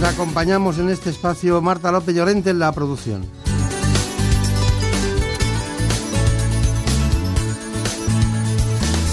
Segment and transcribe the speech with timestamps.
[0.00, 3.26] Nos acompañamos en este espacio Marta López Llorente en la producción.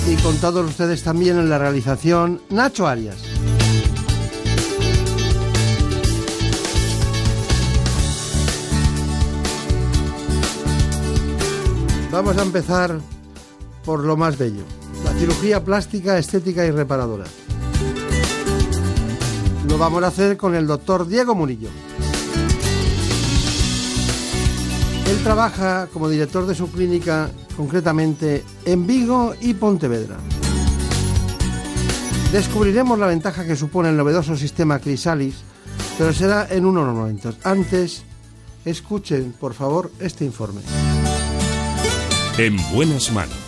[0.07, 3.17] Y con todos ustedes también en la realización Nacho Arias.
[12.11, 12.99] Vamos a empezar
[13.83, 14.61] por lo más bello,
[15.03, 17.25] la cirugía plástica, estética y reparadora.
[19.75, 21.67] Lo vamos a hacer con el doctor Diego Murillo.
[25.05, 30.15] Él trabaja como director de su clínica, concretamente en Vigo y Pontevedra.
[32.31, 35.43] Descubriremos la ventaja que supone el novedoso sistema Crisalis,
[35.97, 37.35] pero será en unos momentos.
[37.43, 38.03] Antes,
[38.63, 40.61] escuchen, por favor, este informe.
[42.37, 43.44] En buenas manos.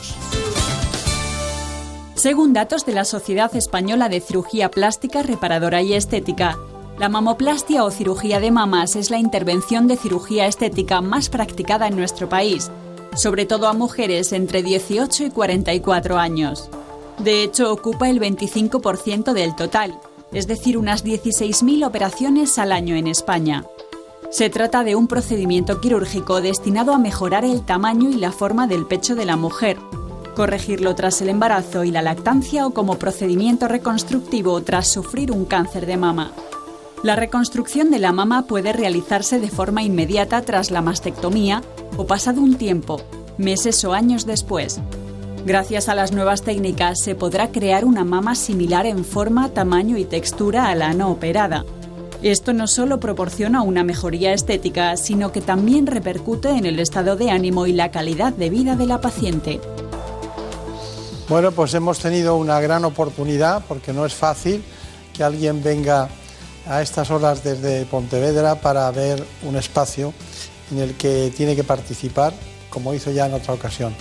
[2.18, 6.58] Según datos de la Sociedad Española de Cirugía Plástica, Reparadora y Estética,
[6.98, 11.96] la mamoplastia o cirugía de mamas es la intervención de cirugía estética más practicada en
[11.96, 12.72] nuestro país,
[13.16, 16.72] sobre todo a mujeres entre 18 y 44 años.
[17.19, 20.00] De hecho, ocupa el 25% del total,
[20.31, 23.64] es decir, unas 16.000 operaciones al año en España.
[24.31, 28.88] Se trata de un procedimiento quirúrgico destinado a mejorar el tamaño y la forma del
[28.88, 29.78] pecho de la mujer,
[30.38, 35.88] corregirlo tras el embarazo y la lactancia o como procedimiento reconstructivo tras sufrir un cáncer
[35.88, 36.31] de mama.
[37.02, 41.64] La reconstrucción de la mama puede realizarse de forma inmediata tras la mastectomía
[41.97, 43.02] o pasado un tiempo,
[43.40, 44.80] meses o años después.
[45.44, 50.06] Gracias a las nuevas técnicas se podrá crear una mama similar en forma, tamaño y
[50.06, 51.66] textura a la no operada.
[52.22, 57.31] Esto no solo proporciona una mejoría estética, sino que también repercute en el estado de
[57.31, 59.59] ánimo y la calidad de vida de la paciente.
[61.30, 64.64] Bueno, pues hemos tenido una gran oportunidad porque no es fácil
[65.14, 66.08] que alguien venga
[66.66, 70.14] a estas horas desde Pontevedra para ver un espacio
[70.72, 72.32] en el que tiene que participar,
[72.70, 73.94] como hizo ya en otra ocasión.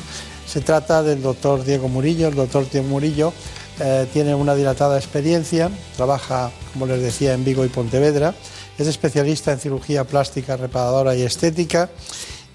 [0.47, 2.29] Se trata del doctor Diego Murillo.
[2.29, 3.33] El doctor Diego Murillo
[3.81, 8.35] eh, tiene una dilatada experiencia, trabaja, como les decía, en Vigo y Pontevedra,
[8.79, 11.91] es especialista en cirugía plástica, reparadora y estética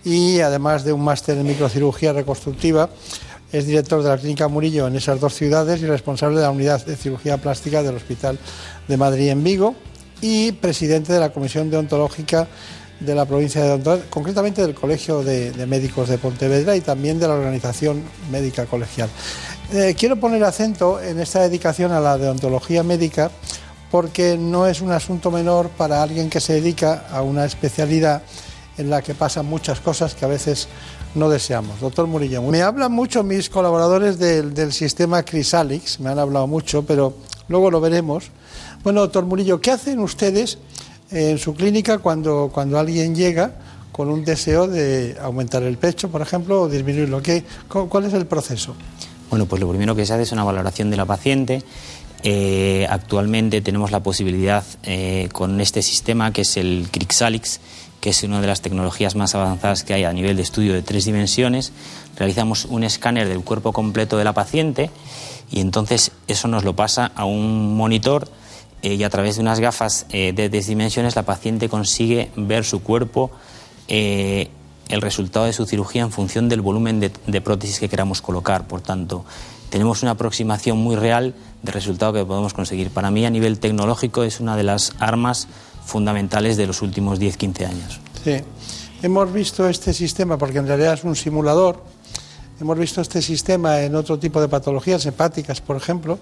[0.06, 2.90] y además de un máster en microcirugía reconstructiva,
[3.52, 6.86] es director de la Clínica Murillo en esas dos ciudades y responsable de la unidad
[6.86, 8.40] de cirugía plástica del Hospital
[8.88, 9.76] de Madrid en Vigo
[10.22, 12.48] y presidente de la Comisión Deontológica
[13.00, 17.28] de la provincia de Ontario, concretamente del Colegio de, Médicos de Pontevedra y también de
[17.28, 19.10] la Organización Médica Colegial.
[19.74, 23.32] Eh, quiero poner acento en esta dedicación a la deontología médica
[23.90, 28.22] porque no es un asunto menor para alguien que se dedica a una especialidad
[28.78, 30.68] en la que pasan muchas cosas que a veces
[31.16, 31.80] no deseamos.
[31.80, 37.14] Doctor Murillo, me hablan mucho mis colaboradores del, sistema Crisalix, me han hablado mucho, pero
[37.48, 38.26] luego lo veremos.
[38.84, 40.58] Bueno, doctor Murillo, ¿qué hacen ustedes
[41.12, 43.54] en su clínica cuando, cuando alguien llega
[43.92, 47.22] con un deseo de aumentar el pecho, por ejemplo, o disminuirlo?
[47.22, 48.76] ¿Qué, ¿Cuál es el proceso?
[49.30, 51.64] Bueno, pues lo primero que se hace es una valoración de la paciente.
[52.24, 57.60] Eh, actualmente tenemos la posibilidad eh, con este sistema que es el Crixalix
[58.02, 60.82] que es una de las tecnologías más avanzadas que hay a nivel de estudio de
[60.82, 61.72] tres dimensiones.
[62.18, 64.90] Realizamos un escáner del cuerpo completo de la paciente
[65.52, 68.28] y entonces eso nos lo pasa a un monitor
[68.82, 72.66] eh, y a través de unas gafas eh, de tres dimensiones la paciente consigue ver
[72.66, 73.30] su cuerpo,
[73.88, 74.50] eh,
[74.90, 78.68] el resultado de su cirugía en función del volumen de, de prótesis que queramos colocar.
[78.68, 79.26] Por tanto,
[79.70, 82.90] tenemos una aproximación muy real del resultado que podemos conseguir.
[82.90, 85.48] Para mí, a nivel tecnológico, es una de las armas
[85.86, 88.00] fundamentales de los últimos 10-15 años.
[88.24, 88.38] Sí,
[89.02, 91.84] hemos visto este sistema, porque en realidad es un simulador,
[92.60, 96.20] hemos visto este sistema en otro tipo de patologías hepáticas, por ejemplo,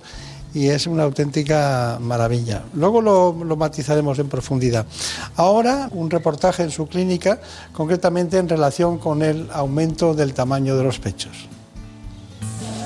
[0.53, 2.63] y es una auténtica maravilla.
[2.73, 4.85] Luego lo, lo, matizaremos en profundidad.
[5.35, 7.39] Ahora, un reportaje en su clínica,
[7.71, 11.47] concretamente en relación con el aumento del tamaño de los pechos.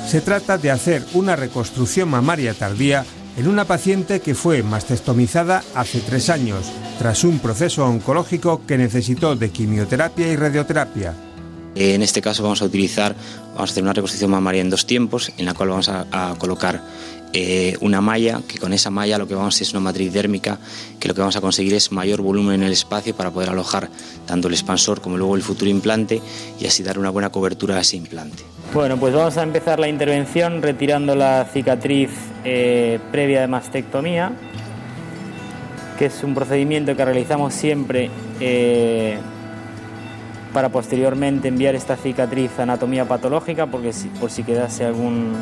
[0.08, 3.06] Se trata de hacer una reconstrucción mamaria tardía
[3.38, 9.36] en una paciente que fue mastectomizada hace tres años, tras un proceso oncológico que necesitó
[9.36, 11.14] de quimioterapia y radioterapia.
[11.76, 13.16] En este caso vamos a utilizar,
[13.54, 16.84] vamos a hacer una reconstrucción mamaria en dos tiempos, en la cual vamos a, colocar
[17.36, 20.60] eh, una malla, que con esa malla lo que vamos es una matriz dérmica,
[21.00, 23.90] que lo que vamos a conseguir es mayor volumen en el espacio para poder alojar
[24.28, 26.22] tanto el expansor como luego el futuro implante
[26.60, 28.44] y así dar una buena cobertura a ese implante.
[28.72, 32.12] Bueno, pues vamos a empezar la intervención retirando la cicatriz
[32.44, 34.32] eh, previa de mastectomía,
[35.98, 38.10] que es un procedimiento que realizamos siempre
[38.40, 39.18] eh,
[40.54, 45.34] para posteriormente enviar esta cicatriz a anatomía patológica, porque por si quedase algún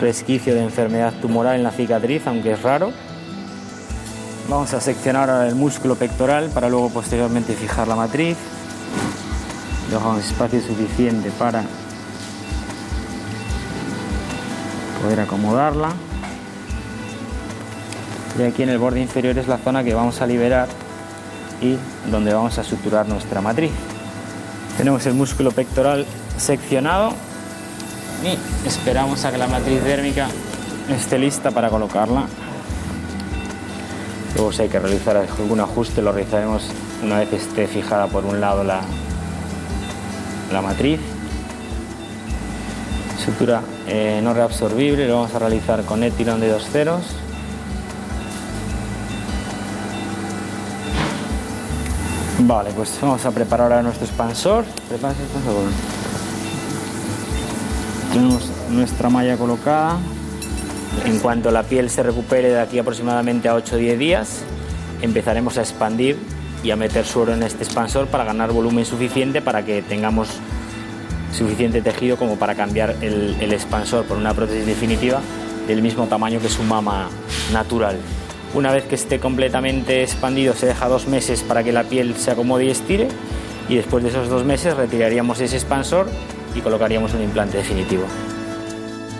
[0.00, 2.92] resquicio de enfermedad tumoral en la cicatriz, aunque es raro.
[4.48, 8.36] Vamos a seccionar ahora el músculo pectoral para luego posteriormente fijar la matriz.
[9.90, 11.64] Dejamos espacio suficiente para
[15.02, 15.90] poder acomodarla.
[18.38, 20.68] Y aquí en el borde inferior es la zona que vamos a liberar
[21.60, 21.76] y
[22.10, 23.72] donde vamos a suturar nuestra matriz.
[24.76, 26.04] Tenemos el músculo pectoral
[26.36, 27.12] seccionado
[28.22, 30.28] y esperamos a que la matriz dérmica
[30.90, 32.26] esté lista para colocarla.
[34.34, 36.64] Luego si hay que realizar algún ajuste lo realizaremos
[37.02, 38.82] una vez esté fijada por un lado la,
[40.52, 41.00] la matriz.
[43.26, 47.02] Sutura eh, no reabsorbible, lo vamos a realizar con etilón de dos ceros.
[52.38, 54.64] Vale, pues vamos a preparar ahora nuestro expansor.
[54.88, 55.64] Prepárate el expansor.
[58.12, 59.98] Tenemos nuestra malla colocada.
[61.04, 64.42] En cuanto la piel se recupere de aquí aproximadamente a 8 o 10 días,
[65.02, 66.16] empezaremos a expandir
[66.62, 70.28] y a meter suero en este expansor para ganar volumen suficiente para que tengamos
[71.36, 75.20] suficiente tejido como para cambiar el, el expansor por una prótesis definitiva
[75.68, 77.08] del mismo tamaño que su mama
[77.52, 77.98] natural.
[78.54, 82.30] Una vez que esté completamente expandido se deja dos meses para que la piel se
[82.30, 83.08] acomode y estire
[83.68, 86.08] y después de esos dos meses retiraríamos ese expansor
[86.54, 88.04] y colocaríamos un implante definitivo.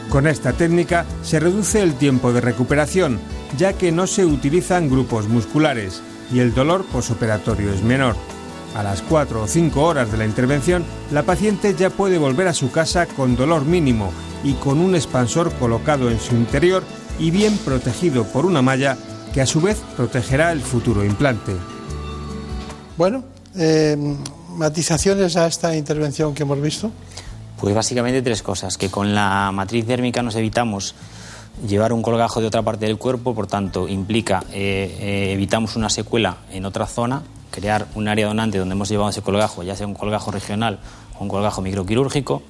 [0.08, 3.18] Con esta técnica se reduce el tiempo de recuperación,
[3.58, 6.00] ya que no se utilizan grupos musculares
[6.32, 8.16] y el dolor posoperatorio es menor.
[8.76, 12.52] A las 4 o 5 horas de la intervención, la paciente ya puede volver a
[12.52, 14.12] su casa con dolor mínimo
[14.44, 16.84] y con un expansor colocado en su interior
[17.18, 18.98] y bien protegido por una malla
[19.32, 21.52] que a su vez protegerá el futuro implante.
[22.98, 23.24] Bueno,
[23.56, 23.96] eh,
[24.50, 26.90] matizaciones a esta intervención que hemos visto.
[27.58, 30.94] Pues básicamente tres cosas, que con la matriz dérmica nos evitamos
[31.66, 35.88] llevar un colgajo de otra parte del cuerpo, por tanto implica eh, eh, evitamos una
[35.88, 37.22] secuela en otra zona,
[37.56, 40.78] crear un área donante donde hemos llevado ese colgajo, ya sea un colgajo regional
[41.18, 42.42] o un colgajo microquirúrgico,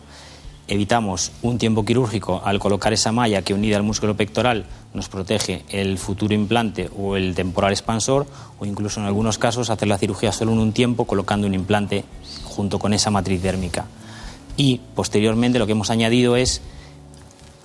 [0.66, 4.64] evitamos un tiempo quirúrgico al colocar esa malla que unida al músculo pectoral
[4.94, 8.26] nos protege el futuro implante o el temporal expansor
[8.58, 12.04] o incluso en algunos casos hacer la cirugía solo en un tiempo colocando un implante
[12.44, 13.86] junto con esa matriz dérmica.
[14.56, 16.62] Y posteriormente lo que hemos añadido es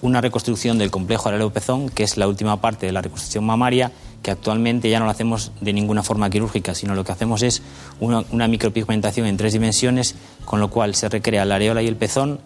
[0.03, 3.91] una reconstrucción del complejo pezón, que es la última parte de la reconstrucción mamaria,
[4.21, 7.61] que actualmente ya no lo hacemos de ninguna forma quirúrgica, sino lo que hacemos es
[7.99, 12.39] una, micropigmentación en tres dimensiones, con lo cual se recrea la areola y el pezón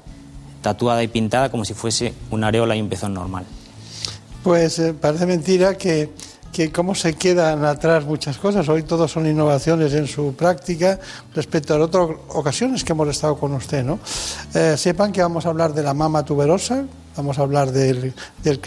[0.61, 3.45] tatuada y pintada como si fuese una areola y un pezón normal.
[4.43, 6.11] Pues eh, parece mentira que
[6.55, 8.69] que cómo se quedan atrás muchas cosas.
[8.69, 10.97] Hoy todos son innovaciones en su práctica
[11.33, 13.83] respecto a otras ocasiones que hemos estado con usted.
[13.83, 13.99] ¿no?
[14.53, 16.85] Eh, sepan que vamos a hablar de la mama tuberosa,
[17.17, 18.61] vamos a hablar del, del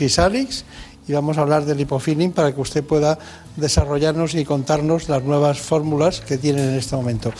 [1.09, 3.19] y vamos a hablar del hipofilling para que usted pueda
[3.57, 7.33] desarrollarnos y contarnos las nuevas fórmulas que tienen en este momento.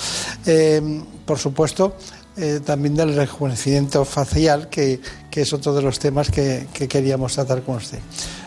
[0.47, 1.95] Eh, por supuesto,
[2.39, 5.01] eh, también del rejuvenecimiento facial, que,
[5.39, 8.01] es otro de los temas que, queríamos tratar con usted.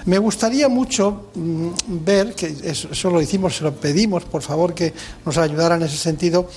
[0.06, 4.94] Me gustaría mucho mm, ver, que eso, lo hicimos, se lo pedimos, por favor, que
[5.26, 6.50] nos ayudara en ese sentido.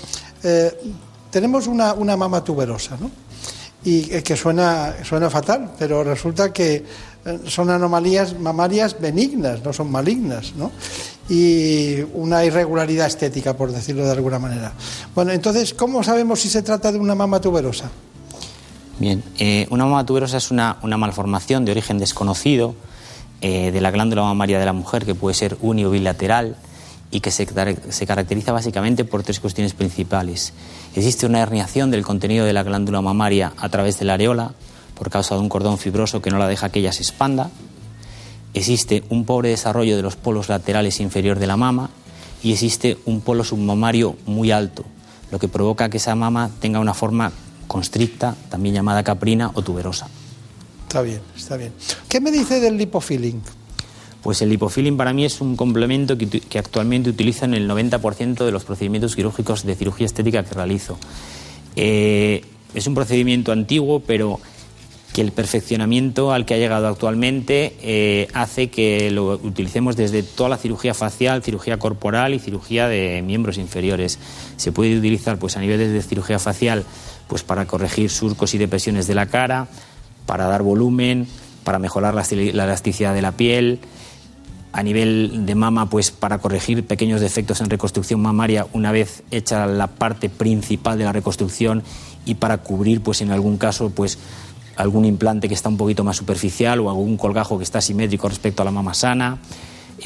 [0.43, 0.73] Eh,
[1.31, 3.13] tenemos una, una, mama tuberosa, ¿no?
[3.85, 6.85] Y que suena, suena fatal, pero resulta que
[7.47, 10.71] son anomalías mamarias benignas, no son malignas, ¿no?
[11.29, 14.73] y una irregularidad estética, por decirlo de alguna manera.
[15.15, 17.91] Bueno, entonces, ¿cómo sabemos si se trata de una mama tuberosa?
[18.99, 22.75] Bien, eh, una mama tuberosa es una, malformación de origen desconocido
[23.41, 26.57] eh, de la glándula mamaria de la mujer que puede ser uni o bilateral
[27.11, 27.47] y que se,
[27.91, 30.53] se, caracteriza básicamente por tres cuestiones principales.
[30.95, 34.53] Existe una herniación del contenido de la glándula mamaria a través de la areola
[34.99, 37.51] por causa de un cordón fibroso que no la deja que ella se expanda
[38.55, 41.91] existe un pobre desarrollo de los polos laterales inferior de la mama
[42.43, 44.85] y existe un polo submamario muy alto,
[45.31, 47.33] lo que provoca que esa mama tenga una forma
[47.67, 50.09] constricta, también llamada caprina o tuberosa.
[50.87, 51.73] Está bien, está bien.
[52.09, 53.43] ¿Qué me dice del lipofilling?
[54.23, 58.53] Pues el lipofilling para mí es un complemento que, actualmente utilizo en el 90% de
[58.53, 60.97] los procedimientos quirúrgicos de cirugía estética que realizo.
[61.77, 64.41] Eh, es un procedimiento antiguo, pero
[65.15, 70.49] que el perfeccionamiento al que ha llegado actualmente eh, hace que lo utilicemos desde toda
[70.49, 74.19] la cirugía facial, cirugía corporal y cirugía de miembros inferiores.
[74.57, 76.85] Se puede utilizar pues a nivel de cirugía facial
[77.29, 79.69] pues para corregir surcos y depresiones de la cara,
[80.27, 81.29] para dar volumen,
[81.63, 83.79] para mejorar la, la elasticidad de la piel,
[84.73, 89.67] a nivel de mama, pues para corregir pequeños defectos en reconstrucción mamaria una vez hecha
[89.67, 91.85] la parte principal de la reconstrucción
[92.25, 94.19] y para cubrir, pues en algún caso, pues
[94.77, 98.63] algún implante que está un poquito más superficial o algún colgajo que está simétrico respecto
[98.63, 99.39] a la mama sana,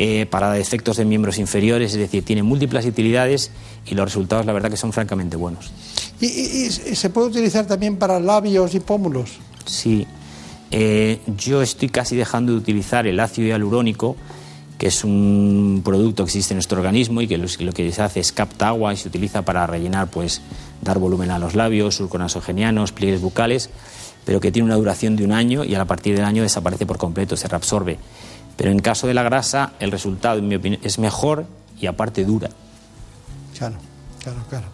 [0.01, 3.51] eh, para defectos de miembros inferiores, es decir, tiene múltiples utilidades
[3.87, 5.73] y los resultados la verdad que son francamente buenos.
[6.21, 9.39] ¿Y, se puede utilizar también para labios y pómulos?
[9.65, 10.07] Sí,
[10.71, 14.17] eh, yo estoy casi dejando de utilizar el ácido hialurónico,
[14.79, 18.21] que es un producto que existe en nuestro organismo y que lo, que se hace
[18.21, 20.43] es capta agua y se utiliza para rellenar, pues,
[20.83, 23.71] dar volumen a los labios, surconasogenianos, pliegues bucales
[24.29, 26.99] pero que tiene una duración de un año y a partir del año desaparece por
[26.99, 27.97] completo, se reabsorbe.
[28.59, 31.47] Pero en caso de la grasa, el resultado, en mi opinión, es mejor
[31.81, 32.51] y aparte dura.
[33.57, 33.77] Claro,
[34.23, 34.67] claro, claro.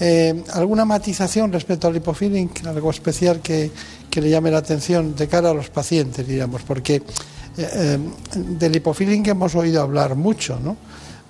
[0.00, 3.70] Eh, ¿Alguna matización respecto al lipofilling, algo especial que,
[4.16, 6.62] le llame la atención de cara a los pacientes, digamos?
[6.62, 7.02] Porque eh,
[7.56, 7.98] eh,
[8.34, 10.76] del lipofilling hemos oído hablar mucho, ¿no?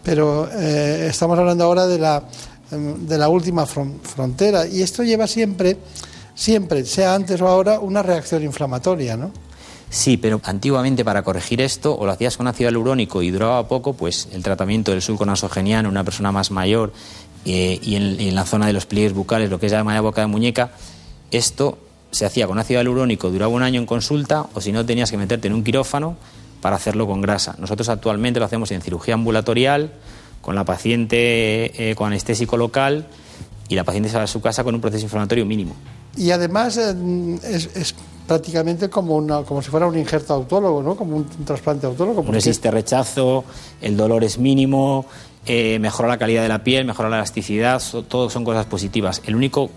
[0.02, 2.24] Pero estamos hablando ahora de la,
[2.70, 5.76] de la última frontera y esto lleva siempre
[6.34, 9.32] siempre, sea antes o ahora, una reacción inflamatoria, ¿no?
[9.92, 13.92] Sí, pero antiguamente para corregir esto o lo hacías con ácido hialurónico y duraba poco,
[13.92, 16.94] pues el tratamiento del sulco nasogeniano en una persona más mayor
[17.44, 20.28] eh, y, en, la zona de los pliegues bucales, lo que es llamada boca de
[20.28, 20.70] muñeca,
[21.30, 21.78] esto
[22.10, 25.18] se hacía con ácido hialurónico, duraba un año en consulta o si no tenías que
[25.18, 26.16] meterte en un quirófano
[26.62, 27.54] para hacerlo con grasa.
[27.58, 29.92] Nosotros actualmente lo hacemos en cirugía ambulatorial,
[30.40, 33.08] con la paciente eh, con anestésico local
[33.68, 35.74] y la paciente se va a su casa con un proceso inflamatorio mínimo.
[36.16, 37.94] Y además eh, es,
[38.26, 40.96] prácticamente como, una, como si fuera un injerto autólogo, ¿no?
[40.96, 42.22] como un, trasplante autólogo.
[42.22, 43.44] No existe rechazo,
[43.80, 45.06] el dolor es mínimo,
[45.46, 49.22] eh, mejora la calidad de la piel, mejora la elasticidad, todo son cosas positivas.
[49.26, 49.70] El único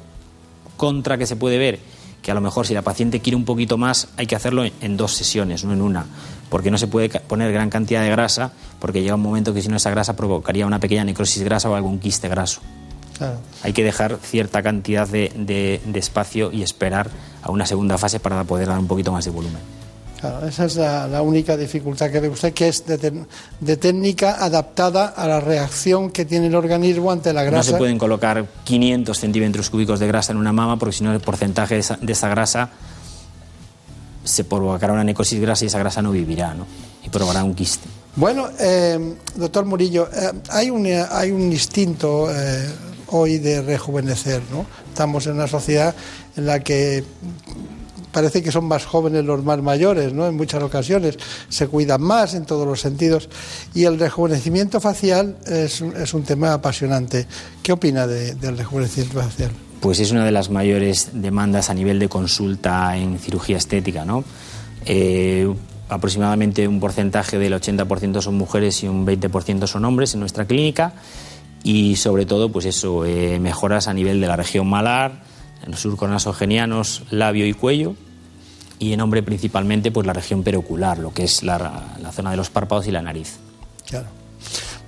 [0.77, 1.79] contra que se puede ver,
[2.21, 4.97] que a lo mejor si la paciente quiere un poquito más, hay que hacerlo en
[4.97, 6.05] dos sesiones, no en una,
[6.49, 9.69] porque no se puede poner gran cantidad de grasa, porque llega un momento que si
[9.69, 12.61] no esa grasa provocaría una pequeña necrosis grasa o algún quiste graso.
[13.63, 17.09] Hay que dejar cierta cantidad de, espacio y esperar
[17.41, 19.61] a una segunda fase para poder dar un poquito más de volumen.
[20.19, 25.27] Claro, esa es la, única dificultad que ve usted, que es de, técnica adaptada a
[25.27, 27.57] la reacción que tiene el organismo ante la grasa.
[27.57, 31.13] No se pueden colocar 500 centímetros cúbicos de grasa en una mama porque si no
[31.13, 32.69] el porcentaje de esa, grasa
[34.23, 36.65] se provocará una necrosis grasa y esa grasa no vivirá ¿no?
[37.03, 37.87] y provocará un quiste.
[38.15, 42.65] Bueno, eh, doctor Murillo, eh, hay, un, hay un instinto eh,
[43.07, 44.41] hoy de rejuvenecer.
[44.51, 44.65] ¿no?
[44.89, 45.95] Estamos en una sociedad
[46.35, 47.03] en la que
[48.15, 50.25] parece que son más jóvenes los más mayores, ¿no?
[50.25, 51.17] En muchas ocasiones
[51.49, 53.27] se cuidan más en todos los sentidos
[53.73, 57.27] y el rejuvenecimiento facial es, un tema apasionante.
[57.61, 59.51] ¿Qué opina del rejuvenecimiento facial?
[59.81, 64.23] Pues es una de las mayores demandas a nivel de consulta en cirugía estética, ¿no?
[64.85, 65.53] Eh,
[65.89, 70.93] aproximadamente un porcentaje del 80% son mujeres y un 20% son hombres en nuestra clínica
[71.65, 75.23] y sobre todo pues eso, eh, mejoras a nivel de la región malar,
[75.63, 76.31] en los surcos
[77.09, 77.95] labio y cuello
[78.77, 82.37] y en hombre principalmente pues la región perocular, lo que es la, la zona de
[82.37, 83.37] los párpados y la nariz.
[83.87, 84.05] Claro.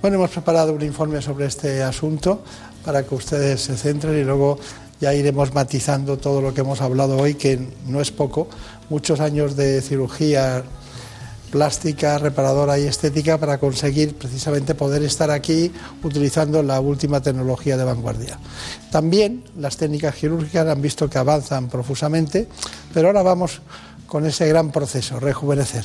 [0.00, 2.44] Bueno, hemos preparado un informe sobre este asunto
[2.84, 4.60] para que ustedes se centren y luego
[5.00, 7.58] ya iremos matizando todo lo que hemos hablado hoy, que
[7.88, 8.46] no es poco.
[8.88, 10.62] Muchos años de cirugía
[11.50, 17.84] plástica, reparadora y estética para conseguir precisamente poder estar aquí utilizando la última tecnología de
[17.84, 18.38] vanguardia.
[18.90, 22.48] También las técnicas quirúrgicas han visto que avanzan profusamente,
[22.94, 23.60] pero ahora vamos
[24.06, 25.84] con ese gran proceso, rejuvenecer.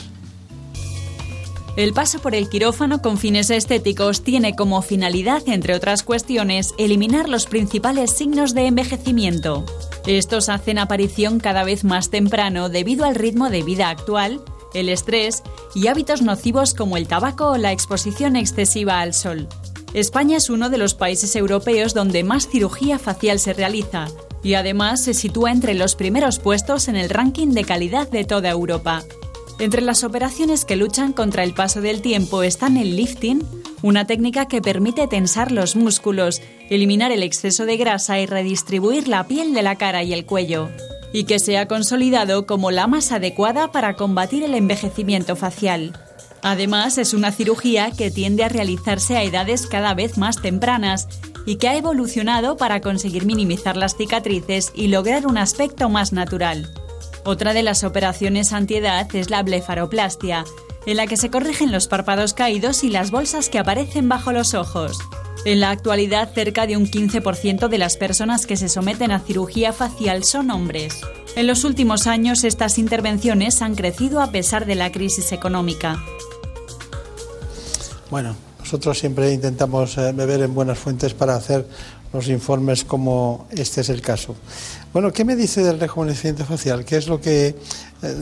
[1.76, 7.30] El paso por el quirófano con fines estéticos tiene como finalidad, entre otras cuestiones, eliminar
[7.30, 9.66] los principales signos de envejecimiento.
[10.06, 14.42] Estos hacen aparición cada vez más temprano debido al ritmo de vida actual
[14.74, 15.44] el estrés
[15.76, 19.48] y hábitos nocivos como el tabaco o la exposición excesiva al sol.
[19.94, 24.08] España es uno de los países europeos donde más cirugía facial se realiza
[24.42, 28.50] y además se sitúa entre los primeros puestos en el ranking de calidad de toda
[28.50, 29.04] Europa.
[29.60, 33.44] Entre las operaciones que luchan contra el paso del tiempo están el lifting,
[33.84, 39.28] una técnica que permite tensar los músculos, eliminar el exceso de grasa y redistribuir la
[39.28, 40.70] piel de la cara y el cuello
[41.14, 45.94] y que se ha consolidado como la más adecuada para combatir el envejecimiento facial.
[46.42, 51.08] Además, es una cirugía que tiende a realizarse a edades cada vez más tempranas
[51.46, 56.74] y que ha evolucionado para conseguir minimizar las cicatrices y lograr un aspecto más natural.
[57.24, 60.44] Otra de las operaciones antiedad es la blefaroplastia,
[60.86, 64.54] en la que se corrigen los párpados caídos y las bolsas que aparecen bajo los
[64.54, 65.00] ojos.
[65.46, 69.74] En la actualidad, cerca de un 15% de las personas que se someten a cirugía
[69.74, 71.02] facial son hombres.
[71.36, 76.02] En los últimos años, estas intervenciones han crecido a pesar de la crisis económica.
[78.10, 81.68] Bueno, nosotros siempre intentamos eh, beber en buenas fuentes para hacer
[82.14, 84.36] los informes como este es el caso.
[84.94, 86.86] Bueno, ¿qué me dice del rejuvenecimiento facial?
[86.86, 88.16] ¿Qué es lo que, eh,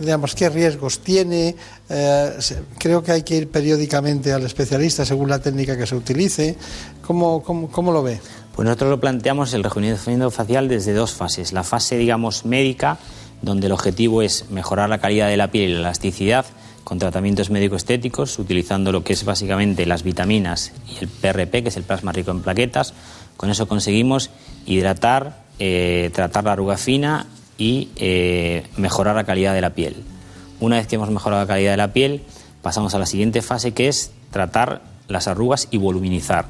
[0.00, 1.54] digamos, qué riesgos tiene?
[1.88, 2.38] Eh,
[2.78, 6.56] creo que hay que ir periódicamente al especialista según la técnica que se utilice.
[7.02, 8.20] ¿Cómo, cómo, lo ve?
[8.54, 11.52] Pues nosotros lo planteamos el rejuvenecimiento facial desde dos fases.
[11.52, 12.98] La fase, digamos, médica,
[13.42, 16.44] donde el objetivo es mejorar la calidad de la piel y la elasticidad
[16.84, 21.76] con tratamientos médico-estéticos, utilizando lo que es básicamente las vitaminas y el PRP, que es
[21.76, 22.94] el plasma rico en plaquetas.
[23.36, 24.30] Con eso conseguimos
[24.64, 27.26] hidratar, eh, tratar la arruga fina
[27.58, 29.96] y eh, mejorar la calidad de la piel.
[30.60, 32.22] Una vez que hemos mejorado la calidad de la piel,
[32.62, 36.46] pasamos a la siguiente fase que es tratar las arrugas y voluminizar.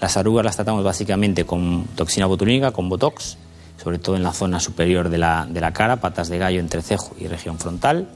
[0.00, 3.38] Las arrugas las tratamos básicamente con toxina botulínica, con Botox,
[3.82, 7.14] sobre todo en la zona superior de la, de la cara, patas de gallo, entrecejo
[7.18, 8.08] y región frontal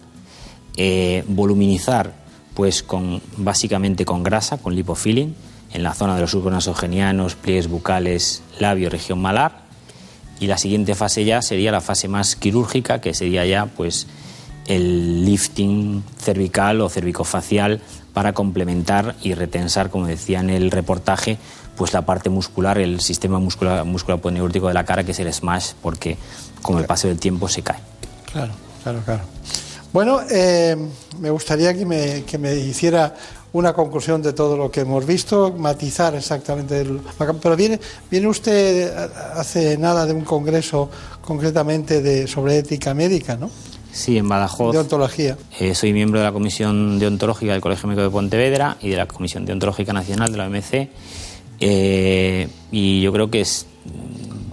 [0.76, 2.12] eh, voluminizar
[2.54, 2.84] pues
[3.36, 5.34] básicamente con grasa, con lipofilling,
[5.72, 9.65] en la zona de los surcos nasogenianos, pliegues bucales, labio, región malar.
[10.38, 14.06] Y la siguiente fase ya sería la fase más quirúrgica, que sería ya pues
[14.66, 17.80] el lifting cervical o cervicofacial
[18.12, 21.38] para complementar y retensar, como decía en el reportaje,
[21.76, 25.72] pues la parte muscular, el sistema muscular, muscular de la cara, que es el smash,
[25.82, 26.16] porque
[26.62, 27.78] con el paso del tiempo se cae.
[28.32, 29.22] Claro, claro, claro.
[29.92, 30.76] Bueno, eh,
[31.20, 33.14] me gustaría que me, que me, hiciera
[33.52, 36.86] una conclusión de todo lo que hemos visto, matizar exactamente.
[37.42, 37.80] pero viene,
[38.10, 38.92] viene usted
[39.34, 40.90] hace nada de un congreso
[41.22, 43.50] concretamente de, sobre ética médica, ¿no?
[43.92, 44.72] Sí, en Badajoz.
[44.74, 45.38] De ontología.
[45.58, 49.06] Eh, soy miembro de la Comisión Deontológica del Colegio Médico de Pontevedra y de la
[49.06, 50.90] Comisión Deontológica Nacional de la OMC.
[51.60, 53.66] Eh, y yo creo que es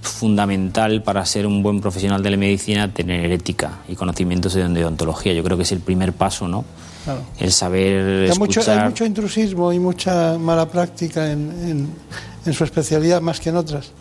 [0.01, 5.33] fundamental para ser un buen profesional de la medicina tener ética y conocimientos de odontología.
[5.33, 6.63] Yo creo que es el primer paso, ¿no?
[7.39, 11.89] El saber hay Mucho, hay mucho intrusismo y mucha mala práctica en,
[12.45, 13.91] en, su especialidad más que en otras.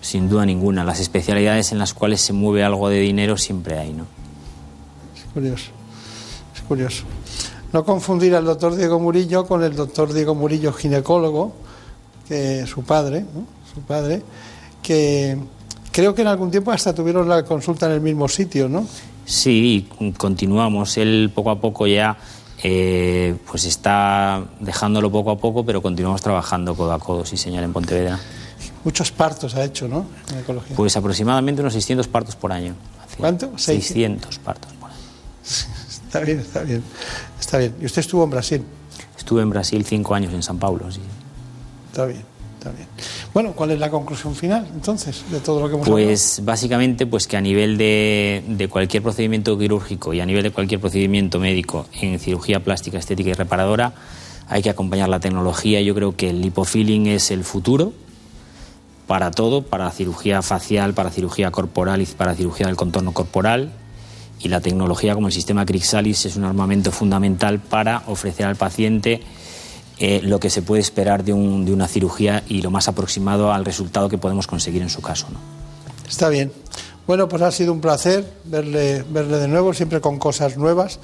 [0.00, 0.84] Sin duda ninguna.
[0.84, 4.06] Las especialidades en las cuales se mueve algo de dinero siempre hay, ¿no?
[5.14, 5.70] Es curioso.
[6.54, 7.04] Es curioso.
[7.72, 11.52] No confundir al doctor Diego Murillo con el doctor Diego Murillo ginecólogo,
[12.26, 13.44] que su padre, ¿no?
[13.74, 14.22] su padre,
[14.82, 15.36] que
[15.92, 18.86] creo que en algún tiempo hasta tuvieron la consulta en el mismo sitio, ¿no?
[19.26, 20.96] Sí, continuamos.
[20.96, 22.16] Él poco a poco ya
[22.62, 27.62] eh, pues está dejándolo poco a poco, pero continuamos trabajando codo a codo, sí señor,
[27.64, 28.18] en Pontevedra.
[28.84, 30.06] Muchos partos ha hecho, ¿no?
[30.32, 30.76] En ecología.
[30.76, 32.74] Pues aproximadamente unos 600 partos por año.
[33.16, 33.56] ¿Cuánto?
[33.56, 34.98] 600 partos por año.
[36.08, 36.82] Está bien, está bien.
[37.38, 37.74] Está bien.
[37.82, 38.64] ¿Y usted estuvo en Brasil?
[39.18, 41.02] Estuve en Brasil cinco años, en San Paulo, sí.
[41.90, 42.24] Está bien.
[42.56, 42.88] Está bien.
[43.38, 47.28] Bueno, ¿cuál es la conclusión final entonces de todo lo que hemos Pues básicamente pues
[47.28, 51.86] que a nivel de, de, cualquier procedimiento quirúrgico y a nivel de cualquier procedimiento médico
[52.00, 53.92] en cirugía plástica, estética y reparadora
[54.48, 55.80] hay que acompañar la tecnología.
[55.80, 57.92] Yo creo que el lipofilling es el futuro
[59.06, 63.70] para todo, para cirugía facial, para cirugía corporal y para cirugía del contorno corporal.
[64.40, 69.22] Y la tecnología como el sistema Crixalis es un armamento fundamental para ofrecer al paciente
[70.00, 74.08] eh, lo que se puede esperar de, una cirugía y lo más aproximado al resultado
[74.08, 75.26] que podemos conseguir en su caso.
[75.32, 75.38] ¿no?
[76.08, 76.52] Está bien.
[77.06, 81.00] Bueno, pues ha sido un placer verle, verle de nuevo, siempre con cosas nuevas.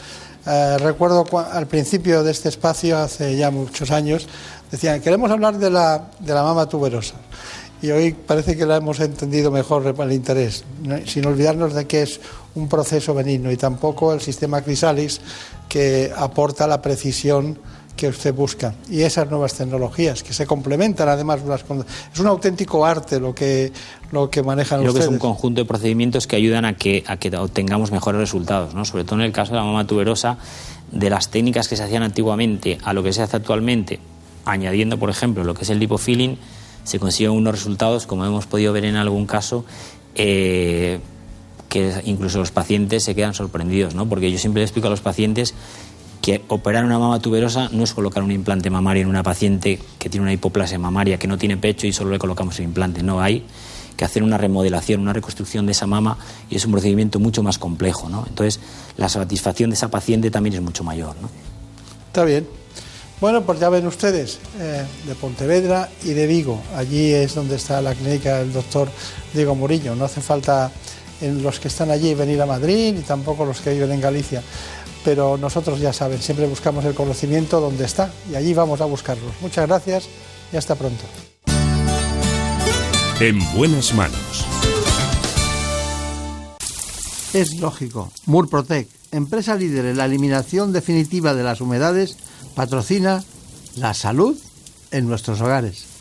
[0.47, 4.29] Eh, recuerdo al principio de este espacio, hace ya muchos años,
[4.71, 7.15] decían, queremos hablar de la, de la mama tuberosa.
[7.81, 10.65] Y hoy parece que la hemos entendido mejor el interés,
[11.07, 12.21] sin olvidarnos de que es
[12.55, 15.21] un proceso benigno y tampoco el sistema Crisalis
[15.69, 17.59] que aporta la precisión
[17.97, 18.75] que usted busca.
[18.91, 21.41] Y esas nuevas tecnologías que se complementan además
[22.13, 23.73] es un auténtico arte lo que
[24.11, 25.07] lo que manejan Creo ustedes.
[25.09, 28.75] que es un conjunto de procedimientos que ayudan a que a que obtengamos mejores resultados
[28.75, 30.39] no sobre todo en el caso de la mama tuberosa
[30.91, 34.01] de las técnicas que se hacían antiguamente a lo que se hace actualmente
[34.45, 36.39] añadiendo por ejemplo lo que es el lipofilling
[36.85, 39.65] se consiguen unos resultados como hemos podido ver en algún caso
[40.15, 41.01] eh,
[41.69, 45.01] que incluso los pacientes se quedan sorprendidos no porque yo siempre les explico a los
[45.01, 45.55] pacientes
[46.25, 50.09] que operar una mama tuberosa no es colocar un implante mamario en una paciente que
[50.09, 53.03] tiene una hipoplasia mamaria, que no tiene pecho y solo le colocamos el implante.
[53.03, 53.45] No, hay
[53.95, 56.17] que hacer una remodelación, una reconstrucción de esa mama
[56.49, 58.09] y es un procedimiento mucho más complejo.
[58.09, 58.25] ¿no?
[58.27, 58.59] Entonces,
[58.97, 61.15] la satisfacción de esa paciente también es mucho mayor.
[62.07, 62.49] Está bien.
[63.21, 66.59] Bueno, pues ya ven ustedes, eh, de Pontevedra y de Vigo.
[66.75, 68.89] Allí es donde está la clínica del doctor
[69.35, 69.95] Diego Murillo.
[69.95, 70.73] No hace falta
[71.21, 74.43] en los que están allí venir a Madrid, ni tampoco los que viven en Galicia.
[75.05, 79.31] Pero nosotros ya saben, siempre buscamos el conocimiento donde está y allí vamos a buscarlo.
[79.41, 80.09] Muchas gracias
[80.53, 81.05] y hasta pronto.
[83.21, 84.47] En buenas manos.
[87.33, 88.11] Es lógico.
[88.27, 92.17] Murprotec, empresa líder en la eliminación definitiva de las humedades,
[92.55, 93.23] patrocina
[93.77, 94.37] la salud
[94.91, 95.94] en nuestros hogares.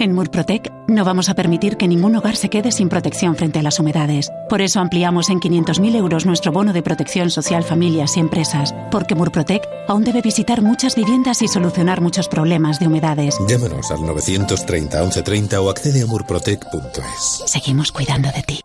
[0.00, 3.62] En Murprotec no vamos a permitir que ningún hogar se quede sin protección frente a
[3.62, 4.30] las humedades.
[4.48, 8.74] Por eso ampliamos en 500.000 euros nuestro bono de protección social familias y empresas.
[8.90, 13.36] Porque Murprotec aún debe visitar muchas viviendas y solucionar muchos problemas de humedades.
[13.46, 17.42] Llámanos al 930 1130 o accede a murprotec.es.
[17.44, 18.64] Seguimos cuidando de ti.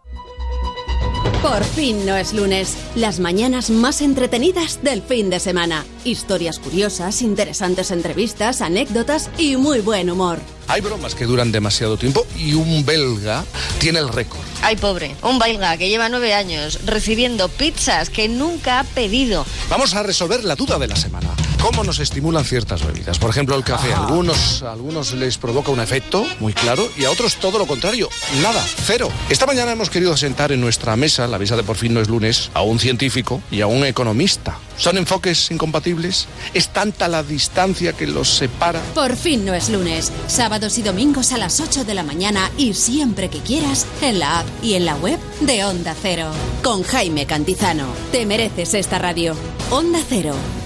[1.45, 2.75] Por fin no es lunes.
[2.95, 5.86] Las mañanas más entretenidas del fin de semana.
[6.03, 10.39] Historias curiosas, interesantes entrevistas, anécdotas y muy buen humor.
[10.67, 13.45] Hay bromas que duran demasiado tiempo y un belga
[13.79, 14.41] tiene el récord.
[14.63, 19.45] Ay, pobre, un belga que lleva nueve años recibiendo pizzas que nunca ha pedido.
[19.69, 21.24] Vamos a resolver la duda de la semana.
[21.65, 23.17] ¿Cómo nos estimulan ciertas bebidas?
[23.17, 23.91] Por ejemplo, el café.
[23.91, 27.65] A algunos, a algunos les provoca un efecto muy claro y a otros todo lo
[27.65, 28.08] contrario.
[28.43, 29.10] Nada, cero.
[29.32, 32.08] Esta mañana hemos querido sentar en nuestra mesa, la mesa de por fin no es
[32.08, 34.60] lunes, a un científico y a un economista.
[34.78, 36.28] ¿Son enfoques incompatibles?
[36.54, 38.80] ¿Es tanta la distancia que los separa?
[38.93, 40.12] Por fin no es lunes.
[40.28, 44.41] Sábados y domingos a las 8 de la mañana y siempre que quieras en la
[44.41, 46.30] app y en la web de Onda Cero.
[46.62, 47.88] Con Jaime Cantizano.
[48.12, 49.36] Te mereces esta radio.
[49.71, 50.36] Onda Cero.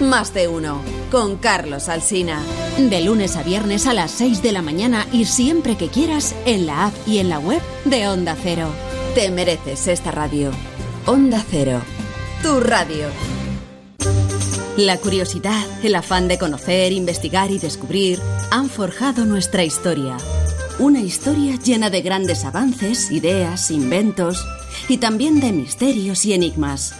[0.00, 0.82] Más de uno.
[1.10, 2.42] Con Carlos Alsina.
[2.78, 6.66] De lunes a viernes a las 6 de la mañana y siempre que quieras en
[6.66, 8.68] la app y en la web de Onda Cero.
[9.14, 10.50] Te mereces esta radio.
[11.06, 11.80] Onda Cero.
[12.42, 13.06] Tu radio.
[14.76, 20.18] La curiosidad, el afán de conocer, investigar y descubrir han forjado nuestra historia.
[20.78, 24.46] Una historia llena de grandes avances, ideas, inventos
[24.90, 26.94] y también de misterios y enigmas.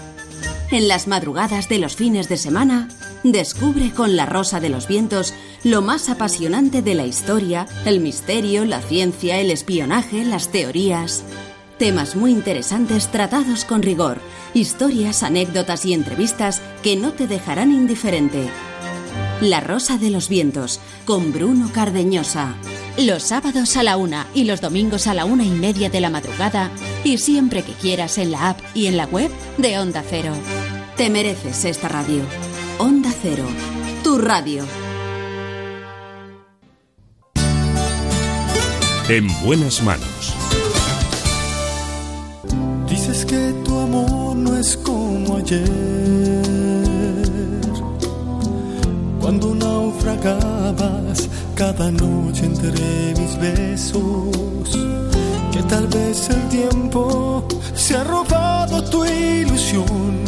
[0.71, 2.89] En las madrugadas de los fines de semana,
[3.23, 8.65] descubre con La Rosa de los Vientos lo más apasionante de la historia, el misterio,
[8.65, 11.23] la ciencia, el espionaje, las teorías.
[11.79, 14.19] Temas muy interesantes tratados con rigor,
[14.55, 18.49] historias, anécdotas y entrevistas que no te dejarán indiferente.
[19.41, 22.57] La Rosa de los Vientos, con Bruno Cardeñosa.
[22.99, 26.09] Los sábados a la una y los domingos a la una y media de la
[26.09, 26.71] madrugada
[27.05, 30.33] y siempre que quieras en la app y en la web de Onda Cero.
[30.97, 32.23] Te mereces esta radio.
[32.79, 33.45] Onda Cero,
[34.03, 34.65] tu radio.
[39.11, 40.35] En buenas manos.
[42.89, 45.69] Dices que tu amor no es como ayer,
[49.21, 54.79] cuando naufragabas cada noche entre mis besos,
[55.53, 57.43] que tal vez el tiempo
[57.75, 60.21] se ha robado tu ilusión,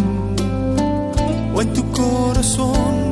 [1.54, 3.10] o en tu corazón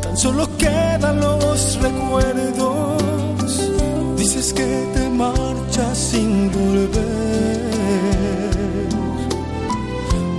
[0.00, 3.02] tan solo quedan los recuerdos.
[4.16, 7.58] Dices que te marchas sin volver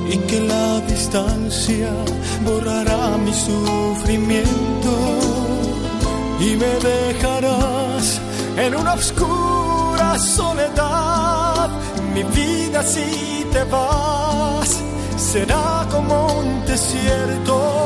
[0.10, 1.92] y que la distancia
[2.46, 5.39] borrará mi sufrimiento
[6.40, 8.22] y me dejarás
[8.58, 11.70] en una oscura soledad.
[12.14, 14.80] Mi vida si te vas
[15.18, 17.86] será como un desierto.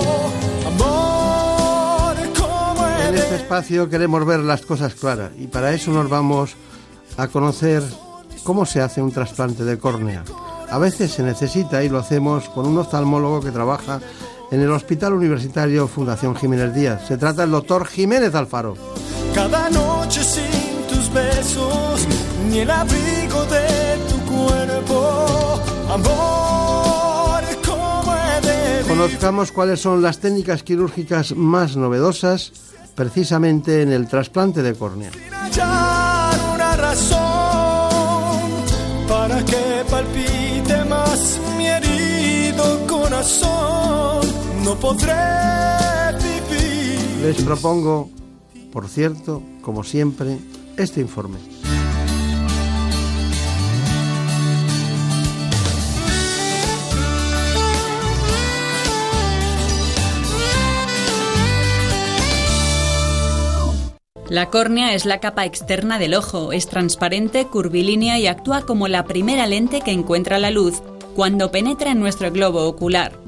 [0.68, 6.56] Amor, como En este espacio queremos ver las cosas claras y para eso nos vamos
[7.18, 7.84] a conocer
[8.44, 10.24] cómo se hace un trasplante de córnea.
[10.70, 14.00] A veces se necesita y lo hacemos con un oftalmólogo que trabaja
[14.54, 17.08] en el Hospital Universitario Fundación Jiménez Díaz.
[17.08, 18.76] Se trata del doctor Jiménez Alfaro.
[19.34, 22.08] Cada noche sin tus besos,
[22.52, 25.60] ni el abrigo de tu cuerpo.
[25.90, 32.52] Amor, como he Conozcamos cuáles son las técnicas quirúrgicas más novedosas
[32.94, 35.10] precisamente en el trasplante de córnea.
[35.32, 37.18] hallar una razón
[39.08, 43.73] para que palpite más mi herido corazón.
[44.74, 45.14] No podré
[46.18, 47.22] vivir.
[47.22, 48.10] Les propongo,
[48.72, 50.40] por cierto, como siempre,
[50.78, 51.38] este informe.
[64.28, 69.04] La córnea es la capa externa del ojo, es transparente, curvilínea y actúa como la
[69.04, 70.82] primera lente que encuentra la luz
[71.16, 73.24] cuando penetra en nuestro globo ocular.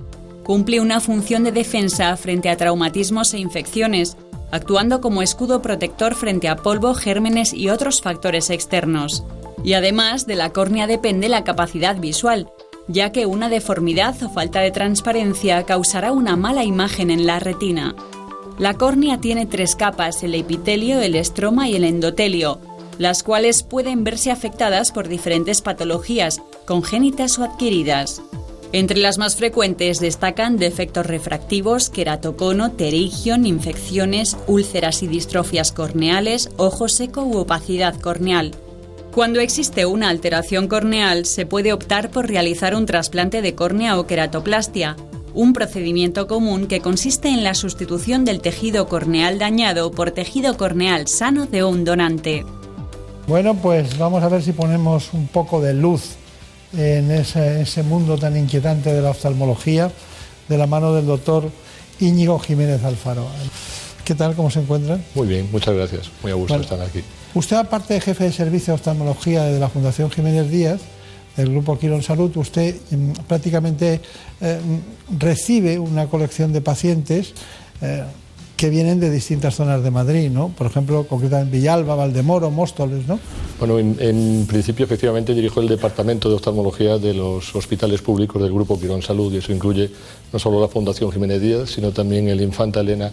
[0.45, 4.15] Cumple una función de defensa frente a traumatismos e infecciones,
[4.51, 9.23] actuando como escudo protector frente a polvo, gérmenes y otros factores externos.
[9.63, 12.47] Y además de la córnea depende la capacidad visual,
[12.87, 17.95] ya que una deformidad o falta de transparencia causará una mala imagen en la retina.
[18.59, 22.59] La córnea tiene tres capas, el epitelio, el estroma y el endotelio,
[22.99, 28.21] las cuales pueden verse afectadas por diferentes patologías, congénitas o adquiridas.
[28.75, 36.89] Entre las más frecuentes destacan defectos refractivos, queratocono, pterigion, infecciones, úlceras y distrofias corneales, ojo
[36.89, 38.51] seco u opacidad corneal.
[39.13, 44.07] Cuando existe una alteración corneal, se puede optar por realizar un trasplante de córnea o
[44.07, 44.97] queratoplastia,
[45.33, 51.07] un procedimiento común que consiste en la sustitución del tejido corneal dañado por tejido corneal
[51.07, 52.45] sano de un donante.
[53.25, 56.17] Bueno, pues vamos a ver si ponemos un poco de luz
[56.77, 59.91] en ese, mundo tan inquietante de la oftalmología
[60.47, 61.49] de la mano del doctor
[61.99, 63.27] Íñigo Jiménez Alfaro.
[64.03, 64.35] ¿Qué tal?
[64.35, 65.03] ¿Cómo se encuentran?
[65.15, 66.11] Muy bien, muchas gracias.
[66.21, 67.01] Muy a gusto estar aquí.
[67.33, 70.81] Usted, aparte de jefe de servicio de oftalmología de la Fundación Jiménez Díaz,
[71.35, 73.99] del Grupo Quirón Salud, usted mm, prácticamente
[74.41, 74.59] eh,
[75.19, 77.33] recibe una colección de pacientes
[77.81, 78.03] eh,
[78.55, 80.49] que vienen de distintas zonas de Madrid, ¿no?
[80.49, 83.19] Por ejemplo, concretamente Villalba, Valdemoro, Móstoles, ¿no?
[83.59, 88.79] Bueno, en, principio, efectivamente, dirijo el departamento de oftalmología de los hospitales públicos del Grupo
[88.79, 89.89] Quirón Salud y eso incluye
[90.31, 93.11] no solo la Fundación Jiménez Díaz, sino también el Infanta Elena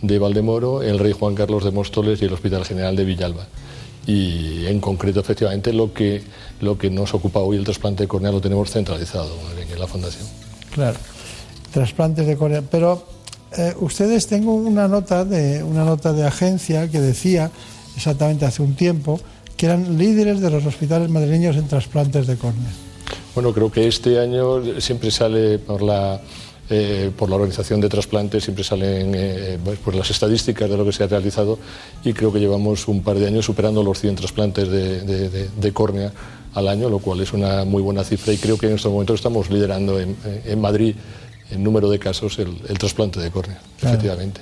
[0.00, 3.46] de Valdemoro, el Rey Juan Carlos de Móstoles y el Hospital General de Villalba
[4.06, 6.22] y en concreto efectivamente lo que,
[6.60, 10.26] lo que nos ocupa hoy el trasplante de córnea lo tenemos centralizado en la fundación.
[10.72, 10.98] Claro,
[11.72, 12.62] trasplantes de córnea.
[12.62, 13.06] Pero
[13.56, 17.50] eh, ustedes tengo una nota de una nota de agencia que decía
[17.96, 19.20] exactamente hace un tiempo
[19.56, 22.70] que eran líderes de los hospitales madrileños en trasplantes de córnea.
[23.34, 26.20] Bueno, creo que este año siempre sale por la
[26.70, 30.92] eh, por la organización de trasplantes siempre salen eh, pues las estadísticas de lo que
[30.92, 31.58] se ha realizado
[32.02, 36.10] y creo que llevamos un par de años superando los 100 trasplantes de, córnea
[36.54, 39.16] al año, lo cual es una muy buena cifra y creo que en estos momentos
[39.16, 40.16] estamos liderando en,
[40.58, 40.94] Madrid
[41.50, 44.40] en número de casos el, trasplante de córnea, efectivamente.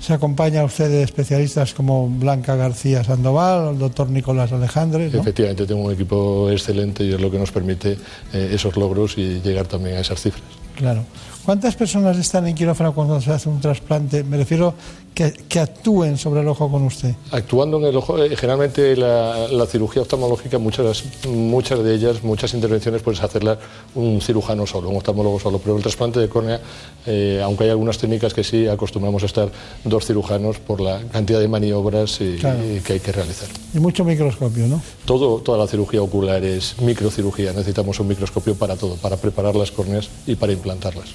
[0.00, 5.06] Se acompaña a usted de especialistas como Blanca García Sandoval, el doctor Nicolás Alejandre.
[5.06, 7.98] Efectivamente, tengo un equipo excelente y es lo que nos permite
[8.32, 10.44] eh, esos logros y llegar también a esas cifras.
[10.78, 11.02] Claro.
[11.44, 14.22] ¿Cuántas personas están en quirófano cuando se hace un trasplante?
[14.22, 14.74] Me refiero
[15.14, 17.14] que, que actúen sobre el ojo con usted.
[17.32, 23.02] Actuando en el ojo, eh, generalmente la, cirugía oftalmológica, muchas, muchas de ellas, muchas intervenciones,
[23.02, 23.58] puedes hacerla
[23.94, 26.60] un cirujano solo, un oftalmólogo solo, pero el trasplante de córnea,
[27.06, 29.50] eh, aunque hay algunas técnicas que sí, acostumbramos a estar
[29.84, 33.48] dos cirujanos por la cantidad de maniobras que hay que realizar.
[33.74, 34.80] Y mucho microscopio, ¿no?
[35.06, 39.72] Todo, toda la cirugía ocular es microcirugía, necesitamos un microscopio para todo, para preparar las
[39.72, 41.08] córneas y para implantarlas.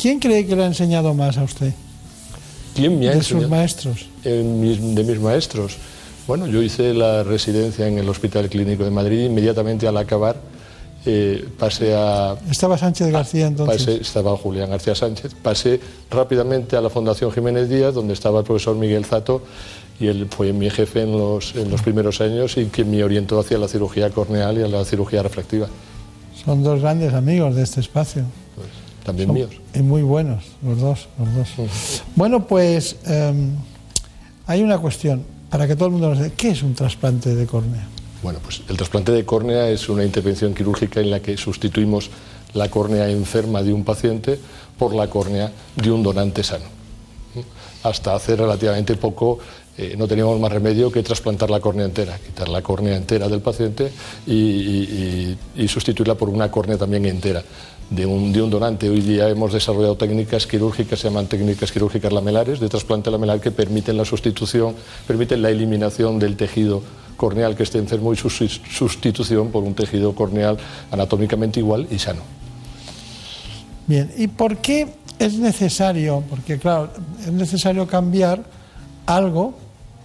[0.00, 1.72] ¿Quién cree que le ha enseñado más a usted?
[2.74, 4.06] ¿Quién me ha de sus maestros?
[4.22, 5.76] de mis maestros.
[6.26, 10.36] Bueno, yo hice la residencia en el Hospital Clínico de Madrid inmediatamente al acabar
[11.08, 12.36] eh, pasé a...
[12.50, 14.00] ¿Estaba Sánchez García entonces?
[14.00, 15.34] estaba Julián García Sánchez.
[15.40, 19.42] Pasé rápidamente a la Fundación Jiménez Díaz, donde estaba el profesor Miguel Zato,
[20.00, 23.38] y él fue mi jefe en los, en los primeros años y que me orientó
[23.38, 25.68] hacia la cirugía corneal y a la cirugía refractiva.
[26.44, 28.24] Son dos grandes amigos de este espacio.
[29.06, 29.50] También míos.
[29.72, 31.08] Y muy buenos, los dos.
[31.16, 32.02] Los dos.
[32.16, 33.52] Bueno, pues em,
[34.48, 37.46] hay una cuestión, para que todo el mundo nos diga, ¿qué es un trasplante de
[37.46, 37.86] córnea?
[38.20, 42.10] Bueno, pues el trasplante de córnea es una intervención quirúrgica en la que sustituimos
[42.54, 44.40] la córnea enferma de un paciente
[44.76, 46.64] por la córnea de un donante sano.
[47.84, 49.38] Hasta hace relativamente poco
[49.78, 53.40] eh, no teníamos más remedio que trasplantar la córnea entera, quitar la córnea entera del
[53.40, 53.92] paciente
[54.26, 55.36] y
[55.68, 57.44] sustituirla por una córnea también entera
[57.90, 58.88] de un, de un, donante.
[58.88, 63.50] Hoy día hemos desarrollado técnicas quirúrgicas, se llaman técnicas quirúrgicas lamelares, de trasplante lamelar, que
[63.50, 64.74] permiten la sustitución,
[65.06, 66.82] permiten la eliminación del tejido
[67.16, 70.58] corneal que esté enfermo y su sustitución por un tejido corneal
[70.90, 72.22] anatómicamente igual y sano.
[73.86, 76.22] Bien, ¿y por qué es necesario?
[76.28, 78.42] Porque, claro, es necesario cambiar
[79.06, 79.54] algo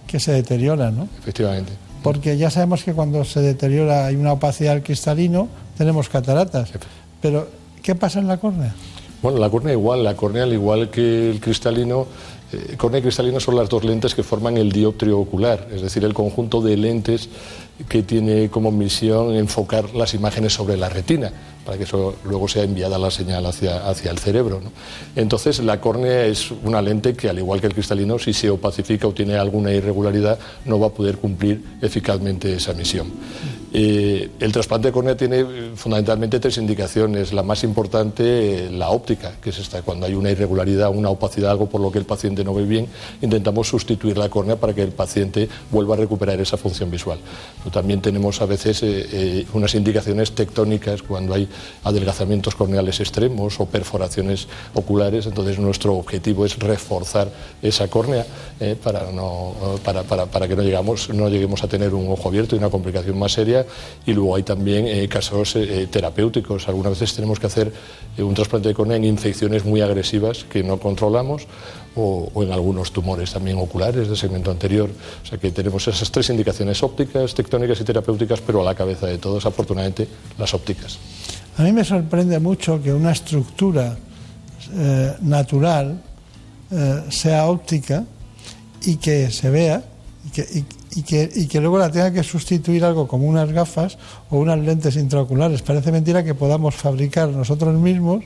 [0.06, 1.08] que se deteriora, ¿no?
[1.18, 1.72] Efectivamente.
[2.02, 6.70] Porque ya sabemos que cuando se deteriora hay una opacidad del cristalino, tenemos cataratas.
[7.20, 7.48] Pero,
[7.82, 8.74] ¿qué pasa en la córnea?
[9.22, 12.06] Bueno, la córnea igual, la córnea al igual que el cristalino,
[12.52, 16.04] eh, córnea y cristalino son las dos lentes que forman el dioptrio ocular, es decir,
[16.04, 17.28] el conjunto de lentes
[17.88, 21.32] que tiene como misión enfocar las imágenes sobre la retina
[21.64, 24.60] para que eso luego sea enviada la señal hacia, hacia el cerebro.
[25.14, 29.06] Entonces, la córnea es una lente que, al igual que el cristalino, si se opacifica
[29.06, 33.06] o tiene alguna irregularidad, no va a poder cumplir eficazmente esa misión.
[33.74, 37.32] Eh, el trasplante de córnea tiene eh, fundamentalmente tres indicaciones.
[37.32, 41.52] La más importante, eh, la óptica, que es esta, cuando hay una irregularidad, una opacidad,
[41.52, 42.86] algo por lo que el paciente no ve bien,
[43.22, 47.18] intentamos sustituir la córnea para que el paciente vuelva a recuperar esa función visual.
[47.72, 48.84] también tenemos a veces
[49.52, 51.48] unas indicaciones tectónicas cuando hay
[51.84, 57.30] adelgazamientos corneales extremos o perforaciones oculares, entonces nuestro objetivo es reforzar
[57.62, 58.26] esa córnea
[58.82, 59.54] para, no,
[59.84, 62.70] para, para, para, que no, llegamos, no lleguemos a tener un ojo abierto y una
[62.70, 63.61] complicación más seria
[64.06, 66.68] y luego hay también eh, casos eh, terapéuticos.
[66.68, 67.72] Algunas veces tenemos que hacer
[68.16, 71.46] eh, un trasplante de córnea en infecciones muy agresivas que no controlamos
[71.94, 74.90] o, en algunos tumores también oculares de segmento anterior.
[75.22, 79.06] O sea que tenemos esas tres indicaciones ópticas, tectónicas y terapéuticas, pero a la cabeza
[79.06, 80.98] de todos, afortunadamente, las ópticas.
[81.58, 83.96] A mí me sorprende mucho que una estructura
[85.20, 86.00] natural
[87.10, 88.04] sea óptica
[88.84, 89.82] y que se vea
[90.26, 90.64] y que,
[91.00, 93.96] que, y que luego la tenga que sustituir algo como unas gafas
[94.28, 95.62] o unas lentes intraoculares.
[95.62, 98.24] Parece mentira que podamos fabricar nosotros mismos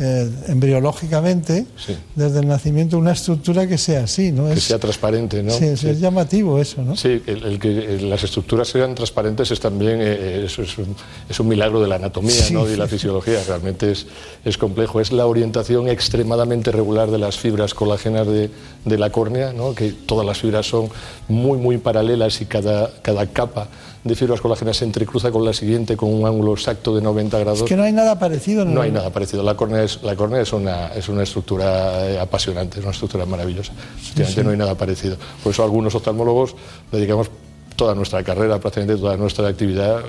[0.00, 1.66] eh, embriológicamente,
[2.14, 4.48] desde el nacimiento, una estructura que sea así, ¿no?
[4.48, 5.50] Que sea transparente, ¿no?
[5.50, 6.96] Sí, es llamativo eso, ¿no?
[6.96, 10.94] Sí, el, que las estructuras sean transparentes es también eh, es, un,
[11.28, 12.70] es, un, milagro de la anatomía ¿no?
[12.70, 14.06] y la fisiología, realmente es,
[14.44, 15.00] es complejo.
[15.00, 18.50] Es la orientación extremadamente regular de las fibras colágenas de,
[18.84, 19.74] de la córnea, ¿no?
[19.74, 20.88] que todas las fibras son
[21.26, 23.68] muy, muy paralelas y cada, cada capa
[24.04, 27.60] de fibras colágenas se entrecruza con la siguiente con un ángulo exacto de 90 grados.
[27.60, 28.64] Es que no hay nada parecido.
[28.64, 29.42] No, hay nada parecido.
[29.42, 33.26] La córnea es, la córnea es, una, es una estructura eh, apasionante, es una estructura
[33.26, 33.72] maravillosa.
[33.96, 35.16] Efectivamente no hay nada parecido.
[35.42, 36.54] Por eso algunos oftalmólogos
[36.92, 37.30] dedicamos
[37.76, 40.04] toda nuestra carrera, prácticamente toda nuestra actividad, eh,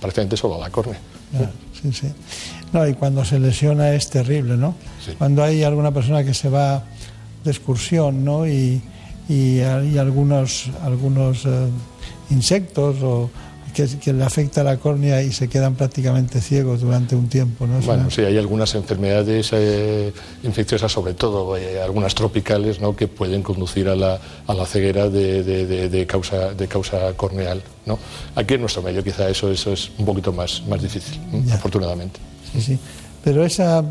[0.00, 0.98] prácticamente solo a la córnea.
[1.80, 2.08] sí, sí.
[2.72, 4.74] No, y cuando se lesiona es terrible, ¿no?
[5.18, 6.84] Cuando hay alguna persona que se va
[7.42, 8.46] de excursión, ¿no?
[8.46, 8.80] Y,
[9.28, 11.66] y hay algunos, algunos eh,
[12.30, 13.30] insectos o
[13.72, 17.66] que, le afecta la córnea y se quedan prácticamente ciegos durante un tiempo.
[17.66, 17.80] ¿no?
[17.80, 20.12] Bueno, sí, hay algunas enfermedades eh,
[20.42, 22.96] infecciosas, sobre todo eh, algunas tropicales, ¿no?
[22.96, 27.62] que pueden conducir a la, a la ceguera de, de, causa, de causa corneal.
[27.86, 27.98] ¿no?
[28.34, 31.18] Aquí en nuestro medio quizá eso, eso es un poquito más, más difícil,
[31.52, 32.20] afortunadamente.
[32.52, 32.78] Sí, sí.
[33.22, 33.84] Pero esa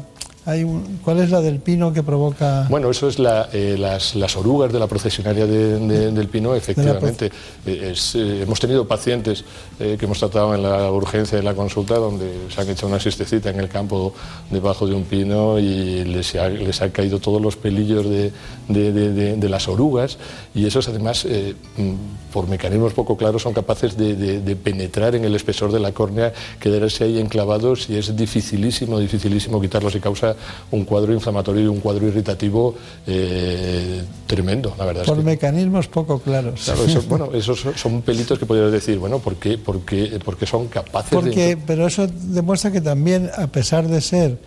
[1.03, 2.65] ¿Cuál es la del pino que provoca...?
[2.69, 7.27] Bueno, eso es eh, las, orugas de la procesionaria del pino, efectivamente.
[7.65, 9.43] Eh, eh, hemos tenido pacientes
[9.77, 13.49] que hemos tratado en la urgencia de la consulta donde se han hecho una siestecita
[13.49, 14.13] en el campo
[14.49, 18.31] debajo de un pino y les ha, les ha caído todos los pelillos de,
[18.67, 20.17] de, las orugas
[20.53, 21.93] y esos además, mm,
[22.33, 27.05] por mecanismos poco claros, son capaces de, penetrar en el espesor de la córnea, quedarse
[27.05, 30.28] ahí enclavados y es dificilísimo, dificilísimo quitarlos y causa
[30.71, 32.75] un cuadro inflamatorio y un cuadro irritativo
[33.07, 35.05] eh, tremendo, la verdad.
[35.05, 36.71] Por mecanismos poco claros.
[37.09, 41.57] bueno, esos son pelitos que podrías decir, bueno, ¿por qué, porque, porque son capaces porque,
[41.65, 44.37] Pero eso demuestra que también, a pesar de ser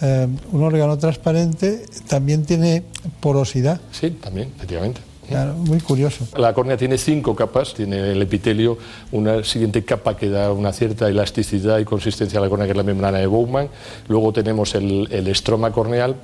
[0.00, 2.82] eh, un órgano transparente, también tiene
[3.20, 3.80] porosidad.
[3.92, 5.00] Sí, también, efectivamente.
[5.28, 6.26] Claro, muy curioso.
[6.36, 8.78] La córnea tiene cinco capas, tiene el epitelio,
[9.12, 12.76] una siguiente capa que da una cierta elasticidad y consistencia a la córnea, que es
[12.76, 13.68] la membrana de Bowman.
[14.08, 16.16] Luego tenemos el, estroma corneal,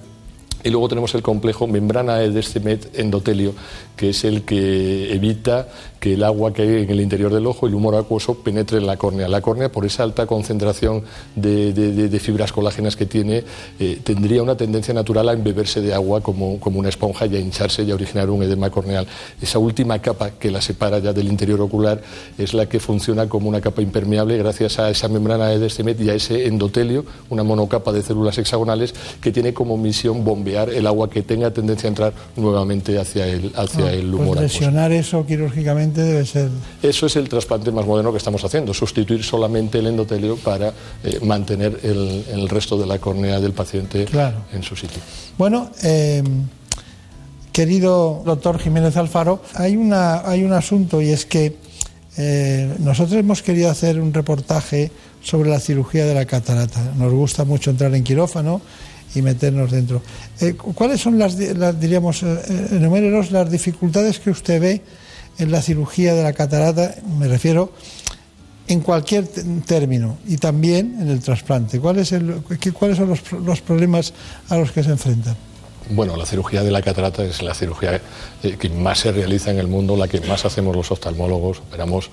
[0.64, 3.54] y luego tenemos el complejo membrana de Descemet endotelio,
[3.96, 5.68] que es el que evita
[6.02, 8.88] que el agua que hay en el interior del ojo, el humor acuoso, penetre en
[8.88, 9.28] la córnea.
[9.28, 11.04] La córnea, por esa alta concentración
[11.36, 13.44] de, fibras colágenas que tiene,
[13.78, 17.38] eh, tendría una tendencia natural a embeberse de agua como, como, una esponja y a
[17.38, 19.06] hincharse y a originar un edema corneal.
[19.40, 22.02] Esa última capa que la separa ya del interior ocular
[22.36, 26.10] es la que funciona como una capa impermeable gracias a esa membrana de Descemet y
[26.10, 31.08] a ese endotelio, una monocapa de células hexagonales que tiene como misión bombear el agua
[31.08, 35.24] que tenga tendencia a entrar nuevamente hacia el, hacia ah, el humor pues lesionar eso
[35.24, 36.48] quirúrgicamente debe ser.
[36.82, 40.72] Eso es el trasplante más moderno que estamos haciendo, sustituir solamente el endotelio para
[41.04, 44.06] eh, mantener el, resto de la córnea del paciente
[44.52, 45.00] en su sitio.
[45.38, 46.22] Bueno, eh,
[47.52, 51.56] querido doctor Jiménez Alfaro, hay, una, hay un asunto y es que
[52.16, 54.90] eh, nosotros hemos querido hacer un reportaje
[55.22, 56.92] sobre la cirugía de la catarata.
[56.96, 58.60] Nos gusta mucho entrar en quirófano
[59.14, 60.02] y meternos dentro.
[60.74, 64.82] ¿Cuáles son las, diríamos, enumérenos las dificultades que usted ve
[65.38, 67.72] en la cirugía de la catarata, me refiero
[68.68, 69.26] en cualquier
[69.66, 71.80] término y también en el trasplante.
[71.80, 72.42] ¿Cuáles son
[73.44, 74.14] los, problemas
[74.48, 75.36] a los que se enfrentan?
[75.90, 78.00] Bueno, la cirugía de la catarata es la cirugía
[78.42, 81.58] eh, que más se realiza en el mundo, la que más hacemos los oftalmólogos.
[81.58, 82.10] Operamos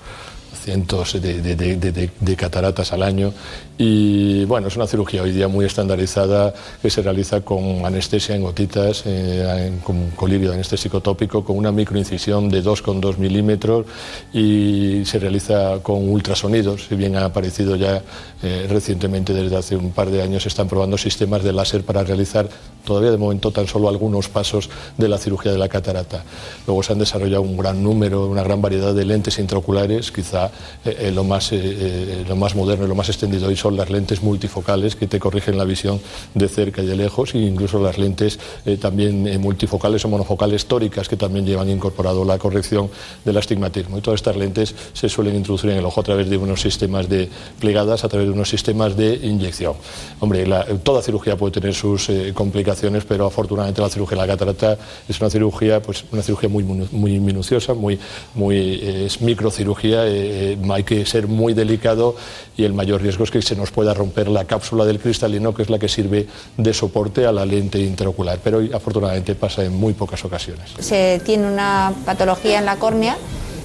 [0.54, 3.32] cientos de, cataratas al año
[3.78, 8.42] y bueno, es una cirugía hoy día muy estandarizada que se realiza con anestesia en
[8.42, 13.86] gotitas, eh, con colirio anestésico tópico, con una microincisión de 2,2 milímetros
[14.32, 16.86] y se realiza con ultrasonidos.
[16.88, 18.02] Si bien ha aparecido ya
[18.42, 22.04] eh, recientemente, desde hace un par de años, se están probando sistemas de láser para
[22.04, 22.48] realizar
[22.84, 26.22] todavía de momento tan solo algunos pasos de la cirugía de la catarata.
[26.66, 30.96] Luego se han desarrollado un gran número, una gran variedad de lentes intraoculares, quizá eh,
[30.98, 34.22] eh, lo, más, eh, lo más moderno y lo más extendido hoy son las lentes
[34.22, 36.00] multifocales que te corrigen la visión
[36.34, 38.38] de cerca y de lejos, e incluso las lentes
[38.80, 42.90] también multifocales o monofocales tóricas que también llevan incorporado la corrección
[43.24, 43.98] del astigmatismo.
[43.98, 47.08] Y todas estas lentes se suelen introducir en el ojo a través de unos sistemas
[47.08, 47.28] de
[47.58, 49.74] plegadas, a través de unos sistemas de inyección.
[50.20, 50.46] Hombre,
[50.82, 54.78] toda cirugía puede tener sus complicaciones, pero afortunadamente la cirugía de la catarata
[55.08, 57.98] es una cirugía, pues, una cirugía muy, muy minuciosa, muy,
[58.34, 60.06] muy es microcirugía.
[60.32, 62.14] Eh, hay que ser muy delicado
[62.56, 65.62] y el mayor riesgo es que se nos pueda romper la cápsula del cristalino, que
[65.62, 68.38] es la que sirve de soporte a la lente intraocular.
[68.42, 70.70] Pero afortunadamente pasa en muy pocas ocasiones.
[70.78, 73.16] Se tiene una patología en la córnea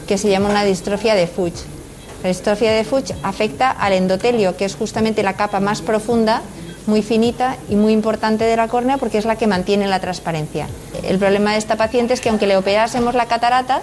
[0.07, 1.65] que se llama una distrofia de Fuchs.
[2.23, 6.41] La distrofia de Fuchs afecta al endotelio, que es justamente la capa más profunda
[6.87, 10.67] muy finita y muy importante de la córnea porque es la que mantiene la transparencia.
[11.03, 13.81] El problema de esta paciente es que aunque le operásemos la catarata,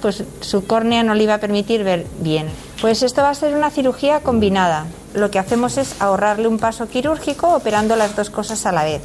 [0.00, 2.48] pues su córnea no le iba a permitir ver bien.
[2.80, 4.86] Pues esto va a ser una cirugía combinada.
[5.14, 9.02] Lo que hacemos es ahorrarle un paso quirúrgico operando las dos cosas a la vez.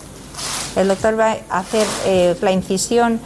[0.75, 3.19] El doctor va a hacer eh, la incisión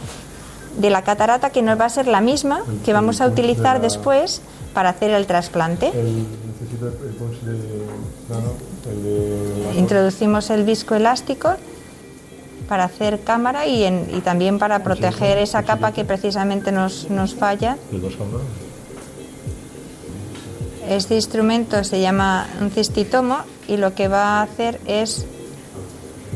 [0.78, 4.40] de la catarata que nos va a ser la misma que vamos a utilizar después
[4.72, 5.92] para hacer el trasplante.
[9.76, 11.56] Introducimos el visco elástico
[12.70, 13.82] para hacer cámara y,
[14.22, 17.76] también para proteger esa capa que precisamente nos, nos falla.
[20.88, 25.26] Este instrumento se llama un cistitomo y lo que va a hacer es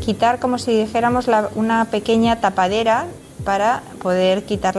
[0.05, 3.07] quitar como si dijéramos una pequeña tapadera
[3.45, 4.76] para poder quitar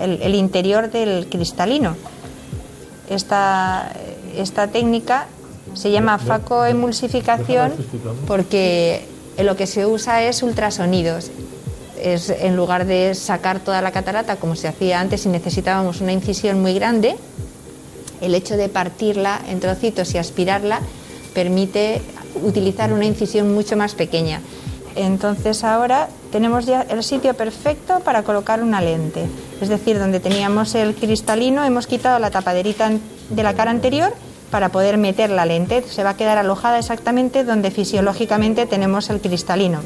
[0.00, 1.94] el, el, interior del cristalino.
[3.08, 3.92] Esta,
[4.34, 5.28] esta técnica
[5.74, 7.74] se llama facoemulsificación
[8.26, 11.30] porque lo que se usa es ultrasonidos.
[12.00, 16.12] Es, en lugar de sacar toda la catarata como se hacía antes y necesitábamos una
[16.12, 17.16] incisión muy grande,
[18.20, 20.80] el hecho de partirla en trocitos y aspirarla
[21.34, 22.00] permite
[22.42, 24.40] utilizar una incisión mucho más pequeña.
[24.96, 29.24] Entonces ahora tenemos ya el sitio perfecto para colocar una lente.
[29.60, 32.90] Es decir, donde teníamos el cristalino hemos quitado la tapaderita
[33.28, 34.12] de la cara anterior
[34.50, 35.82] para poder meter la lente.
[35.88, 39.80] Se va a quedar alojada exactamente donde fisiológicamente tenemos el cristalino.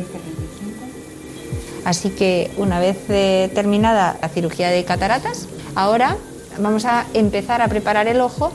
[1.85, 6.17] Así que una vez eh, terminada la cirugía de cataratas, ahora
[6.59, 8.53] vamos a empezar a preparar el ojo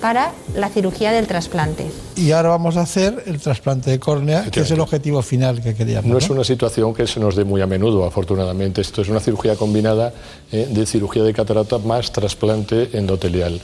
[0.00, 1.90] para la cirugía del trasplante.
[2.20, 5.74] Y ahora vamos a hacer el trasplante de córnea, que es el objetivo final que
[5.74, 6.10] queríamos.
[6.10, 8.82] No, es una situación que se nos dé muy a menudo, afortunadamente.
[8.82, 10.12] Esto es una cirugía combinada
[10.52, 13.58] eh, de cirugía de catarata más trasplante endotelial.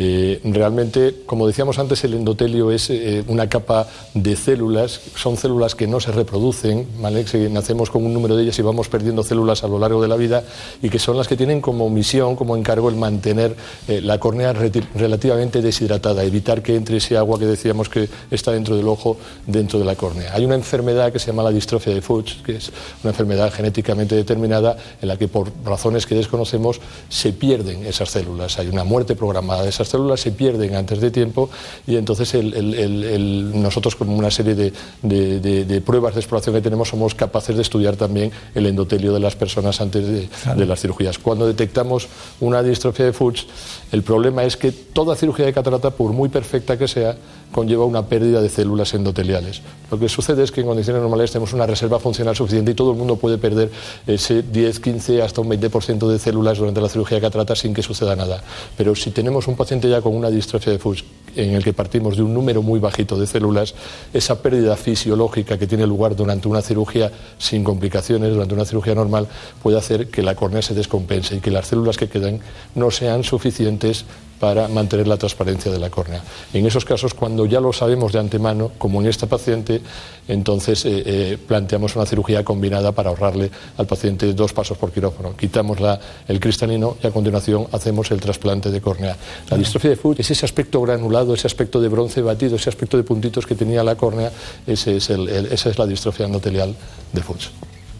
[0.00, 5.74] Eh, realmente, como decíamos antes, el endotelio es eh, una capa de células, son células
[5.74, 7.26] que no se reproducen, ¿vale?
[7.50, 10.14] nacemos con un número de ellas y vamos perdiendo células a lo largo de la
[10.14, 10.44] vida
[10.80, 13.56] y que son las que tienen como misión, como encargo el mantener
[13.88, 17.97] la córnea relativamente deshidratada, evitar que entre ese agua que decíamos que
[18.30, 20.34] está dentro del ojo, dentro de la córnea.
[20.34, 22.70] Hay una enfermedad que se llama la distrofia de Fuchs, que es
[23.02, 28.58] una enfermedad genéticamente determinada en la que por razones que desconocemos se pierden esas células.
[28.58, 31.48] Hay una muerte programada de esas células se pierden antes de tiempo
[31.86, 37.62] y entonces nosotros con una serie de, pruebas de exploración que tenemos somos capaces de
[37.62, 41.18] estudiar también el endotelio de las personas antes de, las cirugías.
[41.18, 42.08] Cuando detectamos
[42.40, 43.46] una distrofia de Fuchs,
[43.92, 47.16] el problema es que toda cirugía de catarata, por muy perfecta que sea,
[47.52, 49.62] conlleva una pérdida de células endoteliales.
[49.90, 52.92] Lo que sucede es que en condiciones normales tenemos una reserva funcional suficiente y todo
[52.92, 53.70] el mundo puede perder
[54.06, 57.82] ese 10, 15, hasta un 20% de células durante la cirugía de catarata sin que
[57.82, 58.42] suceda nada.
[58.76, 61.04] Pero si tenemos un paciente ya con una distrofia de Fuchs
[61.36, 63.74] en el que partimos de un número muy bajito de células,
[64.12, 69.28] esa pérdida fisiológica que tiene lugar durante una cirugía sin complicaciones, durante una cirugía normal,
[69.62, 72.40] puede hacer que la córnea se descompense y que las células que quedan
[72.74, 74.04] no sean suficientes
[74.38, 76.22] para mantener la transparencia de la córnea.
[76.52, 79.80] En esos casos, cuando ya lo sabemos de antemano, como en esta paciente,
[80.28, 85.36] entonces eh, eh, planteamos una cirugía combinada para ahorrarle al paciente dos pasos por quirófano.
[85.36, 89.16] Quitamos la, el cristalino y a continuación hacemos el trasplante de córnea.
[89.50, 92.96] La distrofia de Fuchs es ese aspecto granulado, ese aspecto de bronce batido, ese aspecto
[92.96, 94.30] de puntitos que tenía la córnea,
[94.66, 96.74] ese es el, esa es la distrofia endotelial
[97.12, 97.50] de Fuchs.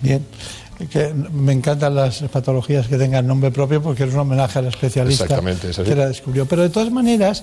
[0.00, 0.24] Bien
[0.86, 5.26] que me encantan las patologías que tengan nombre propio porque es un homenaje al especialista
[5.26, 6.46] que la descubrió.
[6.46, 7.42] Pero de todas maneras,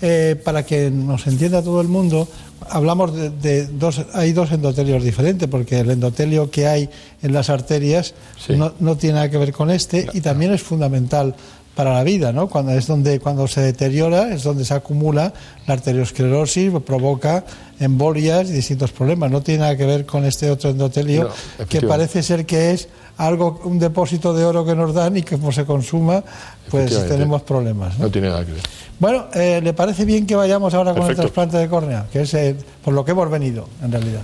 [0.00, 2.28] eh, para que nos entienda todo el mundo,
[2.68, 3.12] hablamos
[3.42, 6.88] de, dos, hay dos endotelios diferentes, porque el endotelio que hay
[7.22, 8.14] en las arterias
[8.48, 11.34] no, tiene nada que ver con este y también es fundamental
[11.76, 12.48] para la vida, ¿no?
[12.48, 15.34] Cuando es donde cuando se deteriora es donde se acumula
[15.66, 17.44] la arteriosclerosis, provoca
[17.78, 19.30] embolias y distintos problemas.
[19.30, 21.28] No tiene nada que ver con este otro endotelio
[21.68, 25.36] que parece ser que es algo un depósito de oro que nos dan y que
[25.36, 26.24] como se consuma,
[26.70, 27.98] pues tenemos problemas.
[27.98, 28.10] ¿no?
[28.10, 28.62] tiene nada que ver.
[28.98, 32.06] Bueno, eh, ¿le parece bien que vayamos ahora con el trasplante de córnea?
[32.10, 34.22] Que es eh, por lo que hemos venido, en realidad.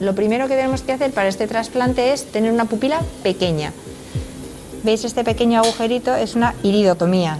[0.00, 3.72] Lo primero que tenemos que hacer para este trasplante es tener una pupila pequeña.
[4.82, 6.14] ¿Veis este pequeño agujerito?
[6.14, 7.38] Es una iridotomía.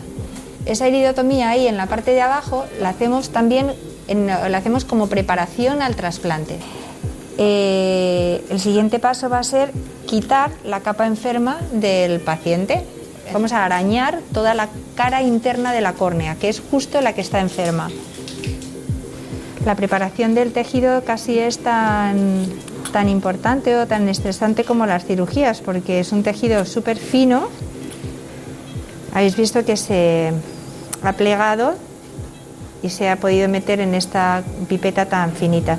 [0.66, 3.72] Esa iridotomía ahí en la parte de abajo la hacemos también
[4.08, 6.58] la hacemos como preparación al trasplante.
[7.36, 9.72] Eh, el siguiente paso va a ser
[10.06, 12.84] quitar la capa enferma del paciente.
[13.32, 17.20] Vamos a arañar toda la cara interna de la córnea, que es justo la que
[17.20, 17.90] está enferma.
[19.64, 22.46] La preparación del tejido casi es tan
[22.90, 27.48] tan importante o tan estresante como las cirugías, porque es un tejido súper fino.
[29.12, 30.32] Habéis visto que se
[31.02, 31.74] ha plegado
[32.82, 35.78] y se ha podido meter en esta pipeta tan finita.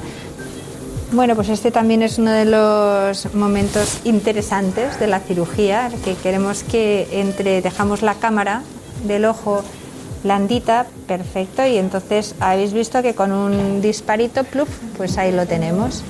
[1.12, 6.64] Bueno, pues este también es uno de los momentos interesantes de la cirugía, que queremos
[6.64, 8.62] que entre, dejamos la cámara
[9.06, 9.64] del ojo
[10.24, 16.04] blandita, perfecto, y entonces habéis visto que con un disparito, pluf, pues ahí lo tenemos.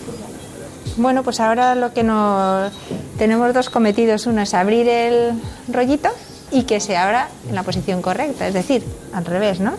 [0.98, 2.72] Bueno, pues ahora lo que nos
[3.18, 5.34] tenemos dos cometidos, uno es abrir el
[5.72, 6.10] rollito
[6.52, 8.84] y que se abra en la posición correcta, es decir,
[9.14, 9.74] al revés, ¿no?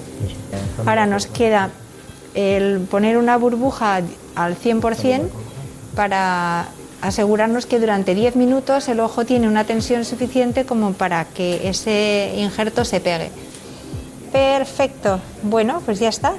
[0.86, 1.70] Ahora nos queda
[2.34, 4.02] el poner una burbuja
[4.34, 5.28] al 100%
[5.94, 6.68] para
[7.02, 12.34] asegurarnos que durante 10 minutos el ojo tiene una tensión suficiente como para que ese
[12.36, 13.30] injerto se pegue.
[14.32, 15.20] Perfecto.
[15.42, 16.34] Bueno, pues ya está.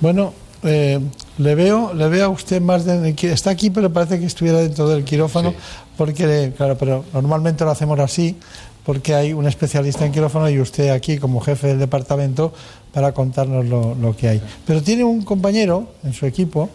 [0.00, 1.00] Bueno, eh,
[1.38, 4.88] le veo, le veo a usted más de, está aquí, pero parece que estuviera dentro
[4.88, 5.54] del quirófano,
[5.96, 8.36] porque claro, pero normalmente lo hacemos así,
[8.84, 12.52] porque hay un especialista en quirófano y usted aquí como jefe del departamento
[12.92, 14.42] para contarnos lo, que hay.
[14.66, 16.70] Pero tiene un compañero en su equipo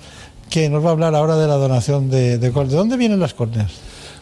[0.49, 3.33] que nos va a hablar ahora de la donación de, de, ¿de dónde vienen las
[3.33, 3.71] córneas.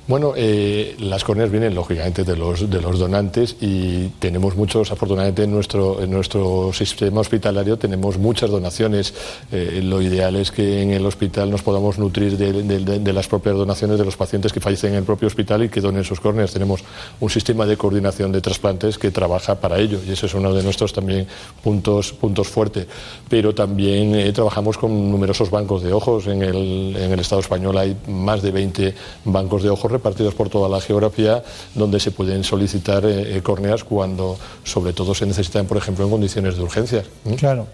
[0.09, 5.43] Bueno, eh, las córneas vienen lógicamente de los, de los donantes y tenemos muchos, afortunadamente
[5.43, 9.13] en nuestro, en nuestro sistema hospitalario tenemos muchas donaciones.
[9.51, 13.99] Eh, lo ideal es que en el hospital nos podamos nutrir de, las propias donaciones
[13.99, 16.53] de los pacientes que fallecen en el propio hospital y que donen sus córneas.
[16.53, 16.83] Tenemos
[17.19, 20.63] un sistema de coordinación de trasplantes que trabaja para ello y ese es uno de
[20.63, 21.27] nuestros también
[21.63, 22.87] puntos, puntos fuertes.
[23.29, 26.25] Pero también eh, trabajamos con numerosos bancos de ojos.
[26.25, 28.95] En el, en el Estado español hay más de 20
[29.25, 31.43] bancos de ojos partidos por toda la geografía
[31.75, 36.11] donde se pueden solicitar eh, eh, córneas cuando sobre todo se necesitan, por ejemplo, en
[36.11, 37.03] condiciones de urgencia.
[37.37, 37.67] Claro.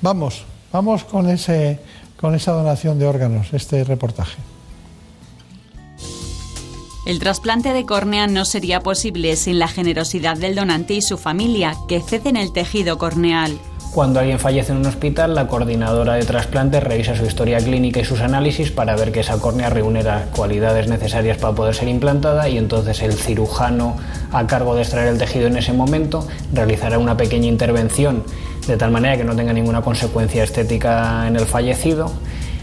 [0.00, 1.78] Vamos, vamos con, ese,
[2.20, 4.38] con esa donación de órganos, este reportaje.
[7.04, 11.74] El trasplante de córnea no sería posible sin la generosidad del donante y su familia,
[11.88, 13.58] que ceden el tejido corneal.
[13.92, 18.06] Cuando alguien fallece en un hospital, la coordinadora de trasplantes revisa su historia clínica y
[18.06, 22.48] sus análisis para ver que esa córnea reúne las cualidades necesarias para poder ser implantada
[22.48, 23.96] y entonces el cirujano
[24.32, 28.24] a cargo de extraer el tejido en ese momento realizará una pequeña intervención
[28.66, 32.10] de tal manera que no tenga ninguna consecuencia estética en el fallecido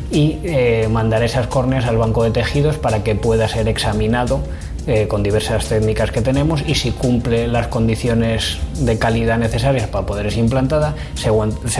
[0.09, 4.41] y eh, mandará esas córneas al banco de tejidos para que pueda ser examinado
[4.87, 10.05] eh, con diversas técnicas que tenemos y si cumple las condiciones de calidad necesarias para
[10.05, 11.29] poder ser implantada, se,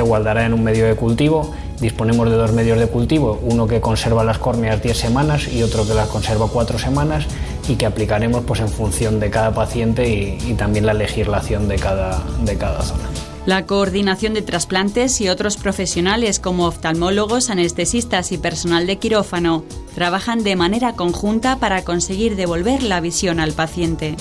[0.02, 1.54] guardará en un medio de cultivo.
[1.80, 5.88] Disponemos de dos medios de cultivo, uno que conserva las córneas 10 semanas y otro
[5.88, 7.26] que las conserva 4 semanas
[7.68, 11.78] y que aplicaremos pues, en función de cada paciente y, y también la legislación de
[11.78, 13.29] cada, de cada zona.
[13.50, 19.64] La coordinación de trasplantes y otros profesionales como oftalmólogos, anestesistas y personal de quirófano
[19.96, 24.16] trabajan de manera conjunta para conseguir devolver la visión al paciente.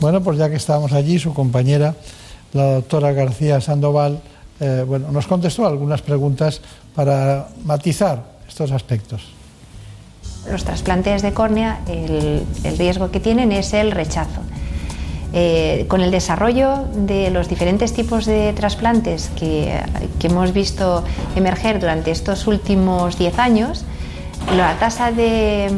[0.00, 1.94] Bueno, pues ya que estábamos allí, su compañera,
[2.52, 4.20] la doctora García Sandoval,
[4.58, 6.60] eh, bueno, nos contestó algunas preguntas
[6.96, 9.22] para matizar estos aspectos.
[10.50, 14.40] Los trasplantes de córnea, el riesgo que tienen es el rechazo.
[15.38, 19.82] Eh, con el desarrollo de los diferentes tipos de trasplantes que,
[20.22, 21.04] hemos visto
[21.36, 23.84] emerger durante estos últimos 10 años,
[24.56, 25.70] la tasa de,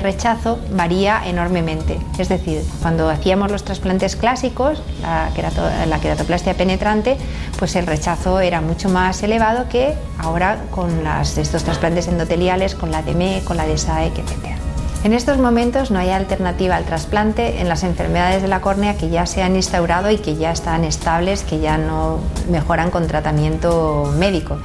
[0.00, 1.98] rechazo varía enormemente.
[2.18, 7.18] Es decir, cuando hacíamos los trasplantes clásicos, la, queratoplastia penetrante,
[7.58, 11.06] pues el rechazo era mucho más elevado que ahora con
[11.36, 14.61] estos trasplantes endoteliales, con la DME, con la DSAEC, etc.
[15.04, 19.10] En estos momentos no hay alternativa al trasplante en las enfermedades de la córnea que
[19.10, 24.14] ya se han instaurado y que ya están estables, que ya no mejoran con tratamiento
[24.16, 24.58] médico.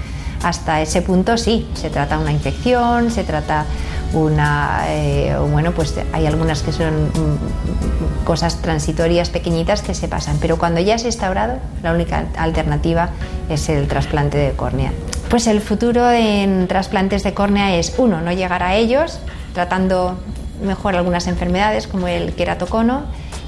[0.44, 3.66] Hasta ese punto sí, se trata una infección, se trata
[4.14, 10.38] una, eh, bueno, pues hay algunas que son mm, cosas transitorias pequeñitas que se pasan,
[10.40, 13.10] pero cuando ya se ha instaurado, la única alternativa
[13.50, 14.94] es el trasplante de córnea.
[15.32, 19.20] Pues el futuro en trasplantes de córnea es, uno, no llegar a ellos,
[19.58, 20.20] tratando
[20.62, 23.06] mejor algunas enfermedades como el queratocono,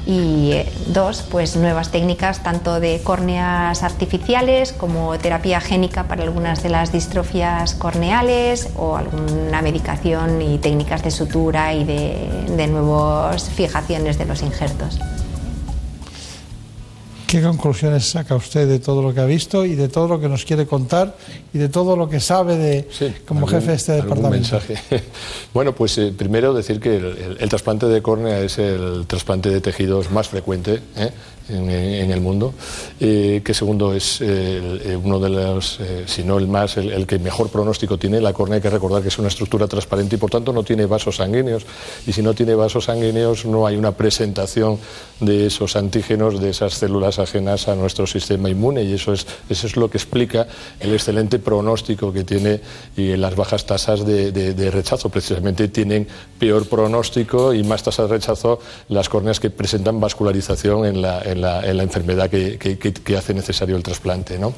[0.07, 6.63] y eh, dos, pues nuevas técnicas tanto de córneas artificiales como terapia génica para algunas
[6.63, 13.51] de las distrofias corneales o alguna medicación y técnicas de sutura y de, de nuevas
[13.51, 14.99] fijaciones de los injertos.
[17.29, 20.27] ¿Qué conclusiones saca usted de todo lo que ha visto y de todo lo que
[20.27, 21.15] nos quiere contar
[21.53, 22.87] y de todo lo que sabe de
[23.27, 24.29] como jefe de este departamento?
[24.31, 24.75] mensaje.
[25.53, 30.09] Bueno, pues eh, primero decir que el, trasplante de córnea es el trasplante de tejidos
[30.09, 30.81] más frecuente.
[30.95, 31.11] ¿eh?
[31.49, 32.53] En, el mundo,
[32.99, 37.19] eh, que segundo es eh, uno de los, eh, si no el más, el, que
[37.19, 38.21] mejor pronóstico tiene.
[38.21, 40.85] La córnea hay que recordar que es una estructura transparente y por tanto no tiene
[40.85, 41.65] vasos sanguíneos.
[42.05, 44.79] Y si no tiene vasos sanguíneos no hay una presentación
[45.19, 49.67] de esos antígenos, de esas células ajenas a nuestro sistema inmune y eso es, eso
[49.67, 50.47] es lo que explica
[50.79, 52.61] el excelente pronóstico que tiene
[52.95, 55.09] y las bajas tasas de, rechazo.
[55.09, 61.01] Precisamente tienen peor pronóstico y más tasas de rechazo las córneas que presentan vascularización en
[61.01, 64.37] la en la, enfermedad que, hace necesario el trasplante.
[64.37, 64.53] ¿no?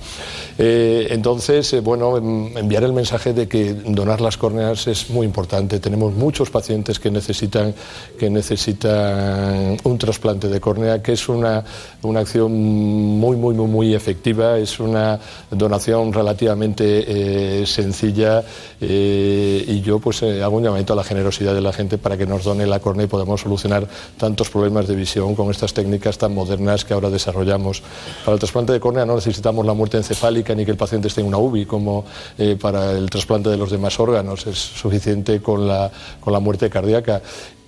[0.57, 5.25] Eh, entonces, eh, bueno, em, enviar el mensaje de que donar las córneas es muy
[5.25, 5.79] importante.
[5.79, 7.73] Tenemos muchos pacientes que necesitan,
[8.17, 11.63] que necesitan un trasplante de córnea, que es una,
[12.03, 15.19] una acción muy, muy, muy, muy efectiva, es una
[15.49, 18.43] donación relativamente eh, sencilla
[18.79, 22.43] y yo pues hago un llamamiento a la generosidad de la gente para que nos
[22.43, 26.60] done la córnea y podamos solucionar tantos problemas de visión con estas técnicas tan modernas
[26.85, 27.81] que ahora desarrollamos.
[28.23, 31.21] Para el trasplante de córnea no necesitamos la muerte encefálica ni que el paciente esté
[31.21, 32.05] en una UBI como
[32.37, 34.45] eh, para el trasplante de los demás órganos.
[34.47, 37.21] Es suficiente con la, con la muerte cardíaca.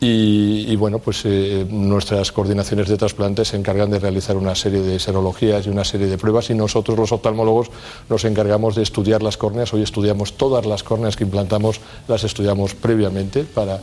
[0.06, 4.99] Y, bueno, pues eh, nuestras coordinaciones de trasplante se encargan de realizar una serie de
[4.99, 7.72] serologías y una serie de pruebas y nosotros los oftalmólogos
[8.10, 9.74] nos encargamos de estudiar las córneas.
[9.74, 11.80] Hoy estudiamos todas las córneas que implantamos,
[12.10, 13.80] las estudiamos previamente para,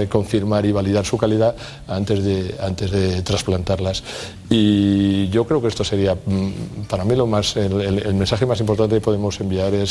[0.00, 1.54] eh, confirmar y validar su calidad
[1.86, 4.02] antes de, antes de trasplantarlas.
[4.50, 8.96] Y yo creo que esto sería, mm, para mí, lo más, el, mensaje más importante
[8.96, 9.84] que podemos enviar eh,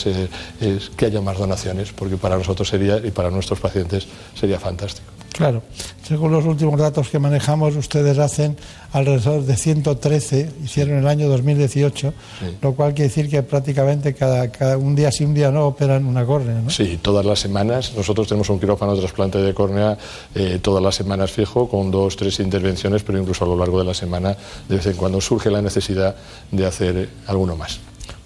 [0.60, 5.08] es que haya más donaciones, porque para nosotros sería y para nuestros pacientes sería fantástico.
[5.38, 5.62] Claro,
[6.02, 8.58] según los últimos datos que manejamos, ustedes hacen
[8.92, 12.12] alrededor de 113, hicieron el año 2018,
[12.60, 16.08] lo cual quiere decir que prácticamente cada, cada, un día sí, un día no operan
[16.08, 16.72] una córnea, ¿no?
[16.72, 17.94] Sí, todas las semanas.
[17.96, 19.96] Nosotros tenemos un quirófano de trasplante de córnea
[20.34, 23.86] eh, todas las semanas fijo, con dos, tres intervenciones, pero incluso a lo largo de
[23.86, 24.36] la semana,
[24.68, 26.16] de vez en cuando surge la necesidad
[26.52, 27.80] de hacer alguno más.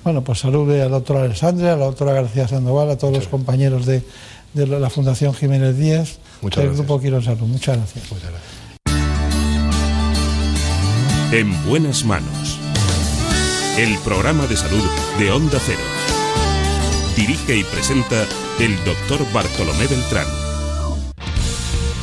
[0.06, 3.86] Bueno, pues salude al doctor Alessandra, a la doctora García Sandoval, a todos los compañeros
[3.86, 4.02] de,
[4.54, 7.40] de la Fundación Jiménez Díaz Muchas gracias.
[7.40, 8.52] Muchas gracias.
[11.32, 12.60] En buenas manos.
[13.78, 14.84] El programa de salud
[15.20, 15.80] de Onda Cero.
[17.16, 18.26] Dirige y presenta
[18.60, 20.28] el doctor Bartolomé Beltrán.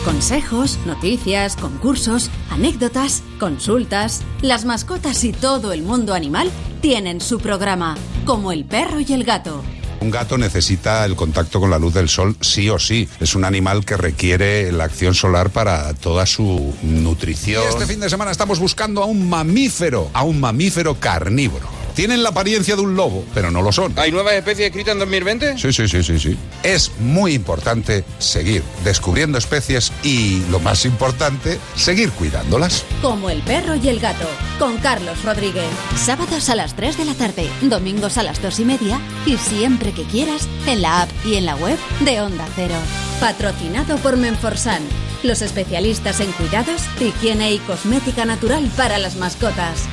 [0.05, 4.23] Consejos, noticias, concursos, anécdotas, consultas.
[4.41, 9.25] Las mascotas y todo el mundo animal tienen su programa, como el perro y el
[9.25, 9.63] gato
[10.01, 13.09] un gato necesita el contacto con la luz del sol sí o sí.
[13.21, 17.63] Es un animal que requiere la acción solar para toda su nutrición.
[17.69, 21.78] este fin de semana estamos buscando a un mamífero, a un mamífero carnívoro.
[21.99, 23.93] Tienen la apariencia de un lobo, pero no lo son.
[23.97, 25.59] ¿Hay nuevas especies escritas en 2020?
[25.59, 26.39] Sí, sí, sí, sí, sí.
[26.63, 32.85] Es muy importante seguir descubriendo especies y, lo más importante, seguir cuidándolas.
[33.03, 34.29] Como el perro y el gato,
[34.61, 35.67] con Carlos Rodríguez.
[35.97, 39.91] Sábados a las 3 de la tarde, domingos a las 2 y media y siempre
[39.91, 42.77] que quieras en la app y en la web de Onda Cero.
[43.19, 44.85] Patrocinado por Menforsan,
[45.25, 49.89] los especialistas en cuidados, higiene y cosmética natural para las mascotas.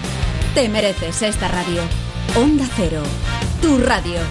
[0.56, 1.82] Te mereces esta radio.
[2.38, 3.04] Onda Cero,
[3.62, 4.22] tu radio.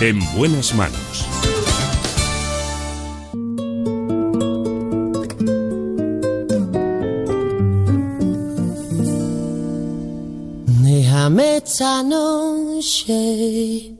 [0.00, 1.24] En buenas manos.
[10.82, 13.94] Déjame esta noche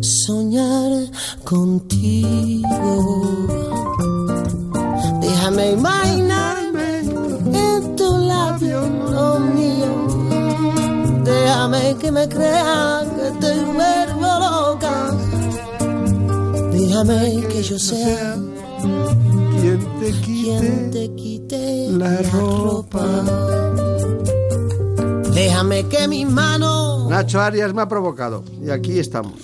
[0.00, 1.10] soñar
[1.44, 2.51] contigo.
[12.38, 15.10] Déjame que te vuelvo loca.
[16.72, 18.36] Déjame que yo sea
[19.62, 23.06] quien te quite, la, ropa.
[25.32, 29.34] Déjame que mi mano Nacho Arias me ha provocado y aquí estamos.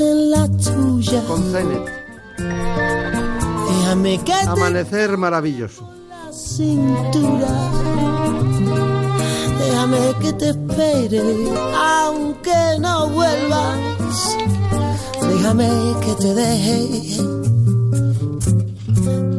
[0.00, 1.24] la tuya.
[1.26, 1.88] Con Zenet.
[3.68, 5.88] Déjame que Amanecer maravilloso.
[6.08, 7.85] la cintura.
[9.88, 11.22] Déjame que te espere,
[11.76, 14.36] aunque no vuelvas.
[15.28, 15.68] Déjame
[16.00, 17.16] que te deje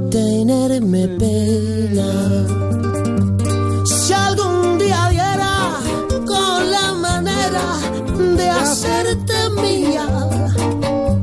[0.09, 2.09] tenerme pena.
[3.85, 5.81] Si algún día viera
[6.25, 7.65] con la manera
[8.37, 10.07] de hacerte mía,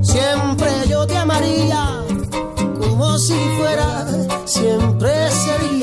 [0.02, 2.02] siempre yo te amaría
[2.78, 4.06] como si fuera,
[4.44, 5.73] siempre sería.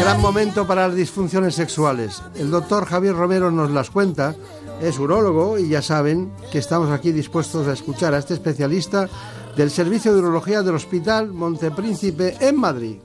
[0.00, 2.22] Gran momento para las disfunciones sexuales.
[2.34, 4.34] El doctor Javier Romero nos las cuenta.
[4.80, 9.10] Es urólogo y ya saben que estamos aquí dispuestos a escuchar a este especialista
[9.56, 12.96] del Servicio de Urología del Hospital Montepríncipe en Madrid.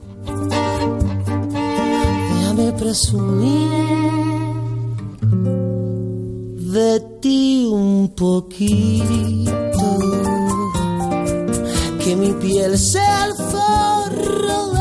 [2.39, 3.71] Déjame presumir
[6.57, 9.05] de ti un poquito.
[12.01, 14.74] Que mi piel sea el forro.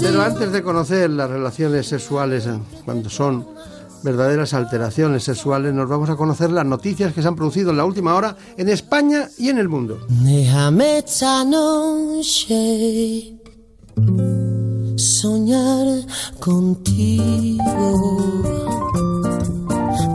[0.00, 3.46] Pero antes de conocer las relaciones sexuales eh, cuando son
[4.02, 7.84] verdaderas alteraciones sexuales, nos vamos a conocer las noticias que se han producido en la
[7.84, 9.98] última hora en España y en el mundo.
[10.08, 13.36] Déjame esta noche
[14.96, 16.06] soñar
[16.38, 17.62] contigo.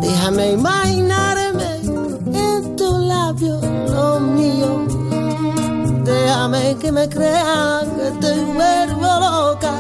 [0.02, 1.76] Déjame imaginarme
[2.34, 4.85] en tu labio lo mío.
[6.06, 9.76] Déjame que me crea que te vuelvo loca.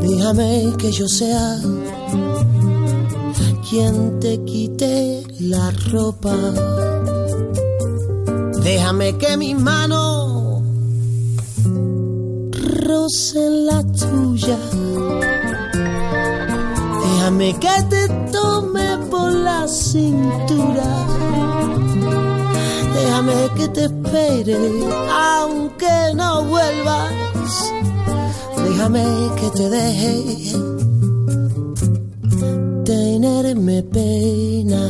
[0.00, 1.58] Déjame que yo sea
[3.68, 6.36] quien te quite la ropa.
[8.62, 10.62] Déjame que mi mano
[12.86, 14.58] roce la tuya.
[17.02, 21.23] Déjame que te tome por la cintura.
[22.94, 24.56] Déjame que te espere,
[25.10, 27.12] aunque no vuelvas.
[28.64, 29.04] Déjame
[29.38, 30.14] que te deje
[32.84, 34.82] tenerme pena.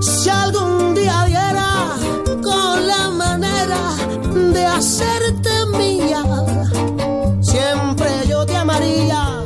[0.00, 1.96] Si algún día viera
[2.42, 3.80] con la manera
[4.52, 6.22] de hacerte mía,
[7.40, 9.44] siempre yo te amaría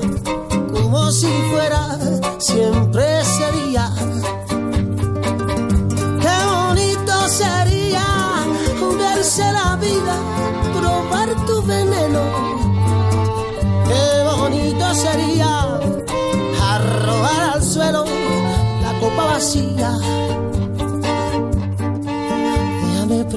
[0.73, 1.99] como si fuera,
[2.39, 3.93] siempre sería.
[4.49, 4.50] Qué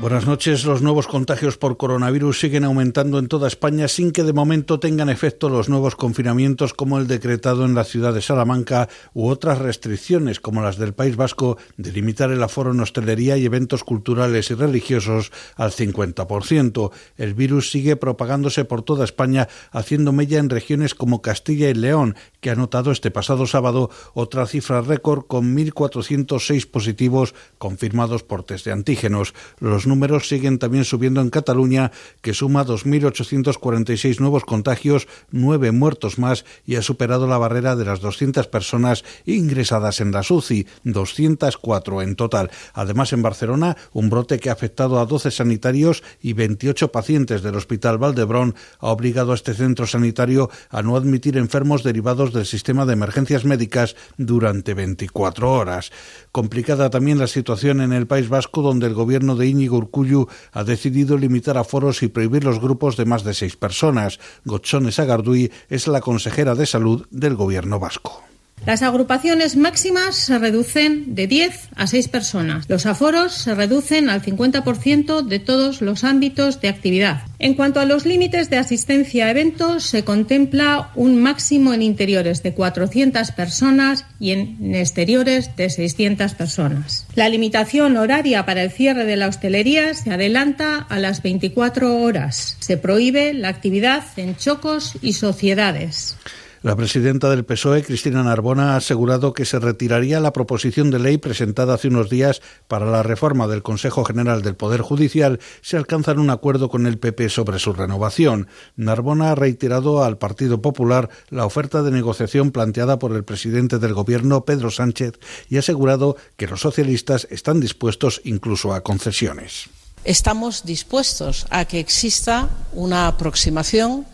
[0.00, 0.64] Buenas noches.
[0.64, 5.10] Los nuevos contagios por coronavirus siguen aumentando en toda España sin que de momento tengan
[5.10, 10.40] efecto los nuevos confinamientos como el decretado en la ciudad de Salamanca u otras restricciones
[10.40, 14.54] como las del País Vasco de limitar el aforo en hostelería y eventos culturales y
[14.54, 16.92] religiosos al 50%.
[17.18, 22.16] El virus sigue propagándose por toda España haciendo mella en regiones como Castilla y León,
[22.40, 28.64] que ha notado este pasado sábado otra cifra récord con 1.406 positivos confirmados por test
[28.64, 29.34] de antígenos.
[29.58, 31.90] Los números siguen también subiendo en Cataluña,
[32.22, 38.00] que suma 2.846 nuevos contagios, nueve muertos más y ha superado la barrera de las
[38.00, 42.50] 200 personas ingresadas en la UCI, 204 en total.
[42.72, 47.56] Además, en Barcelona, un brote que ha afectado a 12 sanitarios y 28 pacientes del
[47.56, 52.86] Hospital Valdebrón ha obligado a este centro sanitario a no admitir enfermos derivados del sistema
[52.86, 55.90] de emergencias médicas durante 24 horas.
[56.30, 60.64] Complicada también la situación en el País Vasco, donde el gobierno de Íñigo Urcullu ha
[60.64, 64.20] decidido limitar aforos y prohibir los grupos de más de seis personas.
[64.44, 68.22] Gochones Agardui es la consejera de salud del gobierno vasco.
[68.66, 72.68] Las agrupaciones máximas se reducen de 10 a 6 personas.
[72.68, 77.22] Los aforos se reducen al 50% de todos los ámbitos de actividad.
[77.38, 82.42] En cuanto a los límites de asistencia a eventos, se contempla un máximo en interiores
[82.42, 87.06] de 400 personas y en exteriores de 600 personas.
[87.14, 92.58] La limitación horaria para el cierre de la hostelería se adelanta a las 24 horas.
[92.60, 96.16] Se prohíbe la actividad en chocos y sociedades.
[96.62, 101.16] La presidenta del PSOE, Cristina Narbona, ha asegurado que se retiraría la proposición de ley
[101.16, 106.18] presentada hace unos días para la reforma del Consejo General del Poder Judicial si alcanzan
[106.18, 108.46] un acuerdo con el PP sobre su renovación.
[108.76, 113.94] Narbona ha reiterado al Partido Popular la oferta de negociación planteada por el presidente del
[113.94, 115.14] Gobierno, Pedro Sánchez,
[115.48, 119.70] y ha asegurado que los socialistas están dispuestos incluso a concesiones.
[120.04, 124.04] Estamos dispuestos a que exista una aproximación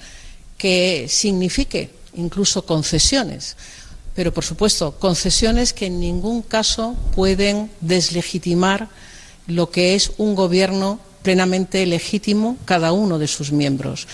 [0.56, 3.56] que signifique incluso concesiones,
[4.14, 8.88] pero por supuesto concesiones que en ningún caso pueden deslegitimar
[9.46, 14.06] lo que es un gobierno plenamente legítimo cada uno de sus miembros.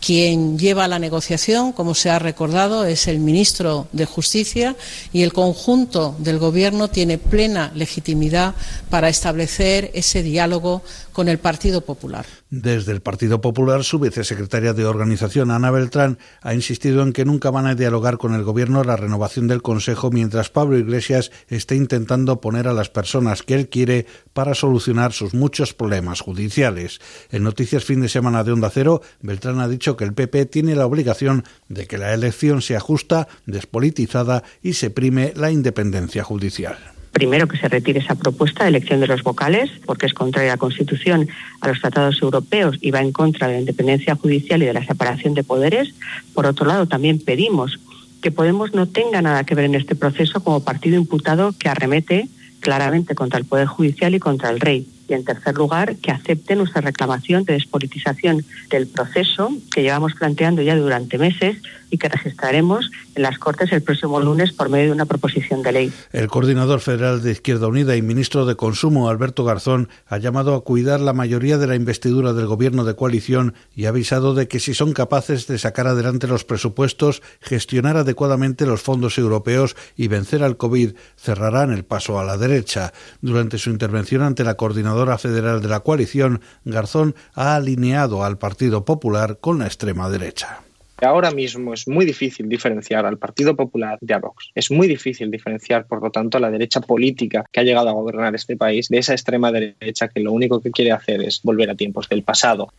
[0.00, 4.76] Quien lleva la negociación, como se ha recordado, es el ministro de Justicia
[5.12, 8.54] y el conjunto del Gobierno tiene plena legitimidad
[8.88, 10.82] para establecer ese diálogo
[11.12, 12.24] con el Partido Popular.
[12.50, 17.52] Desde el Partido Popular, su vicesecretaria de organización, Ana Beltrán, ha insistido en que nunca
[17.52, 22.40] van a dialogar con el Gobierno la renovación del Consejo mientras Pablo Iglesias esté intentando
[22.40, 27.00] poner a las personas que él quiere para solucionar sus muchos problemas judiciales.
[27.30, 30.74] En Noticias Fin de Semana de Onda Cero, Beltrán ha dicho que el PP tiene
[30.74, 36.78] la obligación de que la elección sea justa, despolitizada y se prime la independencia judicial
[37.12, 40.54] primero que se retire esa propuesta de elección de los vocales, porque es contraria a
[40.54, 41.28] la Constitución,
[41.60, 44.84] a los tratados europeos y va en contra de la independencia judicial y de la
[44.84, 45.94] separación de poderes.
[46.34, 47.78] Por otro lado, también pedimos
[48.20, 52.28] que Podemos no tenga nada que ver en este proceso como partido imputado que arremete
[52.60, 54.86] claramente contra el Poder Judicial y contra el Rey.
[55.10, 60.62] Y en tercer lugar, que acepte nuestra reclamación de despolitización del proceso que llevamos planteando
[60.62, 61.56] ya durante meses
[61.90, 65.72] y que registraremos en las Cortes el próximo lunes por medio de una proposición de
[65.72, 65.92] ley.
[66.12, 70.62] El coordinador federal de Izquierda Unida y ministro de Consumo, Alberto Garzón, ha llamado a
[70.62, 74.60] cuidar la mayoría de la investidura del gobierno de coalición y ha avisado de que
[74.60, 80.44] si son capaces de sacar adelante los presupuestos, gestionar adecuadamente los fondos europeos y vencer
[80.44, 82.92] al COVID, cerrarán el paso a la derecha.
[83.20, 88.84] Durante su intervención ante la coordinadora federal de la coalición, Garzón ha alineado al Partido
[88.84, 90.60] Popular con la extrema derecha.
[91.02, 94.50] Ahora mismo es muy difícil diferenciar al Partido Popular de a Vox.
[94.54, 97.92] Es muy difícil diferenciar, por lo tanto, a la derecha política que ha llegado a
[97.92, 101.70] gobernar este país de esa extrema derecha que lo único que quiere hacer es volver
[101.70, 102.72] a tiempos del pasado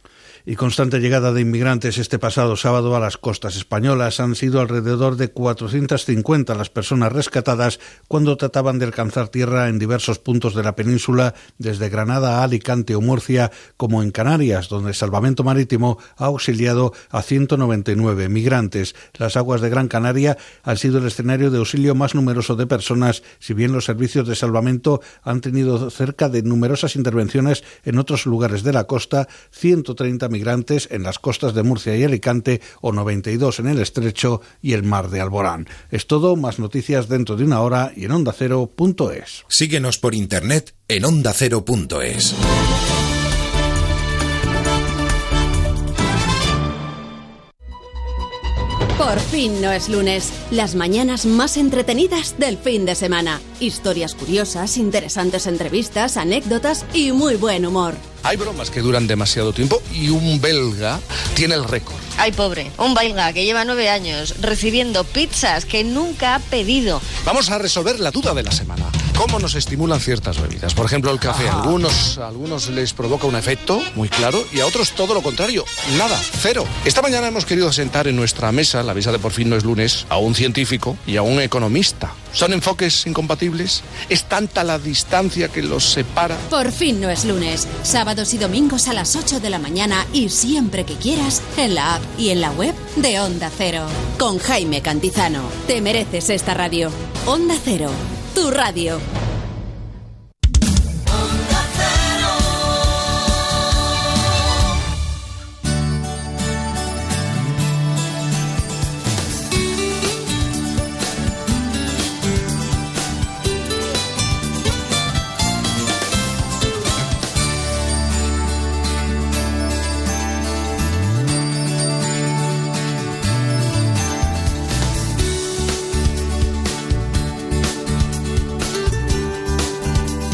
[0.46, 4.20] y constante llegada de inmigrantes este pasado sábado a las costas españolas.
[4.20, 10.20] Han sido alrededor de 450 las personas rescatadas cuando trataban de alcanzar tierra en diversos
[10.20, 15.44] puntos de la península, desde Granada a Alicante o Murcia, como en Canarias, donde Salvamento
[15.44, 18.96] Marítimo ha auxiliado a 199 migrantes.
[19.18, 23.24] Las aguas de Gran Canaria han sido el escenario de auxilio más numeroso de personas,
[23.40, 28.64] si bien los servicios de salvamento han tenido cerca de numerosas intervenciones en otros lugares
[28.64, 33.68] de la costa, 130 migrantes en las costas de Murcia y Alicante o 92 en
[33.68, 35.68] el Estrecho y el Mar de Alborán.
[35.92, 39.46] Es todo, más noticias dentro de una hora y en ondacero.es.
[39.48, 42.36] Síguenos por internet en ondacero.es.
[49.02, 50.32] Por fin no es lunes.
[50.52, 53.42] Las mañanas más entretenidas del fin de semana.
[53.60, 57.96] Historias curiosas, interesantes entrevistas, anécdotas y muy buen humor.
[58.22, 61.00] Hay bromas que duran demasiado tiempo y un belga
[61.34, 61.98] tiene el récord.
[62.20, 67.02] Ay, pobre, un belga que lleva nueve años recibiendo pizzas que nunca ha pedido.
[67.26, 68.86] Vamos a resolver la duda de la semana.
[69.22, 70.74] ¿Cómo nos estimulan ciertas bebidas?
[70.74, 71.48] Por ejemplo, el café.
[71.48, 75.22] A algunos, a algunos les provoca un efecto muy claro y a otros todo lo
[75.22, 75.64] contrario.
[75.96, 76.66] Nada, cero.
[76.86, 79.64] Esta mañana hemos querido sentar en nuestra mesa, la mesa de por fin no es
[79.64, 82.16] lunes, a un científico y a un economista.
[82.34, 83.84] ¿Son enfoques incompatibles?
[84.10, 86.38] ¿Es tanta la distancia que los separa?
[86.50, 87.68] Por fin no es lunes.
[87.84, 91.96] Sábados y domingos a las 8 de la mañana y siempre que quieras en la
[91.96, 93.86] app y en la web de Onda Cero.
[94.18, 95.42] Con Jaime Cantizano.
[95.68, 96.90] Te mereces esta radio.
[97.26, 97.92] Onda Cero.
[98.34, 99.00] Tu radio.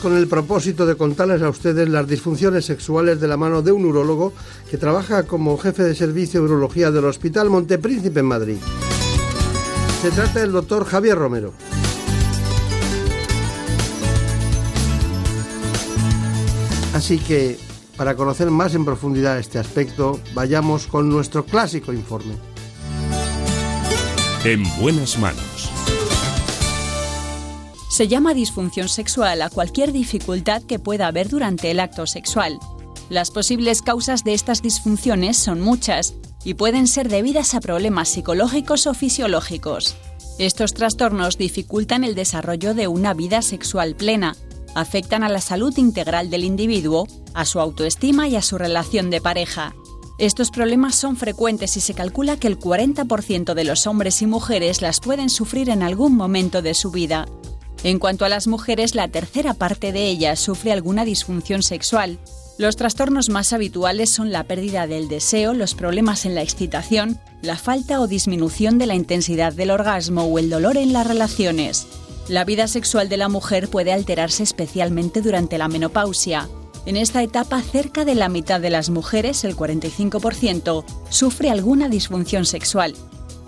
[0.00, 3.84] Con el propósito de contarles a ustedes las disfunciones sexuales de la mano de un
[3.84, 4.32] urólogo
[4.70, 8.56] que trabaja como jefe de servicio de urología del Hospital Montepríncipe en Madrid.
[10.00, 11.54] Se trata del doctor Javier Romero.
[16.94, 17.58] Así que,
[17.96, 22.34] para conocer más en profundidad este aspecto, vayamos con nuestro clásico informe.
[24.44, 25.53] En buenas manos.
[27.94, 32.58] Se llama disfunción sexual a cualquier dificultad que pueda haber durante el acto sexual.
[33.08, 38.88] Las posibles causas de estas disfunciones son muchas y pueden ser debidas a problemas psicológicos
[38.88, 39.94] o fisiológicos.
[40.40, 44.34] Estos trastornos dificultan el desarrollo de una vida sexual plena,
[44.74, 49.20] afectan a la salud integral del individuo, a su autoestima y a su relación de
[49.20, 49.72] pareja.
[50.18, 54.82] Estos problemas son frecuentes y se calcula que el 40% de los hombres y mujeres
[54.82, 57.26] las pueden sufrir en algún momento de su vida.
[57.84, 62.18] En cuanto a las mujeres, la tercera parte de ellas sufre alguna disfunción sexual.
[62.56, 67.58] Los trastornos más habituales son la pérdida del deseo, los problemas en la excitación, la
[67.58, 71.86] falta o disminución de la intensidad del orgasmo o el dolor en las relaciones.
[72.26, 76.48] La vida sexual de la mujer puede alterarse especialmente durante la menopausia.
[76.86, 82.46] En esta etapa, cerca de la mitad de las mujeres, el 45%, sufre alguna disfunción
[82.46, 82.94] sexual.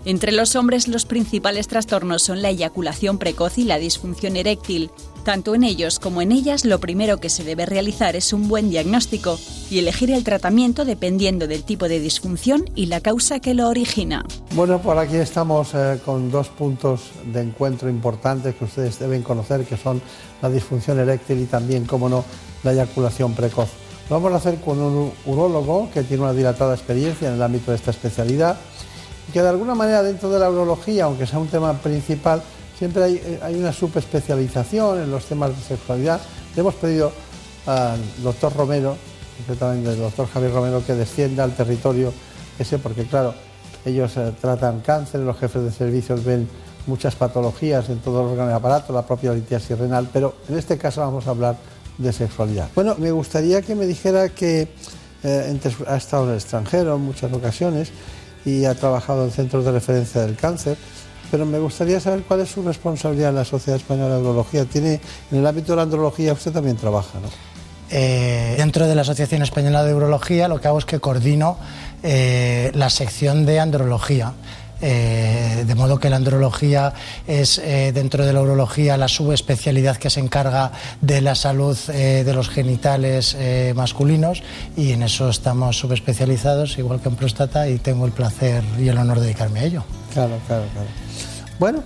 [0.06, 4.92] Entre los hombres los principales trastornos son la eyaculación precoz y la disfunción eréctil.
[5.24, 8.70] Tanto en ellos como en ellas lo primero que se debe realizar es un buen
[8.70, 9.36] diagnóstico
[9.68, 14.24] y elegir el tratamiento dependiendo del tipo de disfunción y la causa que lo origina.
[14.54, 19.64] Bueno, por aquí estamos eh, con dos puntos de encuentro importantes que ustedes deben conocer,
[19.64, 20.00] que son
[20.40, 22.24] la disfunción eréctil y también, como no,
[22.62, 23.70] la eyaculación precoz.
[24.08, 27.72] Lo vamos a hacer con un urólogo que tiene una dilatada experiencia en el ámbito
[27.72, 28.56] de esta especialidad
[29.32, 32.42] que de alguna manera dentro de la urología, aunque sea un tema principal,
[32.78, 36.20] siempre hay, hay una subespecialización en los temas de sexualidad.
[36.54, 37.12] Le hemos pedido
[37.66, 38.96] al doctor Romero,
[39.38, 42.12] concretamente al doctor Javier Romero, que descienda al territorio
[42.58, 43.34] ese, porque claro,
[43.84, 46.48] ellos eh, tratan cáncer, los jefes de servicios ven
[46.86, 50.78] muchas patologías en todo el órgano y aparato, la propia litiasis renal, pero en este
[50.78, 51.56] caso vamos a hablar
[51.98, 52.68] de sexualidad.
[52.74, 54.68] Bueno, me gustaría que me dijera que
[55.22, 57.90] eh, ha estado en el extranjero en muchas ocasiones
[58.46, 60.78] y ha trabajado en centros de referencia del cáncer.
[61.30, 64.64] Pero me gustaría saber cuál es su responsabilidad en la Sociedad Española de Urología.
[64.64, 65.00] Tiene,
[65.32, 67.28] en el ámbito de la andrología usted también trabaja, ¿no?
[67.90, 71.56] Eh, dentro de la Asociación Española de Urología lo que hago es que coordino
[72.02, 74.32] eh, la sección de andrología.
[74.80, 76.92] Eh, de modo que la andrología
[77.26, 82.24] es eh, dentro de la urología la subespecialidad que se encarga de la salud eh,
[82.24, 83.36] de los genitales
[83.74, 84.42] masculinos
[84.76, 88.98] y en eso estamos subespecializados, igual que en próstata, y tengo el placer y el
[88.98, 89.84] honor de dedicarme a ello.
[90.12, 90.88] Claro, claro, claro.
[91.58, 91.82] Bueno,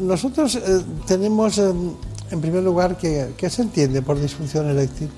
[0.00, 0.58] nosotros
[1.06, 5.10] tenemos en primer lugar que, ¿qué se entiende por disfunción eréctil?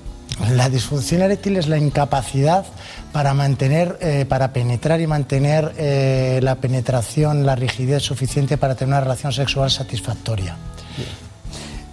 [0.49, 2.65] La disfunción eréctil es la incapacidad
[3.11, 8.93] para mantener, eh, para penetrar y mantener eh, la penetración, la rigidez suficiente para tener
[8.93, 10.57] una relación sexual satisfactoria.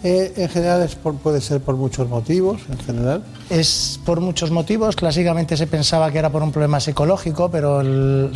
[0.04, 0.88] Eh, en general
[1.22, 3.24] puede ser por muchos motivos, en general.
[3.50, 4.94] Es por muchos motivos.
[4.94, 7.82] Clásicamente se pensaba que era por un problema psicológico, pero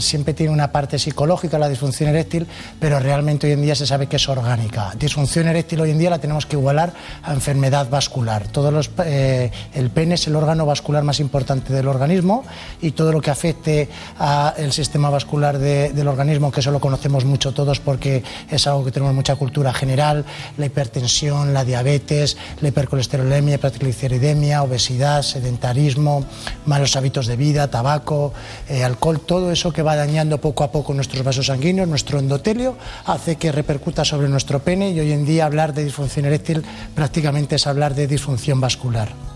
[0.00, 2.48] siempre tiene una parte psicológica la disfunción eréctil,
[2.80, 4.92] pero realmente hoy en día se sabe que es orgánica.
[4.98, 6.92] Disfunción eréctil hoy en día la tenemos que igualar
[7.22, 8.48] a enfermedad vascular.
[8.48, 12.42] Todos los, eh, el pene es el órgano vascular más importante del organismo
[12.80, 13.88] y todo lo que afecte
[14.18, 18.90] al sistema vascular del organismo, que eso lo conocemos mucho todos porque es algo que
[18.90, 20.24] tenemos mucha cultura general,
[20.56, 26.24] la hipertensión, la diabetes, la hipercolesterolemia, hipertrigliceridemia, obesidad sedentarismo,
[26.66, 28.32] malos hábitos de vida, tabaco,
[28.68, 32.76] eh, alcohol, todo eso que va dañando poco a poco nuestros vasos sanguíneos, nuestro endotelio,
[33.06, 36.62] hace que repercuta sobre nuestro pene y hoy en día hablar de disfunción eréctil
[36.94, 39.31] prácticamente es hablar de disfunción vascular.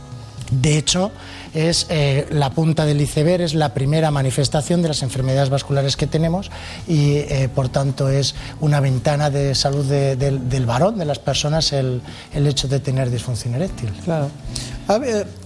[0.50, 1.10] De hecho,
[1.54, 6.06] es eh, la punta del iceberg, es la primera manifestación de las enfermedades vasculares que
[6.06, 6.50] tenemos
[6.86, 12.02] y, eh, por tanto, es una ventana de salud del varón, de las personas, el,
[12.32, 13.92] hecho de tener disfunción eréctil.
[14.04, 14.30] Claro.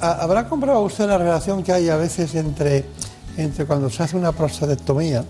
[0.01, 2.85] ¿Habrá comprobado usted la relación que hay a veces entre,
[3.37, 5.25] entre cuando se hace una prostatectomía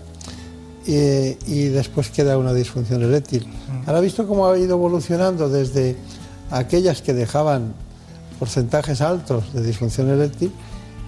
[0.85, 3.47] y, después queda una disfunción eréctil?
[3.85, 5.95] ¿Habrá visto cómo ha ido evolucionando desde
[6.49, 7.73] aquellas que dejaban
[8.41, 10.51] porcentajes altos de disfunción eréctil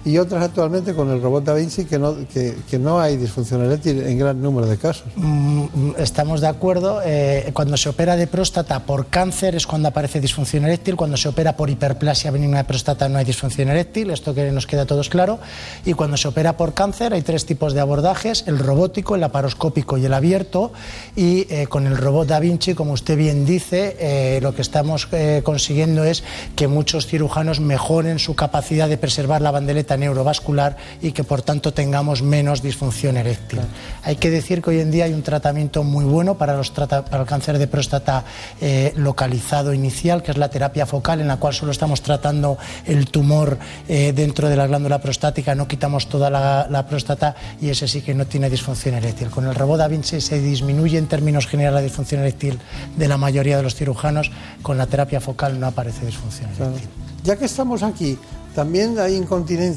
[0.04, 3.64] y otras actualmente con el robot Da Vinci que no, que, que no hay disfunción
[3.64, 5.04] eréctil en gran número de casos.
[5.16, 7.00] Mm, estamos de acuerdo.
[7.04, 10.96] Eh, cuando se opera de próstata por cáncer es cuando aparece disfunción eréctil.
[10.96, 14.10] Cuando se opera por hiperplasia benigna de próstata no hay disfunción eréctil.
[14.10, 15.38] Esto que nos queda a todos claro.
[15.84, 19.96] Y cuando se opera por cáncer hay tres tipos de abordajes: el robótico, el laparoscópico
[19.96, 20.72] y el abierto.
[21.16, 25.08] Y eh, con el robot Da Vinci, como usted bien dice, eh, lo que estamos
[25.42, 26.24] consiguiendo es
[26.56, 31.72] que muchos cirujanos mejoren su capacidad de preservar la bandeleta neurovascular y que por tanto
[31.72, 33.60] tengamos menos disfunción eréctil.
[34.02, 37.20] Hay que decir que hoy en día hay un tratamiento muy bueno para, los para
[37.20, 38.24] el cáncer de próstata
[38.60, 43.06] eh, localizado inicial, que es la terapia focal, en la cual solo estamos tratando el
[43.06, 47.88] tumor eh, dentro de la glándula prostática, no quitamos toda la, la, próstata y ese
[47.88, 49.30] sí que no tiene disfunción eréctil.
[49.30, 52.58] Con el robot Da Vinci se disminuye en términos generales la disfunción eréctil
[52.96, 54.30] de la mayoría de los cirujanos,
[54.62, 56.88] con la terapia focal no aparece disfunción eréctil.
[57.24, 58.18] Ya que estamos aquí,
[58.54, 58.96] también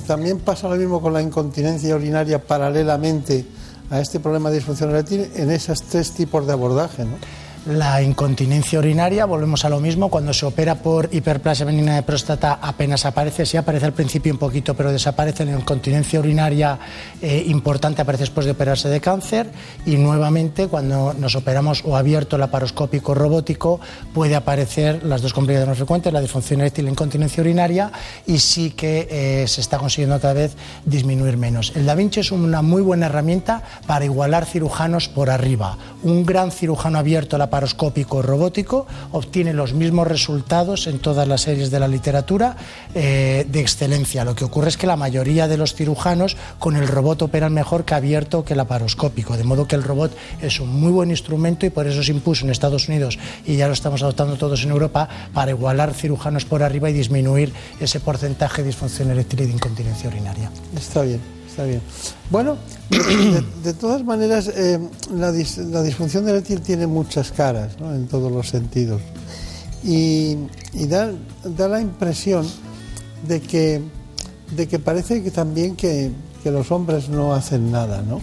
[0.06, 3.46] también pasa lo mismo con la incontinencia urinaria paralelamente
[3.90, 7.18] a este problema de disfunción eréctil en esos tres tipos de abordaje, ¿no?
[7.68, 12.60] La incontinencia urinaria, volvemos a lo mismo, cuando se opera por hiperplasia benigna de próstata
[12.62, 15.44] apenas aparece, sí aparece al principio un poquito, pero desaparece.
[15.44, 16.80] La incontinencia urinaria
[17.22, 19.52] eh, importante aparece después de operarse de cáncer
[19.86, 23.82] y nuevamente cuando nos operamos o abierto laparoscópico robótico
[24.14, 27.92] puede aparecer las dos complicaciones más frecuentes, la disfunción eréctil y la incontinencia urinaria
[28.26, 30.56] y sí que eh, se está consiguiendo cada vez
[30.86, 31.74] disminuir menos.
[31.76, 35.78] El Da Vinci es una muy buena herramienta para igualar cirujanos por arriba.
[36.04, 41.72] Un gran cirujano abierto laparoscópico laparoscópico robótico obtiene los mismos resultados en todas las series
[41.72, 42.56] de la literatura
[42.94, 44.24] eh, de excelencia.
[44.24, 47.84] Lo que ocurre es que la mayoría de los cirujanos con el robot operan mejor
[47.84, 51.72] que abierto que laparoscópico, de modo que el robot es un muy buen instrumento y
[51.72, 55.10] por eso se impuso en Estados Unidos y ya lo estamos adoptando todos en Europa
[55.34, 60.10] para igualar cirujanos por arriba y disminuir ese porcentaje de disfunción eréctil y de incontinencia
[60.10, 60.52] urinaria.
[60.76, 61.82] Está bien está bien.
[62.30, 62.56] Bueno,
[63.64, 64.80] de, todas maneras, eh,
[65.12, 69.02] la, disfunción eréctil tiene muchas caras, en todos los sentidos.
[69.84, 70.38] Y,
[70.88, 71.12] da,
[71.68, 72.48] la impresión
[73.28, 73.82] de que,
[74.56, 76.12] de que parece que también que,
[76.44, 78.22] que los hombres no hacen nada, ¿no?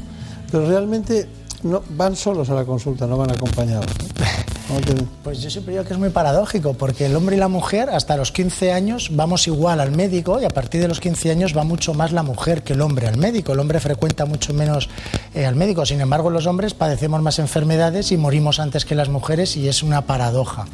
[0.53, 1.27] Pero realmente
[1.65, 3.87] no, van solos a la consulta, no van acompañados.
[5.23, 8.17] Pues yo siempre digo que es muy paradójico, porque el hombre y la mujer hasta
[8.17, 11.65] los 15 años vamos igual al médico y a partir de los 15 años va
[11.65, 13.53] mucho más la mujer que el hombre al médico.
[13.53, 14.89] El hombre frecuenta mucho menos
[15.35, 19.09] eh, al médico, sin embargo los hombres padecemos más enfermedades y morimos antes que las
[19.11, 20.67] mujeres y es una paradoja.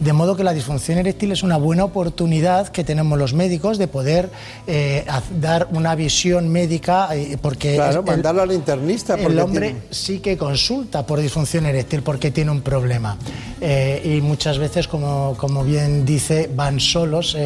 [0.00, 3.88] De modo que la disfunción eréctil es una buena oportunidad que tenemos los médicos de
[3.88, 4.30] poder
[4.66, 5.04] eh,
[5.40, 7.76] dar una visión médica, eh, porque...
[7.76, 9.14] Claro, mandarlo al internista.
[9.14, 13.16] El hombre sí que consulta por disfunción eréctil porque tiene un problema.
[13.60, 17.36] Eh, y muchas veces, como, como, bien dice, van solos,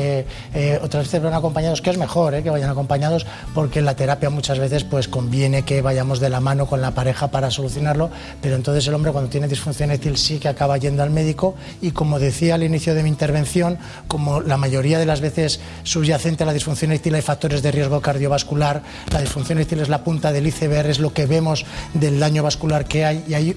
[0.82, 4.58] otras veces van acompañados, que es mejor que vayan acompañados, porque en la terapia muchas
[4.58, 8.10] veces pues conviene que vayamos de la mano con la pareja para solucionarlo,
[8.40, 11.90] pero entonces el hombre cuando tiene disfunción eréctil sí que acaba yendo al médico y
[11.90, 16.46] como decía, al inicio de mi intervención, como la mayoría de las veces subyacente a
[16.46, 18.82] la disfunción eréctil hay factores de riesgo cardiovascular,
[19.12, 21.64] la disfunción eréctil es la punta del iceberg, es lo que vemos
[21.94, 23.24] del daño vascular que hay.
[23.28, 23.56] Y ahí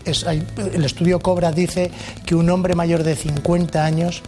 [0.73, 1.91] el estudio Cobra dice
[2.25, 4.21] que un hombre mayor de 50 años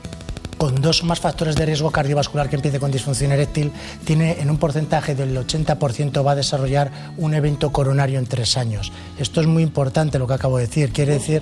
[0.57, 3.71] con dos o más factores de riesgo cardiovascular que empiece con disfunción eréctil,
[4.05, 8.91] tiene en un porcentaje del 80% va a desarrollar un evento coronario en tres años.
[9.19, 10.91] Esto es muy importante lo que acabo de decir.
[10.91, 11.41] Quiere decir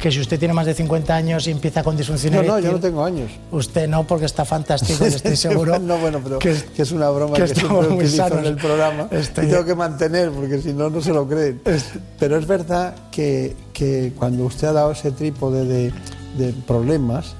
[0.00, 2.64] que si usted tiene más de 50 años y empieza con disfunción no, eréctil...
[2.64, 3.30] No, yo no tengo años.
[3.50, 5.78] Usted no, porque está fantástico, estoy seguro.
[5.80, 9.64] no, bueno, pero que, es una broma que, siempre utilizo en el programa y tengo
[9.64, 11.60] que mantener, porque si no, no se lo creen.
[12.18, 15.92] Pero es verdad que, que cuando usted ha dado ese trípode de,
[16.36, 17.34] de problemas,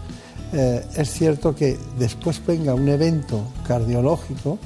[0.52, 4.58] eh, es cierto que después venga un evento cardiológico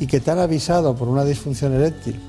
[0.00, 2.20] y que te han avisado por una disfunción eréctil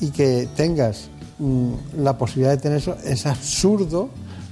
[0.00, 1.08] y que tengas
[1.38, 4.08] Mm, la posibilidad de tener eso es absurdo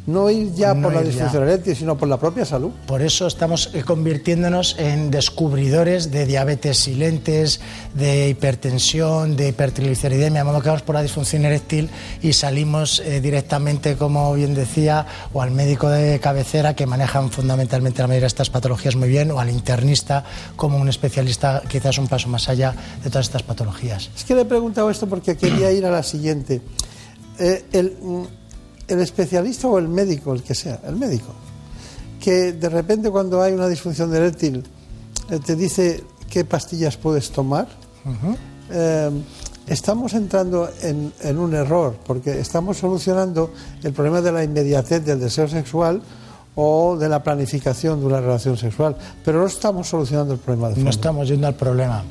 [0.07, 2.71] no ir ya por la disfunción eréctil, sino por la propia salud.
[2.87, 7.61] Por eso estamos eh, convirtiéndonos en descubridores de diabetes silentes,
[7.95, 11.89] de hipertensión, de hipertrigliceridemia, modo que vamos por la disfunción eréctil
[12.21, 18.03] y salimos eh, directamente, como bien decía, o al médico de cabecera que manejan fundamentalmente
[18.03, 20.25] la mayoría de estas patologías muy bien, o al internista
[20.57, 24.11] como un especialista quizás un paso más allá de todas estas patologías.
[24.17, 26.61] Es que le he preguntado esto porque quería ir a la siguiente.
[27.39, 28.25] Eh, el, mm,
[28.93, 31.33] el especialista o el médico, el que sea, el médico,
[32.21, 34.63] que de repente cuando hay una disfunción eréctil
[35.31, 37.69] eh, te dice qué pastillas puedes tomar,
[38.71, 39.11] eh,
[39.67, 43.53] estamos entrando en, en, un error, porque estamos solucionando
[43.83, 46.03] el problema de la inmediatez del deseo sexual
[46.55, 50.75] o de la planificación de una relación sexual, pero no estamos solucionando el problema de
[50.75, 50.85] fondo.
[50.85, 52.03] No estamos yendo al problema.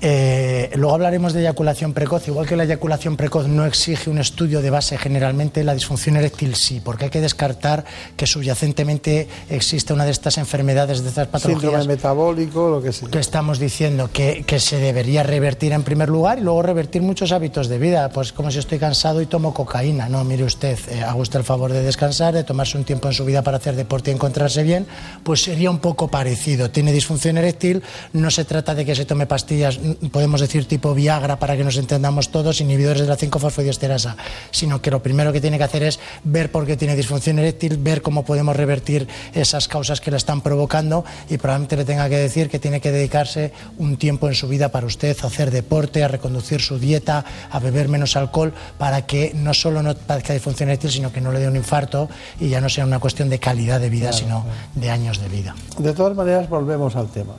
[0.00, 2.28] Eh, luego hablaremos de eyaculación precoz.
[2.28, 6.54] Igual que la eyaculación precoz no exige un estudio de base, generalmente la disfunción eréctil
[6.54, 7.84] sí, porque hay que descartar
[8.16, 11.62] que subyacentemente existe una de estas enfermedades, de estas patologías.
[11.62, 13.08] Síndrome metabólico, lo que sea.
[13.08, 17.32] Que estamos diciendo que, que, se debería revertir en primer lugar y luego revertir muchos
[17.32, 18.08] hábitos de vida.
[18.10, 20.08] Pues como si estoy cansado y tomo cocaína.
[20.08, 23.14] No, mire usted, eh, haga usted el favor de descansar, de tomarse un tiempo en
[23.14, 24.86] su vida para hacer deporte y encontrarse bien,
[25.24, 26.70] pues sería un poco parecido.
[26.70, 29.78] Tiene disfunción eréctil, no se trata de que se tome pastillas
[30.10, 34.16] podemos decir tipo Viagra para que nos entendamos todos, inhibidores de la 5-fosfodiesterasa,
[34.50, 37.78] sino que lo primero que tiene que hacer es ver por qué tiene disfunción eréctil,
[37.78, 42.16] ver cómo podemos revertir esas causas que la están provocando y probablemente le tenga que
[42.16, 46.04] decir que tiene que dedicarse un tiempo en su vida para usted a hacer deporte,
[46.04, 50.68] a reconducir su dieta, a beber menos alcohol, para que no solo no padezca disfunción
[50.68, 52.08] eréctil, sino que no le dé un infarto
[52.40, 54.44] y ya no sea una cuestión de calidad de vida, sino
[54.74, 55.54] de años de vida.
[55.78, 57.34] De todas maneras, volvemos al tema.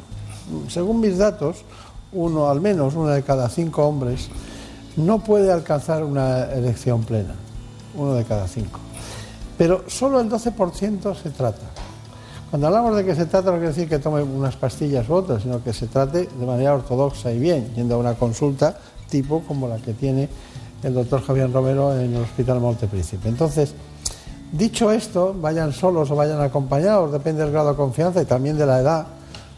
[0.68, 1.58] Según mis datos,
[2.14, 4.30] uno, al menos uno de cada cinco hombres,
[4.96, 7.36] no puede alcanzar una erección plena.
[7.96, 8.80] Uno de cada cinco.
[9.58, 11.68] Pero solo el 12% se trata.
[12.50, 15.44] Cuando hablamos de que se trata, no quiere decir que tome unas pastillas u otras,
[15.44, 18.78] sino que se trate de manera ortodoxa y bien, yendo a una consulta
[19.10, 20.30] tipo como la que tiene
[20.82, 23.28] el doctor Javier Romero en el Hospital Montepríncipe.
[23.28, 23.74] Entonces,
[24.52, 28.66] dicho esto, vayan solos o vayan acompañados, depende del grado de confianza y también de
[28.66, 29.08] la edad,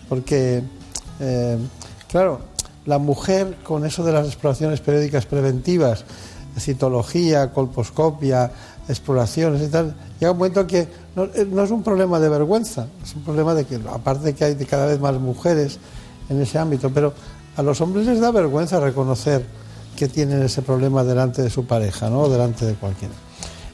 [0.10, 0.64] porque
[1.19, 1.57] eh,
[2.11, 2.39] Claro,
[2.85, 6.03] la mujer con eso de las exploraciones periódicas preventivas,
[6.59, 8.51] citología, colposcopia,
[8.89, 12.88] exploraciones y tal, llega un momento que no, eh, no, es un problema de vergüenza,
[13.01, 15.79] es un problema de que, aparte de que hay cada vez más mujeres
[16.29, 17.13] en ese ámbito, pero
[17.55, 19.45] a los hombres les da vergüenza reconocer
[19.95, 22.27] que tienen ese problema delante de su pareja, ¿no?
[22.27, 23.13] Delante de cualquiera.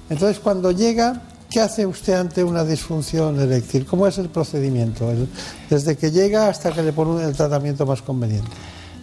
[0.09, 3.85] Entonces, cuando llega, ¿qué hace usted ante una disfunción eréctil?
[3.85, 5.11] ¿Cómo es el procedimiento?
[5.69, 8.51] desde que llega hasta que le pone el tratamiento más conveniente.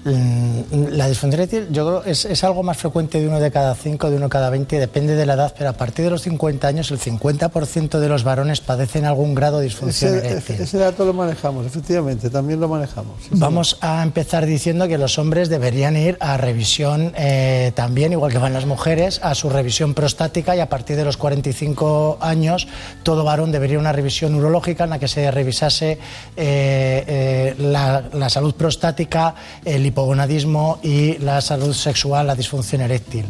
[0.05, 3.75] Mm, la disfunción eréctil yo creo es, es algo más frecuente de uno de cada
[3.75, 6.69] cinco, de uno cada veinte, depende de la edad, pero a partir de los 50
[6.69, 10.61] años el 50% de los varones padecen algún grado de disfunción ese, eréctil.
[10.61, 13.15] Ese dato lo manejamos, efectivamente, también lo manejamos.
[13.23, 13.77] Sí, Vamos sí.
[13.81, 18.53] a empezar diciendo que los hombres deberían ir a revisión eh, también, igual que van
[18.53, 22.69] las mujeres, a su revisión prostática y a partir de los 45 años
[23.03, 25.99] todo varón debería ir a una revisión urológica en la que se revisase eh,
[26.37, 33.27] eh, la, la, salud prostática, el hipogonadismo y la salud sexual, la disfunción eréctil.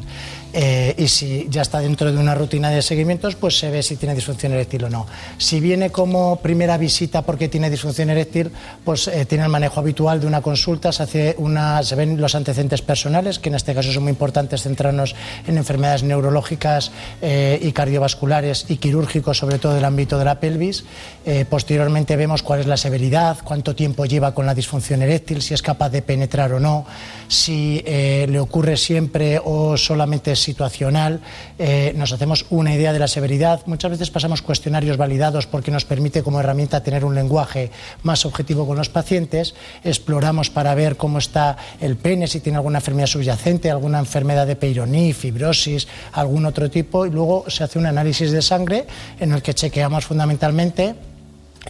[0.54, 3.96] Eh, y si ya está dentro de una rutina de seguimientos, pues se ve si
[3.96, 5.06] tiene disfunción eréctil o no.
[5.36, 8.52] Si viene como primera visita porque tiene disfunción eréctil,
[8.84, 12.34] pues eh, tiene el manejo habitual de una consulta, se, hace una, se ven los
[12.36, 15.16] antecedentes personales, que en este caso son muy importantes centrarnos
[15.46, 20.84] en enfermedades neurológicas eh, y cardiovasculares y quirúrgicos, sobre todo del ámbito de la pelvis.
[21.26, 25.54] Eh, posteriormente vemos cuál es la severidad, cuánto tiempo lleva con la disfunción eréctil, si
[25.54, 26.86] es capaz de penetrar o no,
[27.28, 31.20] si eh, le ocurre siempre o solamente situacional,
[31.58, 33.62] eh, nos hacemos una idea de la severidad.
[33.66, 37.70] Muchas veces pasamos cuestionarios validados porque nos permite como herramienta tener un lenguaje
[38.02, 39.54] más objetivo con los pacientes.
[39.82, 44.56] Exploramos para ver cómo está el pene, si tiene alguna enfermedad subyacente, alguna enfermedad de
[44.56, 47.06] Peyronie, fibrosis, algún otro tipo.
[47.06, 48.86] Y luego se hace un análisis de sangre
[49.18, 50.94] en el que chequeamos fundamentalmente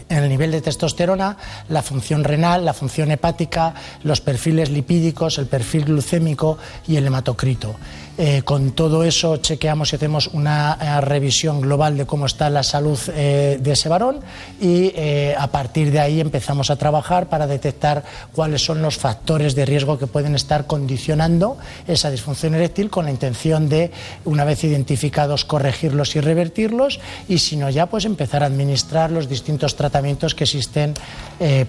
[0.09, 1.37] el nivel de testosterona,
[1.69, 7.77] la función renal, la función hepática, los perfiles lipídicos, el perfil glucémico y el hematocrito.
[8.17, 12.63] Eh, con todo eso chequeamos y hacemos una eh, revisión global de cómo está la
[12.63, 14.21] salud eh, de ese varón
[14.61, 14.93] y
[15.37, 19.99] a partir de ahí empezamos a trabajar para detectar cuáles son los factores de riesgo
[19.99, 21.59] que pueden estar condicionando
[21.89, 23.91] esa disfunción eréctil con la intención de,
[24.25, 29.29] una vez identificados, corregirlos y revertirlos y si no ya pues empezar a administrar los
[29.29, 30.95] distintos tratamientos que existen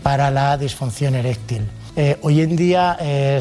[0.04, 1.68] para la disfunción eréctil.
[1.98, 3.40] Eh, hoy en día eh,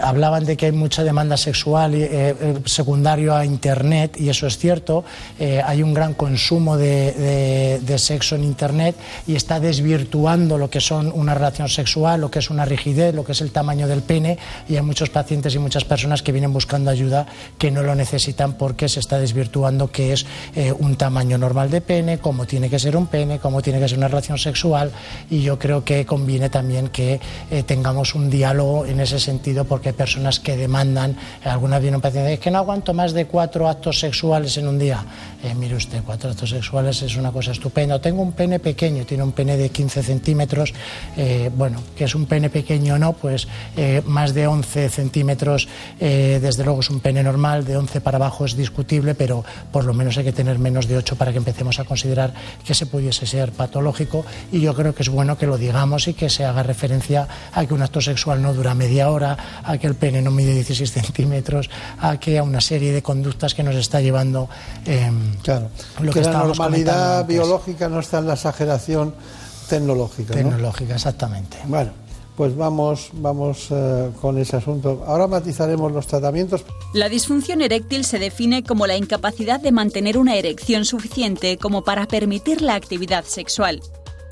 [0.00, 4.58] hablaban de que hay mucha demanda sexual eh, eh, secundario a Internet y eso es
[4.58, 5.04] cierto.
[5.40, 8.94] Eh, hay un gran consumo de, de, de, sexo en Internet
[9.26, 13.24] y está desvirtuando lo que son una relación sexual, lo que es una rigidez, lo
[13.24, 14.38] que es el tamaño del pene
[14.68, 17.26] y hay muchos pacientes y muchas personas que vienen buscando ayuda
[17.58, 21.80] que no lo necesitan porque se está desvirtuando que es eh, un tamaño normal de
[21.80, 24.92] pene, cómo tiene que ser un pene, cómo tiene que ser una relación sexual
[25.28, 27.18] y yo creo que conviene también que
[27.66, 32.02] tengamos tengamos un diálogo en ese sentido porque hay personas que demandan, algunas vienen un
[32.02, 35.02] paciente, es que no aguanto más de cuatro actos sexuales en un día.
[35.42, 37.98] Eh, mire usted, cuatro actos sexuales es una cosa estupenda.
[37.98, 40.74] Tengo un pene pequeño, tiene un pene de 15 centímetros,
[41.16, 43.48] eh, bueno, que es un pene pequeño o no, pues
[43.78, 45.66] eh, más de 11 centímetros,
[45.98, 49.42] eh, desde luego es un pene normal, de 11 para abajo es discutible, pero
[49.72, 52.74] por lo menos hay que tener menos de 8 para que empecemos a considerar que
[52.74, 56.28] se pudiese ser patológico y yo creo que es bueno que lo digamos y que
[56.28, 59.94] se haga referencia a que un acto sexual no dura media hora, a que el
[59.94, 61.70] pene no mide 16 centímetros,
[62.00, 64.48] a que a una serie de conductas que nos está llevando.
[64.84, 65.08] Eh,
[65.44, 65.70] claro,
[66.00, 69.14] lo que, la normalidad biológica no está en la exageración
[69.68, 70.34] tecnológica.
[70.34, 71.58] Tecnológica, exactamente.
[71.66, 71.92] Bueno,
[72.36, 75.04] pues vamos, vamos eh, con ese asunto.
[75.06, 76.64] Ahora matizaremos los tratamientos.
[76.92, 82.08] La disfunción eréctil se define como la incapacidad de mantener una erección suficiente como para
[82.08, 83.80] permitir la actividad sexual.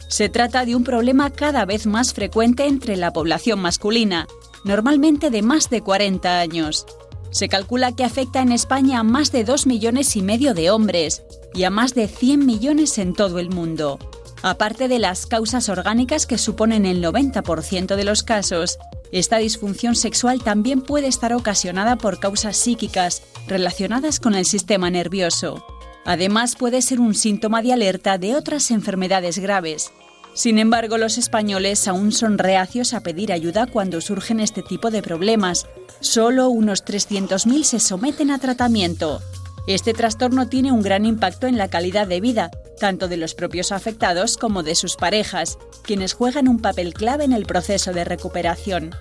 [0.09, 4.27] Se trata de un problema cada vez más frecuente entre la población masculina,
[4.65, 6.87] normalmente de más de 40 años.
[7.31, 11.23] Se calcula que afecta en España a más de 2 millones y medio de hombres
[11.53, 13.99] y a más de 100 millones en todo el mundo.
[14.43, 18.79] Aparte de las causas orgánicas que suponen el 90% de los casos,
[19.13, 25.65] esta disfunción sexual también puede estar ocasionada por causas psíquicas relacionadas con el sistema nervioso.
[26.09, 29.93] Además, puede ser un síntoma de alerta de otras enfermedades graves.
[30.33, 35.03] Sin embargo, los españoles aún son reacios a pedir ayuda cuando surgen este tipo de
[35.03, 35.67] problemas.
[36.01, 39.21] Solo unos 300.000 se someten a tratamiento.
[39.67, 43.71] Este trastorno tiene un gran impacto en la calidad de vida, tanto de los propios
[43.71, 48.95] afectados como de sus parejas, quienes juegan un papel clave en el proceso de recuperación.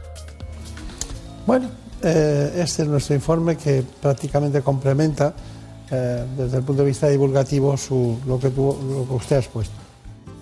[1.45, 1.69] Bueno,
[2.03, 5.33] eh, este es nuestro informe que prácticamente complementa
[5.91, 9.75] eh, desde el punto de vista divulgativo su, lo, que lo que usted ha expuesto.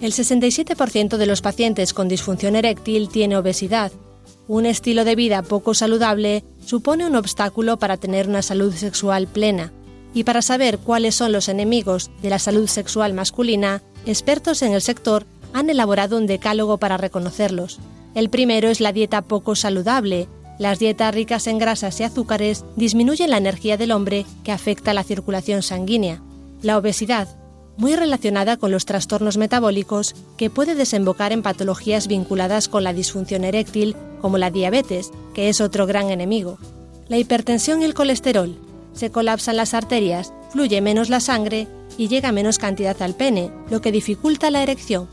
[0.01, 3.91] El 67% de los pacientes con disfunción eréctil tiene obesidad.
[4.47, 9.71] Un estilo de vida poco saludable supone un obstáculo para tener una salud sexual plena
[10.13, 14.81] y para saber cuáles son los enemigos de la salud sexual masculina, expertos en el
[14.81, 17.79] sector han elaborado un decálogo para reconocerlos.
[18.13, 20.27] El primero es la dieta poco saludable.
[20.57, 25.03] Las dietas ricas en grasas y azúcares disminuyen la energía del hombre que afecta la
[25.03, 26.21] circulación sanguínea.
[26.61, 27.27] La obesidad,
[27.77, 33.43] muy relacionada con los trastornos metabólicos que puede desembocar en patologías vinculadas con la disfunción
[33.43, 36.57] eréctil, como la diabetes, que es otro gran enemigo.
[37.09, 38.57] La hipertensión y el colesterol,
[38.95, 41.67] se colapsan las arterias, fluye menos la sangre
[41.97, 45.07] y llega menos cantidad al pene, lo que dificulta la erección.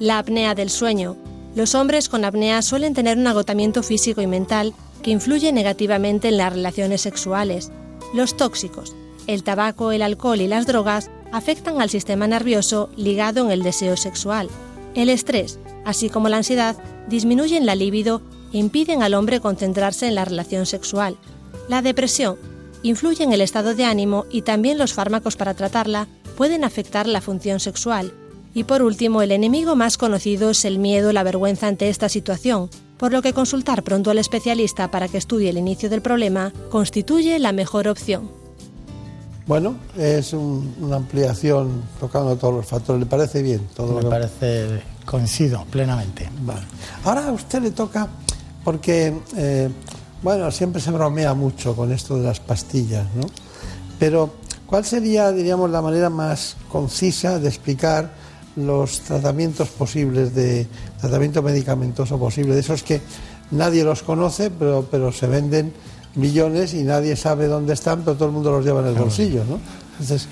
[0.00, 1.16] La apnea del sueño.
[1.54, 4.72] Los hombres con apnea suelen tener un agotamiento físico y mental
[5.02, 7.72] que influye negativamente en las relaciones sexuales.
[8.14, 8.94] Los tóxicos.
[9.26, 13.96] El tabaco, el alcohol y las drogas afectan al sistema nervioso ligado en el deseo
[13.96, 14.48] sexual.
[14.94, 16.76] El estrés, así como la ansiedad,
[17.08, 18.22] disminuyen la libido
[18.52, 21.16] e impiden al hombre concentrarse en la relación sexual.
[21.68, 22.36] La depresión
[22.82, 27.20] influye en el estado de ánimo y también los fármacos para tratarla pueden afectar la
[27.20, 28.12] función sexual.
[28.52, 32.68] Y por último, el enemigo más conocido es el miedo, la vergüenza ante esta situación,
[32.98, 37.38] por lo que consultar pronto al especialista para que estudie el inicio del problema constituye
[37.38, 38.30] la mejor opción.
[39.46, 43.00] Bueno, es una ampliación tocando todos los factores.
[43.00, 43.66] ¿Le parece bien?
[43.74, 46.28] Todo Me parece, coincido plenamente.
[46.42, 46.62] Vale.
[47.04, 48.08] Ahora a usted le toca,
[48.64, 49.68] porque eh,
[50.22, 53.26] bueno, siempre se bromea mucho con esto de las pastillas, ¿no?
[53.98, 54.34] Pero,
[54.66, 58.12] ¿cuál sería, diríamos, la manera más concisa de explicar
[58.66, 60.66] los tratamientos posibles de
[61.00, 63.00] tratamiento medicamentoso posible, de esos que
[63.50, 65.72] nadie los conoce, pero, pero se venden
[66.14, 69.44] millones y nadie sabe dónde están, pero todo el mundo los lleva en el bolsillo,
[69.44, 69.60] ¿no?
[69.92, 70.28] Entonces,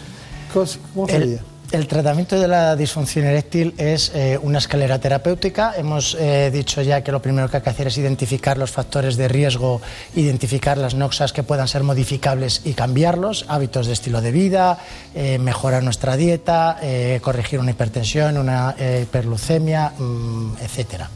[0.52, 1.36] ¿cómo sería?
[1.36, 5.74] El tratamiento de la disfunción eréctil es eh, una escalera terapéutica.
[5.76, 9.18] Hemos eh, dicho ya que lo primero que hay que hacer es identificar los factores
[9.18, 9.82] de riesgo,
[10.14, 14.78] identificar las noxas que puedan ser modificables y cambiarlos, hábitos de estilo de vida,
[15.14, 16.78] eh, mejorar nuestra dieta,
[17.20, 21.10] corregir una hipertensión, una hiperlucemia, mm, etcétera.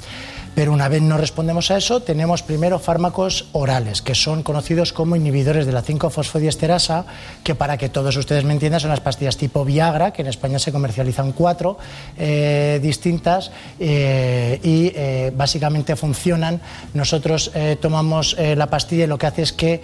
[0.55, 5.17] Pero una vez no respondemos a eso, tenemos primero fármacos orales, que son conocidos como
[5.17, 7.05] inhibidores de la 5-fosfodiesterasa,
[7.43, 10.59] que para que todos ustedes me entiendan son las pastillas tipo Viagra, que en España
[10.59, 11.79] se comercializan cuatro
[12.19, 13.51] eh, distintas
[13.81, 16.61] eh, y eh, básicamente funcionan.
[16.93, 17.51] Nosotros
[17.81, 19.83] tomamos la pastilla y lo que hace es que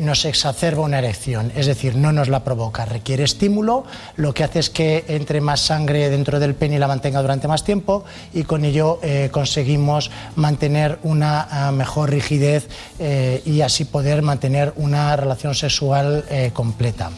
[0.00, 3.84] nos exacerba una erección, es decir, no nos la provoca, requiere estímulo,
[4.16, 7.48] lo que hace es que entre más sangre dentro del pene y la mantenga durante
[7.48, 12.68] más tiempo y con ello conseguimos mantener una ah, mejor rigidez
[12.98, 17.10] eh, y así poder mantener una relación sexual eh, completa.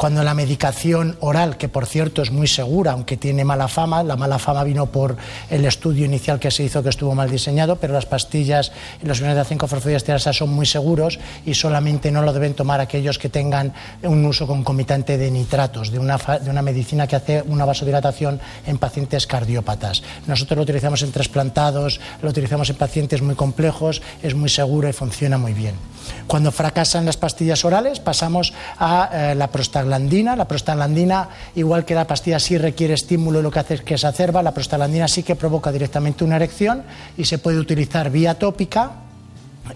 [0.00, 4.16] Cuando la medicación oral, que por cierto es muy segura, aunque tiene mala fama, la
[4.16, 5.18] mala fama vino por
[5.50, 8.72] el estudio inicial que se hizo que estuvo mal diseñado, pero las pastillas
[9.02, 12.80] y los iones de 5 fosfodiesterasa son muy seguros y solamente no lo deben tomar
[12.80, 17.42] aquellos que tengan un uso concomitante de nitratos, de una, de una medicina que hace
[17.42, 20.02] una vasodilatación en pacientes cardiópatas.
[20.26, 24.94] Nosotros lo utilizamos en trasplantados, lo utilizamos en pacientes muy complejos, es muy seguro y
[24.94, 25.74] funciona muy bien.
[26.26, 29.89] Cuando fracasan las pastillas orales pasamos a eh, la prostaglandina.
[30.36, 33.98] La prostaglandina, igual que la pastilla sí requiere estímulo y lo que hace es que
[33.98, 36.82] se acerba, la prostaglandina sí que provoca directamente una erección
[37.16, 39.09] y se puede utilizar vía tópica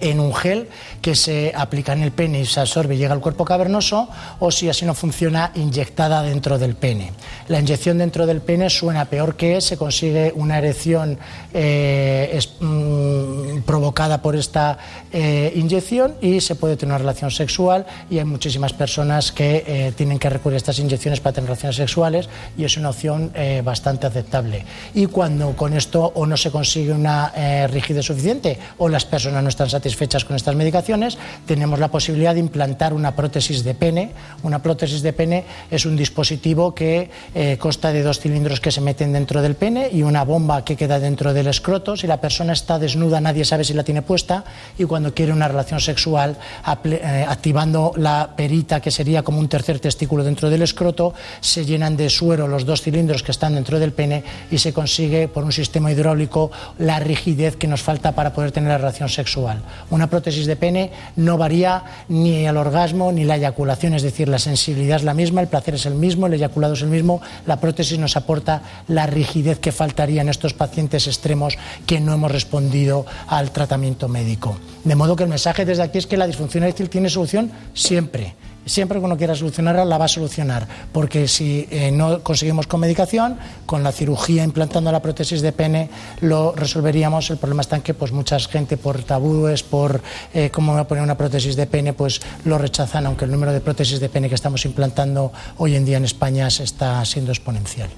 [0.01, 0.69] en un gel
[1.01, 4.09] que se aplica en el pene y se absorbe y llega al cuerpo cavernoso,
[4.39, 7.13] o si así no funciona, inyectada dentro del pene.
[7.49, 11.19] La inyección dentro del pene suena peor que es, se consigue una erección
[11.53, 14.79] eh, mm, provocada por esta
[15.13, 19.93] eh, inyección y se puede tener una relación sexual y hay muchísimas personas que eh,
[19.97, 24.07] tienen que recurrir a estas inyecciones para tener relaciones sexuales y es una opción bastante
[24.07, 24.65] aceptable.
[24.95, 27.33] Y cuando con esto o no se consigue una
[27.69, 29.84] rigidez suficiente o las personas no están satisfechas
[30.25, 34.13] con estas medicaciones, tenemos la posibilidad de implantar una prótesis de pene.
[34.43, 38.81] Una prótesis de pene es un dispositivo que eh, consta de dos cilindros que se
[38.81, 41.97] meten dentro del pene y una bomba que queda dentro del escroto.
[41.97, 44.45] Si la persona está desnuda, nadie sabe si la tiene puesta
[44.79, 46.39] y cuando quiere una relación sexual,
[46.85, 51.97] eh, activando la perita, que sería como un tercer testículo dentro del escroto, se llenan
[51.97, 55.53] de suero los dos cilindros que están dentro del pene y se consigue por un
[55.53, 59.63] sistema hidráulico la rigidez que nos falta para poder tener la relación sexual.
[59.91, 64.39] Una prótesis de pene no varía ni el orgasmo ni la eyaculación, es decir, la
[64.39, 67.61] sensibilidad es la misma, el placer es el mismo, el eyaculado es el mismo, la
[67.61, 73.07] prótesis nos aporta la rigidez que faltaría en estos pacientes extremos que no hemos respondido
[73.27, 74.57] al tratamiento médico.
[74.85, 78.35] De modo que el mensaje desde aquí es que la disfunción eréctil tiene solución siempre
[78.67, 80.67] siempre que uno quiera solucionarla, la va a solucionar.
[80.93, 85.91] Porque si eh, no conseguimos con medicación, con la cirugía implantando la prótesis de pene,
[86.21, 87.31] lo resolveríamos.
[87.31, 90.01] El problema está en que pues, mucha gente por tabúes, por
[90.33, 93.53] eh, cómo me a poner una prótesis de pene, pues lo rechazan, aunque el número
[93.53, 97.33] de prótesis de pene que estamos implantando hoy en día en España se está siendo
[97.33, 97.89] exponencial.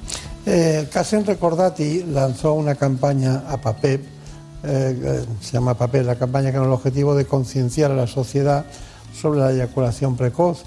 [0.45, 0.89] Eh,
[1.27, 4.05] Recordati lanzó una campaña a PAPEP,
[4.65, 8.65] eh, se llama PAPEP, la campaña con el objetivo de concienciar a la sociedad
[9.21, 10.63] sobre la eyaculación precoz,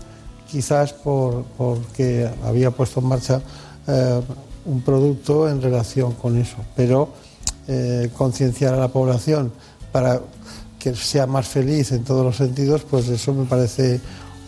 [0.49, 3.41] quizás por, porque había puesto en marcha
[3.87, 4.21] eh,
[4.65, 7.09] un producto en relación con eso, pero
[7.67, 9.51] eh, concienciar a la población
[9.91, 10.21] para
[10.77, 13.99] que sea más feliz en todos los sentidos, pues eso me parece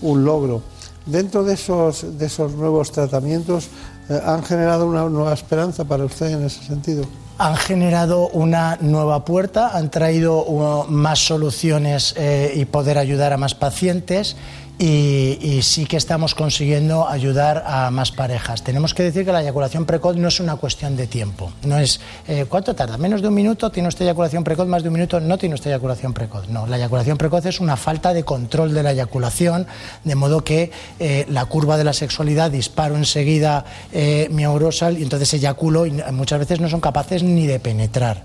[0.01, 0.61] un logro.
[1.05, 3.67] Dentro de esos, de esos nuevos tratamientos,
[4.09, 7.03] eh, ¿han generado una nueva esperanza para usted en ese sentido?
[7.41, 13.37] Han generado una nueva puerta, han traído uh, más soluciones eh, y poder ayudar a
[13.37, 14.35] más pacientes
[14.81, 18.63] y, sí que estamos consiguiendo ayudar a más parejas.
[18.63, 21.51] Tenemos que decir que la eyaculación precoz no es una cuestión de tiempo.
[21.63, 24.89] No es eh, cuánto tarda, menos de un minuto, tiene usted eyaculación precoz, más de
[24.89, 26.49] un minuto, no tiene usted eyaculación precoz.
[26.49, 29.67] No, la eyaculación precoz es una falta de control de la eyaculación,
[30.03, 35.03] de modo que eh, la curva de la sexualidad disparo enseguida eh, mi aurosal y
[35.03, 38.23] entonces eyaculo y muchas veces no son capaces ni de penetrar.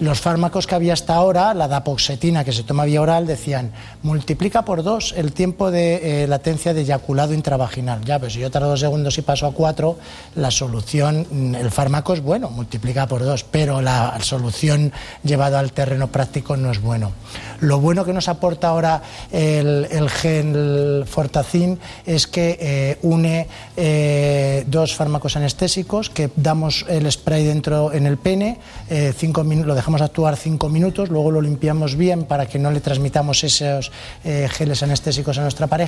[0.00, 3.72] Los fármacos que había hasta ahora, la dapoxetina que se toma vía oral, decían
[4.02, 8.04] multiplica por dos el tiempo de eh, latencia de eyaculado intravaginal.
[8.04, 9.96] Ya, pero si yo tardo dos segundos y paso a cuatro,
[10.34, 14.92] la solución, mm, el fármaco es bueno, multiplica por dos, pero la solución
[15.22, 17.12] llevada al terreno práctico no es bueno.
[17.60, 24.64] Lo bueno que nos aporta ahora el, el gen Fortacin es que eh, une eh,
[24.66, 28.58] dos fármacos anestésicos que damos el spray dentro en el pene,
[29.16, 33.44] cinco minutos, dejamos actuar cinco minutos, luego lo limpiamos bien para que no le transmitamos
[33.44, 33.92] esos
[34.22, 35.83] geles anestésicos a nuestra pareja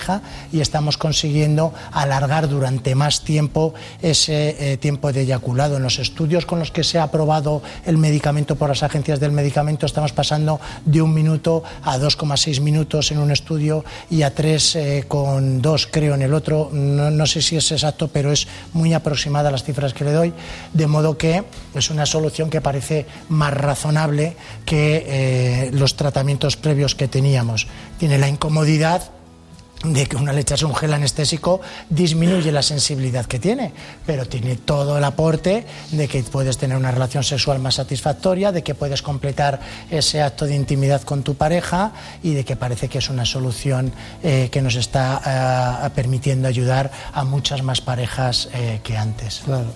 [0.52, 5.76] y estamos consiguiendo alargar durante más tiempo ese eh, tiempo de eyaculado.
[5.76, 9.32] En los estudios con los que se ha aprobado el medicamento por las agencias del
[9.32, 14.76] medicamento estamos pasando de un minuto a 2,6 minutos en un estudio y a 3,2
[14.76, 16.70] eh, creo en el otro.
[16.72, 20.32] No, sé si es exacto, pero es muy aproximada las cifras que le doy,
[20.72, 21.44] de modo que
[21.74, 27.66] es una solución que parece más razonable que eh, los tratamientos previos que teníamos.
[27.98, 29.15] Tiene la incomodidad
[29.92, 33.72] de que una le echas un gel anestésico disminuye la sensibilidad que tiene,
[34.04, 38.62] pero tiene todo el aporte de que puedes tener una relación sexual más satisfactoria, de
[38.62, 39.60] que puedes completar
[39.90, 41.92] ese acto de intimidad con tu pareja
[42.22, 43.92] y de que parece que es una solución
[44.22, 48.48] eh, que nos está eh, permitiendo ayudar a muchas más parejas
[48.82, 49.42] que antes.
[49.44, 49.66] Claro.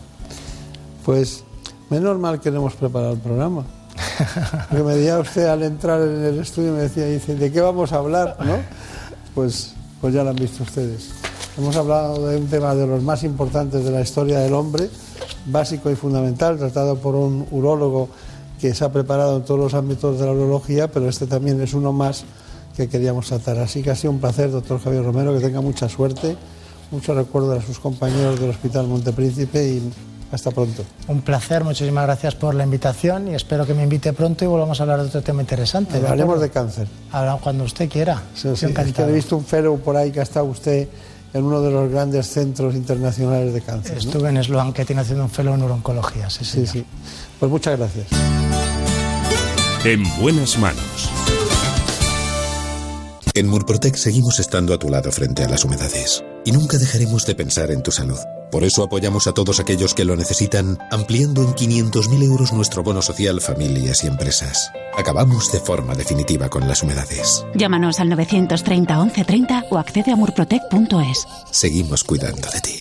[1.05, 1.45] Pues
[1.89, 3.65] menos mal que no hemos preparado el programa.
[4.71, 7.93] que me decía usted al entrar en el estudio, me decía, dice, ¿de qué vamos
[7.93, 8.37] a hablar?
[8.41, 8.59] ¿no?
[9.35, 11.11] Pues, pues ya lo han visto ustedes.
[11.59, 14.89] Hemos hablado de un tema de los más importantes de la historia del hombre,
[15.47, 18.09] básico y fundamental, tratado por un urólogo
[18.61, 21.75] que se ha preparado en todos los ámbitos de la urología, pero este también es
[21.75, 22.25] uno más
[22.77, 23.59] que queríamos tratar.
[23.59, 26.37] Así que ha sido un placer, doctor Javier Romero, que tenga mucha suerte,
[26.91, 29.93] mucho recuerdo a sus compañeros del Hospital Montepríncipe y
[30.33, 30.85] Hasta pronto.
[31.09, 34.79] Un placer, muchísimas gracias por la invitación y espero que me invite pronto y volvamos
[34.79, 35.97] a hablar de otro tema interesante.
[35.97, 36.87] Hablaremos de, cáncer.
[37.11, 38.23] Hablamos cuando usted quiera.
[38.35, 40.89] Sí, sí, es que he visto un fero por ahí que ha estado usted
[41.33, 43.99] en uno de los grandes centros internacionales de cáncer.
[43.99, 46.85] Estuve en Sloan Kettering haciendo un fellow en neurooncología, sí, sí, sí.
[47.39, 48.07] Pues muchas gracias.
[49.85, 51.11] En buenas manos.
[53.35, 57.35] En Murprotec seguimos estando a tu lado frente a las humedades y nunca dejaremos de
[57.35, 58.19] pensar en tu salud.
[58.51, 63.03] Por eso apoyamos a todos aquellos que lo necesitan, ampliando en 500.000 euros nuestro bono
[63.03, 64.73] social familias y empresas.
[64.97, 67.45] Acabamos de forma definitiva con las humedades.
[67.55, 71.27] Llámanos al 930 1130 o accede a murprotec.es.
[71.51, 72.79] Seguimos cuidando de ti.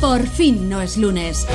[0.00, 1.46] Por fin no es lunes.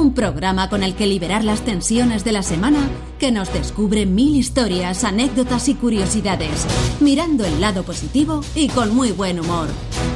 [0.00, 4.34] Un programa con el que liberar las tensiones de la semana que nos descubre mil
[4.34, 6.66] historias, anécdotas y curiosidades,
[7.00, 9.68] mirando el lado positivo y con muy buen humor.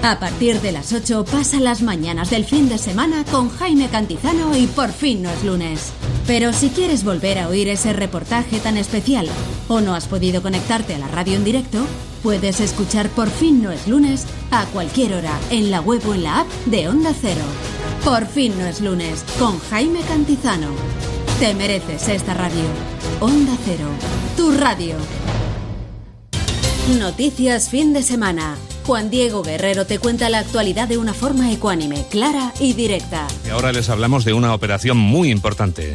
[0.03, 4.57] A partir de las 8 pasa las mañanas del fin de semana con Jaime Cantizano
[4.57, 5.93] y por fin no es lunes.
[6.27, 9.29] Pero si quieres volver a oír ese reportaje tan especial
[9.69, 11.85] o no has podido conectarte a la radio en directo,
[12.23, 16.23] puedes escuchar por fin no es lunes a cualquier hora en la web o en
[16.23, 17.45] la app de Onda Cero.
[18.05, 20.69] Por fin no es lunes con Jaime Cantizano.
[21.41, 22.65] Te mereces esta radio.
[23.21, 23.89] Onda Cero,
[24.37, 24.95] tu radio.
[26.99, 28.57] Noticias fin de semana.
[28.85, 33.27] Juan Diego Guerrero te cuenta la actualidad de una forma ecuánime, clara y directa.
[33.47, 35.95] Y ahora les hablamos de una operación muy importante.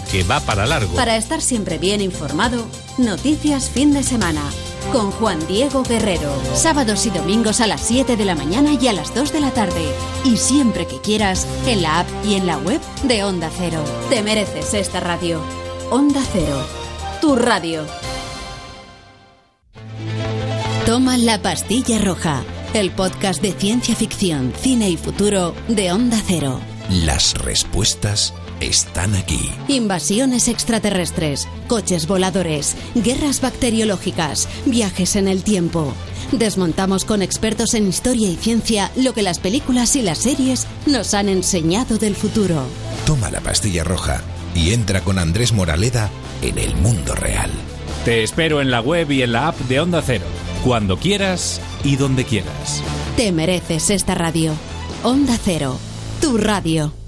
[0.00, 0.94] que va para largo.
[0.94, 2.64] Para estar siempre bien informado,
[2.96, 4.42] Noticias Fin de Semana.
[4.92, 6.32] Con Juan Diego Guerrero.
[6.54, 9.50] Sábados y domingos a las 7 de la mañana y a las 2 de la
[9.50, 9.92] tarde.
[10.24, 13.82] Y siempre que quieras, en la app y en la web de Onda Cero.
[14.08, 15.40] Te mereces esta radio.
[15.90, 16.66] Onda Cero.
[17.20, 17.84] Tu radio.
[20.86, 22.42] Toma la pastilla roja.
[22.74, 26.60] El podcast de ciencia ficción, cine y futuro de Onda Cero.
[26.90, 29.50] Las respuestas están aquí.
[29.68, 35.92] Invasiones extraterrestres, coches voladores, guerras bacteriológicas, viajes en el tiempo.
[36.32, 41.14] Desmontamos con expertos en historia y ciencia lo que las películas y las series nos
[41.14, 42.64] han enseñado del futuro.
[43.06, 44.22] Toma la pastilla roja
[44.54, 46.10] y entra con Andrés Moraleda
[46.40, 47.50] en el mundo real.
[48.04, 50.24] Te espero en la web y en la app de Onda Cero,
[50.64, 52.82] cuando quieras y donde quieras.
[53.16, 54.52] Te mereces esta radio.
[55.04, 55.78] Onda Cero,
[56.20, 57.01] tu radio.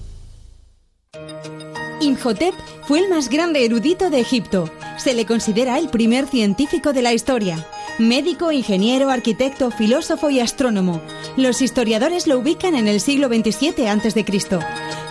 [2.01, 4.71] Imhotep fue el más grande erudito de Egipto.
[4.97, 7.67] Se le considera el primer científico de la historia.
[7.99, 11.01] Médico, ingeniero, arquitecto, filósofo y astrónomo.
[11.37, 14.25] Los historiadores lo ubican en el siglo XXVII a.C.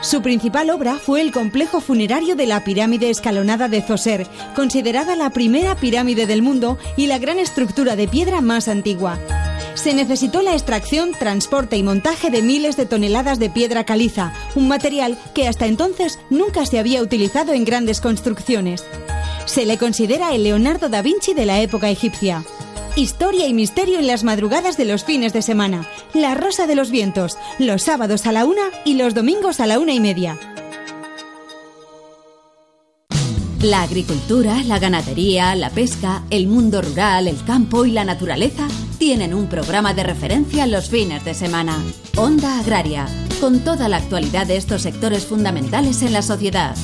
[0.01, 5.29] Su principal obra fue el complejo funerario de la pirámide escalonada de Zoser, considerada la
[5.29, 9.17] primera pirámide del mundo y la gran estructura de piedra más antigua
[9.75, 14.67] se necesitó la extracción, transporte y montaje de miles de toneladas de piedra caliza, un
[14.67, 18.85] material que hasta entonces nunca se había utilizado en grandes construcciones.
[19.45, 22.45] Se le considera el Leonardo da Vinci de la época egipcia.
[22.95, 25.89] Historia y misterio en las madrugadas de los fines de semana.
[26.13, 29.79] La Rosa de los Vientos, los sábados a la una y los domingos a la
[29.79, 30.37] una y media.
[33.61, 38.67] La agricultura, la ganadería, la pesca, el mundo rural, el campo y la naturaleza
[38.97, 41.83] tienen un programa de referencia los fines de semana.
[42.15, 43.07] Onda Agraria,
[43.39, 46.75] con toda la actualidad de estos sectores fundamentales en la sociedad.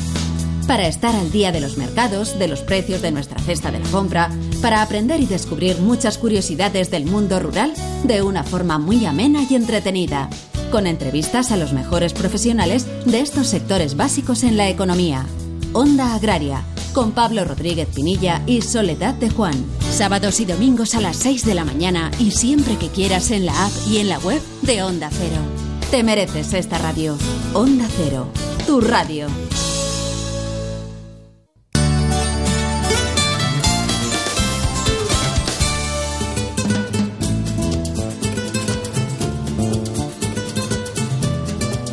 [0.68, 3.90] Para estar al día de los mercados, de los precios de nuestra cesta de la
[3.90, 4.30] compra,
[4.62, 7.74] para aprender y descubrir muchas curiosidades del mundo rural
[8.04, 10.30] de una forma muy amena y entretenida,
[10.72, 15.26] con entrevistas a los mejores profesionales de estos sectores básicos en la economía.
[15.74, 16.64] Onda Agraria,
[16.94, 19.79] con Pablo Rodríguez Pinilla y Soledad de Juan.
[20.00, 23.66] Sábados y domingos a las 6 de la mañana y siempre que quieras en la
[23.66, 25.42] app y en la web de Onda Cero.
[25.92, 27.18] Te mereces esta radio.
[27.54, 28.30] Onda Cero,
[28.66, 29.28] tu radio.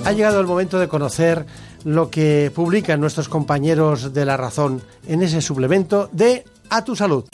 [0.05, 1.45] Ha llegado el momento de conocer
[1.83, 7.25] lo que publican nuestros compañeros de La Razón en ese suplemento de A tu Salud.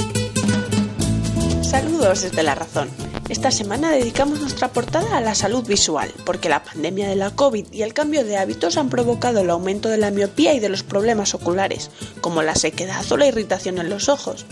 [1.73, 2.90] Saludos desde La Razón.
[3.31, 7.73] Esta semana dedicamos nuestra portada a la salud visual, porque la pandemia de la COVID
[7.73, 10.82] y el cambio de hábitos han provocado el aumento de la miopía y de los
[10.82, 11.90] problemas oculares,
[12.20, 14.44] como la sequedad o la irritación en los ojos.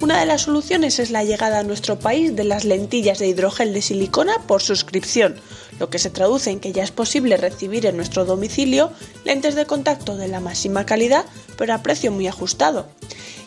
[0.00, 3.74] Una de las soluciones es la llegada a nuestro país de las lentillas de hidrogel
[3.74, 5.36] de silicona por suscripción,
[5.82, 8.92] lo que se traduce en que ya es posible recibir en nuestro domicilio
[9.24, 11.24] lentes de contacto de la máxima calidad,
[11.58, 12.86] pero a precio muy ajustado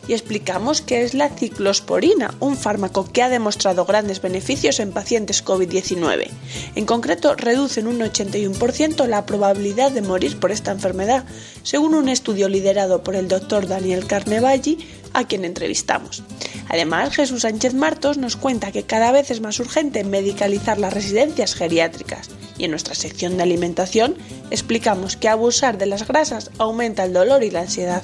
[0.07, 5.43] y explicamos qué es la ciclosporina, un fármaco que ha demostrado grandes beneficios en pacientes
[5.43, 6.29] COVID-19.
[6.75, 11.23] En concreto, reduce en un 81% la probabilidad de morir por esta enfermedad,
[11.63, 14.77] según un estudio liderado por el doctor Daniel Carnevalli,
[15.15, 16.23] a quien entrevistamos.
[16.69, 21.55] Además, Jesús Sánchez Martos nos cuenta que cada vez es más urgente medicalizar las residencias
[21.55, 22.29] geriátricas.
[22.57, 24.15] Y en nuestra sección de alimentación
[24.51, 28.01] explicamos que abusar de las grasas aumenta el dolor y la ansiedad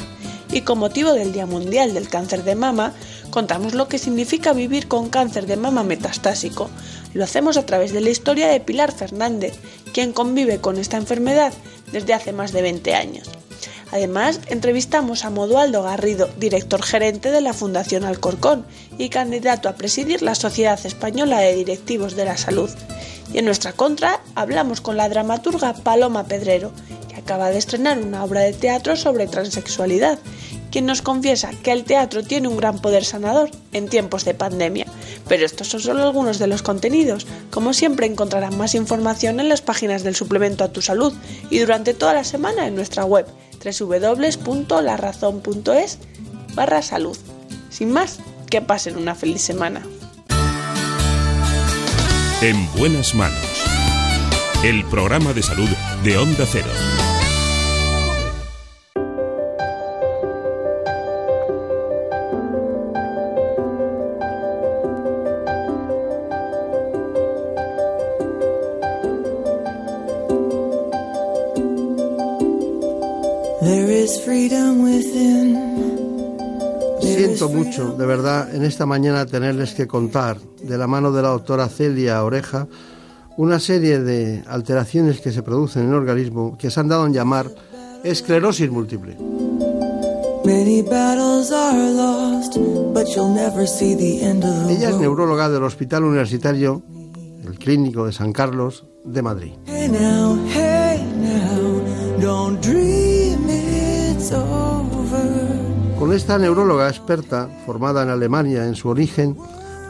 [0.53, 2.93] y con motivo del Día Mundial del Cáncer de Mama,
[3.29, 6.69] contamos lo que significa vivir con cáncer de mama metastásico.
[7.13, 9.53] Lo hacemos a través de la historia de Pilar Fernández,
[9.93, 11.53] quien convive con esta enfermedad
[11.91, 13.29] desde hace más de 20 años.
[13.91, 18.65] Además, entrevistamos a Modualdo Garrido, director gerente de la Fundación Alcorcón
[18.97, 22.69] y candidato a presidir la Sociedad Española de Directivos de la Salud.
[23.33, 26.71] Y en nuestra contra hablamos con la dramaturga Paloma Pedrero,
[27.09, 30.19] que acaba de estrenar una obra de teatro sobre transexualidad,
[30.71, 34.85] quien nos confiesa que el teatro tiene un gran poder sanador en tiempos de pandemia.
[35.27, 37.27] Pero estos son solo algunos de los contenidos.
[37.49, 41.13] Como siempre encontrarán más información en las páginas del suplemento a tu salud
[41.49, 43.25] y durante toda la semana en nuestra web
[43.63, 45.99] www.larazón.es
[46.53, 47.17] barra salud.
[47.69, 48.19] Sin más,
[48.49, 49.81] que pasen una feliz semana.
[52.41, 53.63] En buenas manos.
[54.63, 55.69] El programa de salud
[56.03, 56.69] de Onda Cero.
[78.01, 82.23] De verdad, en esta mañana tenerles que contar, de la mano de la doctora Celia
[82.23, 82.67] Oreja,
[83.37, 87.13] una serie de alteraciones que se producen en el organismo que se han dado en
[87.13, 87.51] llamar
[88.03, 89.17] esclerosis múltiple.
[94.67, 96.81] Ella es neuróloga del Hospital Universitario,
[97.45, 99.51] el Clínico de San Carlos de Madrid.
[106.11, 109.37] Con esta neuróloga experta, formada en Alemania en su origen,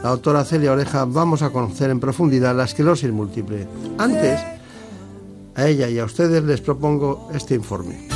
[0.04, 3.66] la doctora Celia Oreja, vamos a conocer en profundidad la esclerosis múltiple.
[3.98, 4.38] Antes,
[5.56, 8.06] a ella y a ustedes les propongo este informe.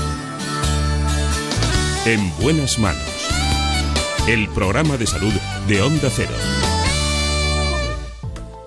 [2.04, 3.28] En buenas manos.
[4.28, 5.32] El programa de salud
[5.66, 6.30] de Onda Cero.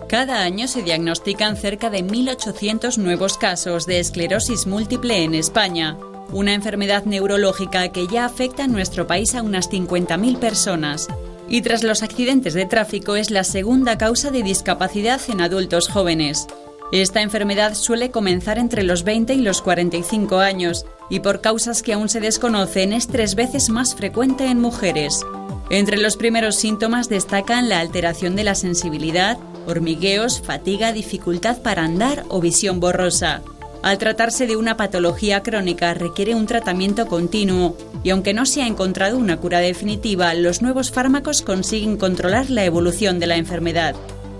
[0.10, 5.98] Cada año se diagnostican cerca de 1.800 nuevos casos de esclerosis múltiple en España,
[6.31, 11.07] una enfermedad neurológica que ya afecta en nuestro país a unas 50.000 personas.
[11.47, 16.47] Y tras los accidentes de tráfico es la segunda causa de discapacidad en adultos jóvenes.
[16.91, 21.93] Esta enfermedad suele comenzar entre los 20 y los 45 años y por causas que
[21.93, 25.26] aún se desconocen es tres veces más frecuente en mujeres.
[25.69, 29.38] Entre los primeros síntomas destacan la alteración de la sensibilidad,
[29.68, 33.43] hormigueos, fatiga, dificultad para andar o visión borrosa.
[33.81, 38.68] Al tratarse de una patología crónica requiere un tratamiento continuo y aunque no se ha
[38.68, 43.95] encontrado una cura definitiva, los nuevos fármacos consiguen controlar la evolución de la enfermedad.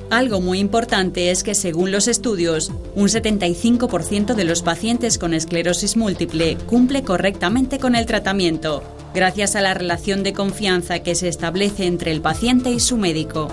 [0.10, 5.96] Algo muy importante es que según los estudios, un 75% de los pacientes con esclerosis
[5.96, 8.84] múltiple cumple correctamente con el tratamiento,
[9.14, 13.48] gracias a la relación de confianza que se establece entre el paciente y su médico.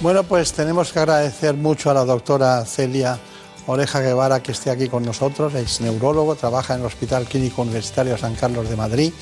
[0.00, 3.20] Bueno, pues tenemos que agradecer mucho a la doctora Celia
[3.66, 8.16] Oreja Guevara que esté aquí con nosotros, es neurólogo, trabaja en el Hospital Clínico Universitario
[8.16, 9.12] San Carlos de Madrid,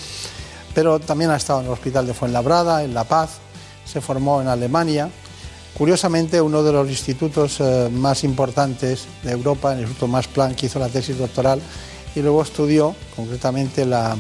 [0.75, 3.39] pero también ha estado en el Hospital de Fuenlabrada, en La Paz,
[3.85, 5.11] se formó en Alemania.
[5.77, 10.79] Curiosamente, uno de los institutos eh, más importantes de Europa, el Instituto Max Planck, hizo
[10.79, 11.61] la tesis doctoral
[12.15, 14.17] y luego estudió concretamente la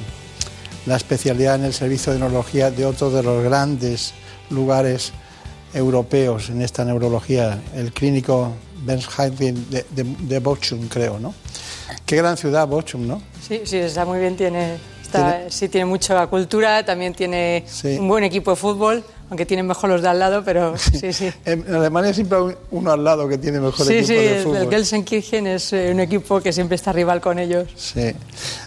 [0.87, 4.15] especialidad en el servicio de neurología de otro de los grandes
[4.51, 5.13] lugares
[5.75, 8.53] europeos en esta neurología, el clínico
[8.85, 11.35] Bensheim de, de, de Bochum, creo, ¿no?
[12.07, 13.23] Qué gran ciudad Bochum, ¿no?
[13.47, 15.51] Sí, sí, está muy bien, tiene, está, ¿Tiene?
[15.51, 17.97] sí tiene mucha cultura, también tiene sí.
[17.99, 21.31] un buen equipo de fútbol, aunque tienen mejor los de al lado, pero sí, sí.
[21.45, 24.57] en Alemania siempre hay uno al lado que tiene mejor sí, equipo sí, de fútbol.
[24.57, 27.69] Sí, el Gelsenkirchen es eh, un equipo que siempre está rival con ellos.
[27.77, 28.13] Sí.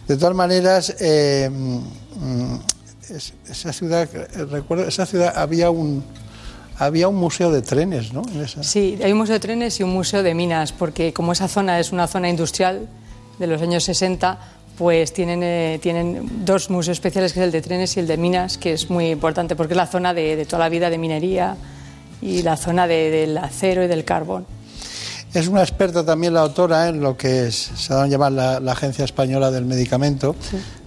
[0.08, 1.50] De todas maneras, eh,
[3.50, 4.10] esa ciudad,
[4.50, 6.04] recuerdo, esa ciudad había un
[6.82, 8.24] había un museo de trenes, ¿no?
[8.62, 11.80] Sí, hay un museo de trenes y un museo de minas, porque como esa zona
[11.80, 12.88] es una zona industrial
[13.38, 14.40] de los años 60,
[14.80, 18.18] pues tienen, eh, tienen dos museos especiales, que es el de trenes y el de
[18.18, 21.56] minas, que es muy importante porque es la zona de, toda la vida de minería
[22.20, 24.48] y la zona del acero y del carbón.
[25.36, 29.06] Es una experta también la autora en lo que se da a llamar la, Agencia
[29.06, 30.36] Española del Medicamento,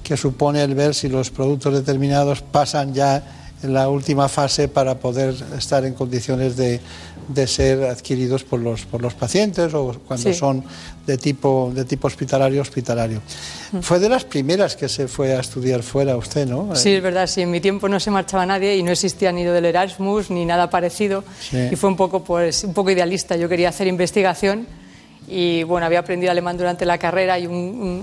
[0.02, 5.34] que supone el ver si los productos determinados pasan ya la última fase para poder
[5.56, 6.80] estar en condiciones de,
[7.28, 10.64] de ser adquiridos por los, por los pacientes o cuando son
[11.06, 13.20] de tipo, de tipo hospitalario, hospitalario.
[13.72, 13.80] Mm.
[13.80, 16.74] Fue de las primeras que se fue a estudiar fuera usted, ¿no?
[16.74, 19.44] Sí, es verdad, sí, en mi tiempo no se marchaba nadie y no existía ni
[19.44, 23.36] lo del Erasmus ni nada parecido y fue un poco, pues, un poco idealista.
[23.36, 24.66] Yo quería hacer investigación
[25.26, 27.54] y bueno, había aprendido alemán durante la carrera y un,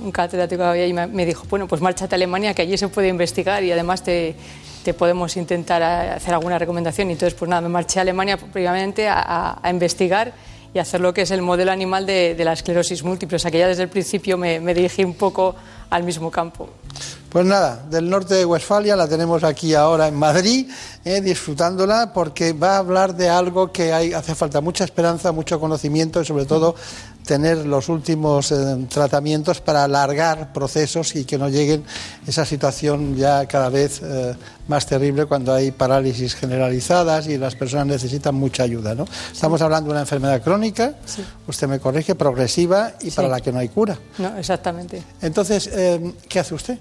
[0.04, 3.10] un catedrático había y me dijo, bueno, pues márchate a Alemania que allí se puede
[3.10, 4.36] investigar y además te,
[4.84, 7.10] te podemos intentar hacer alguna recomendación.
[7.10, 10.34] Y entonces, pues nada, me marché a Alemania previamente a, investigar
[10.74, 13.36] y hacer lo que es el modelo animal de, la esclerosis múltiple.
[13.36, 15.56] O sea que ya desde el principio me, dirigí un poco
[15.90, 16.70] al mismo campo.
[17.32, 20.70] Pues nada, del norte de Westfalia la tenemos aquí ahora en Madrid,
[21.06, 25.58] eh, disfrutándola, porque va a hablar de algo que hay, hace falta mucha esperanza, mucho
[25.58, 26.76] conocimiento y sobre todo
[27.26, 31.86] tener los últimos eh, tratamientos para alargar procesos y que no lleguen
[32.28, 34.36] esa situación ya cada vez eh,
[34.68, 38.94] más terrible cuando hay parálisis generalizadas y las personas necesitan mucha ayuda.
[38.94, 39.06] ¿no?
[39.32, 40.96] Estamos hablando de una enfermedad crónica,
[41.48, 43.98] usted me corrige, progresiva y para la que no hay cura.
[44.18, 45.02] No, exactamente.
[45.22, 46.78] Entonces, eh, ¿qué hace usted?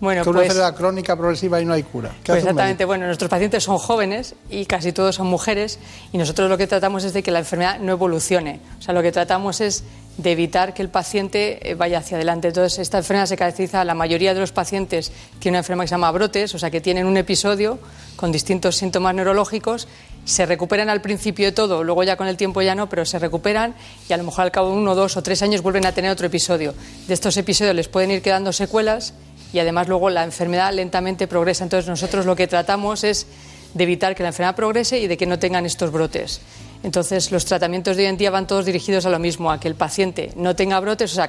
[0.00, 2.14] Bueno, que una pues, enfermedad crónica progresiva y no hay cura.
[2.24, 5.78] Pues exactamente, bueno, nuestros pacientes son jóvenes y casi todos son mujeres
[6.12, 8.60] y nosotros lo que tratamos es de que la enfermedad no evolucione.
[8.78, 9.84] O sea, lo que tratamos es
[10.18, 12.48] de evitar que el paciente eh, vaya hacia adelante.
[12.48, 15.94] Entonces, esta enfermedad se caracteriza, la mayoría de los pacientes tienen una enfermedad que se
[15.94, 17.78] llama brotes, o sea, que tienen un episodio
[18.16, 19.86] con distintos síntomas neurológicos,
[20.24, 23.18] se recuperan al principio de todo, luego ya con el tiempo ya no, pero se
[23.18, 23.74] recuperan
[24.08, 26.10] y a lo mejor al cabo de uno, dos o tres años vuelven a tener
[26.10, 26.74] otro episodio.
[27.06, 29.14] De estos episodios les pueden ir quedando secuelas
[29.52, 31.64] y además luego la enfermedad lentamente progresa.
[31.64, 33.26] Entonces nosotros lo que tratamos es
[33.74, 36.40] de evitar que la enfermedad progrese y de que no tengan estos brotes.
[36.82, 39.68] Entonces los tratamientos de hoy en día van todos dirigidos a lo mismo, a que
[39.68, 41.28] el paciente no tenga brotes, o sea,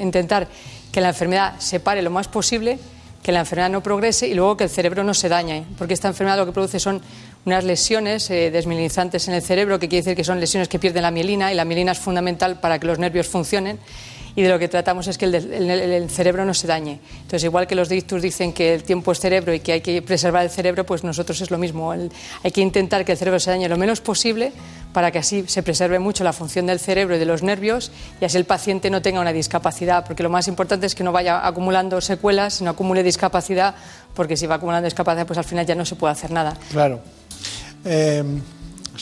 [0.00, 0.48] intentar
[0.90, 2.78] que la enfermedad se pare lo más posible,
[3.22, 6.08] que la enfermedad no progrese y luego que el cerebro no se dañe, porque esta
[6.08, 7.00] enfermedad lo que produce son
[7.44, 11.02] unas lesiones eh, desmielinizantes en el cerebro, que quiere decir que son lesiones que pierden
[11.02, 13.78] la mielina y la mielina es fundamental para que los nervios funcionen
[14.36, 17.00] y de lo que tratamos es que el, cerebro no se dañe.
[17.16, 20.02] Entonces, igual que los dictus dicen que el tiempo es cerebro y que hay que
[20.02, 21.92] preservar el cerebro, pues nosotros es lo mismo.
[21.92, 24.52] hay que intentar que el cerebro se dañe lo menos posible
[24.92, 28.24] para que así se preserve mucho la función del cerebro y de los nervios y
[28.24, 31.46] así el paciente no tenga una discapacidad, porque lo más importante es que no vaya
[31.46, 33.74] acumulando secuelas, sino acumule discapacidad,
[34.14, 36.56] porque si va acumulando discapacidad, pues al final ya no se puede hacer nada.
[36.72, 37.00] Claro.
[37.84, 38.24] Eh,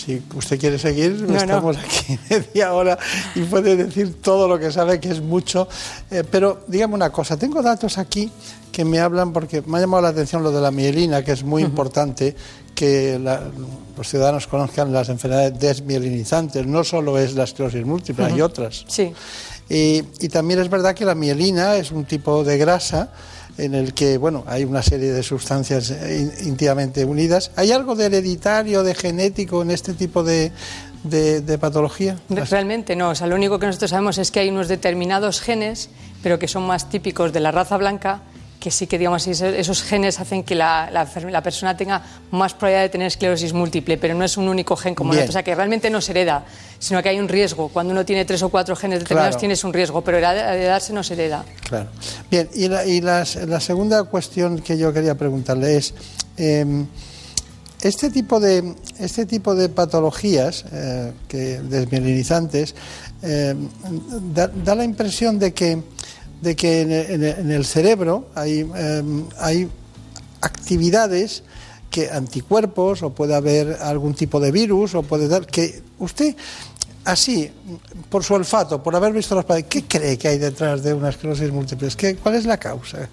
[0.05, 2.99] si usted quiere seguir, estamos aquí media hora
[3.35, 5.69] y puede decir todo lo que sabe, que es mucho.
[6.11, 8.31] Eh, pero dígame una cosa, tengo datos aquí
[8.71, 11.43] que me hablan, porque me ha llamado la atención lo de la mielina, que es
[11.43, 12.37] muy importante
[12.75, 13.19] que
[13.97, 16.65] los ciudadanos conozcan las enfermedades desmielinizantes.
[16.65, 18.85] No solo es la esclerosis múltiple, hay otras.
[18.87, 19.13] Sí.
[19.69, 23.11] Y, y también es verdad que la mielina es un tipo de grasa
[23.59, 25.93] en el que bueno hay una serie de sustancias
[26.43, 27.51] íntimamente unidas.
[27.57, 30.53] ¿Hay algo de hereditario, de genético en este tipo de,
[31.03, 32.17] de, patología?
[32.29, 33.11] Realmente no.
[33.11, 35.91] O sea, lo único que nosotros sabemos es que hay unos determinados genes,
[36.23, 38.23] pero que son más típicos de la raza blanca
[38.59, 42.03] que sí que digamos esos genes hacen que la, la, persona tenga
[42.33, 45.29] más probabilidad de tener esclerosis múltiple, pero no es un único gen como el otro,
[45.31, 46.45] o sea que realmente no se hereda,
[46.79, 47.69] sino que hay un riesgo.
[47.69, 51.15] Cuando uno tiene tres o cuatro genes determinados tienes un riesgo, pero heredarse no se
[51.15, 51.45] hereda.
[51.69, 51.89] Claro.
[52.31, 55.95] Bien, y la, y la segunda cuestión que yo quería preguntarle es
[56.37, 56.87] em,
[57.83, 62.75] este tipo de este tipo de patologías eh, que desmielinizantes
[63.23, 63.69] em,
[64.35, 65.83] da la impresión de que
[66.41, 69.69] de que en el, cerebro hay, em, hay
[70.41, 71.43] actividades
[71.91, 76.37] que anticuerpos o puede haber algún tipo de virus o puede dar que usted
[77.09, 77.51] así
[78.11, 81.51] por su olfato por haber visto las ¿qué cree que hay detrás de una esclerosis
[81.51, 81.89] múltiple?
[82.23, 83.09] ¿Cuál es la causa?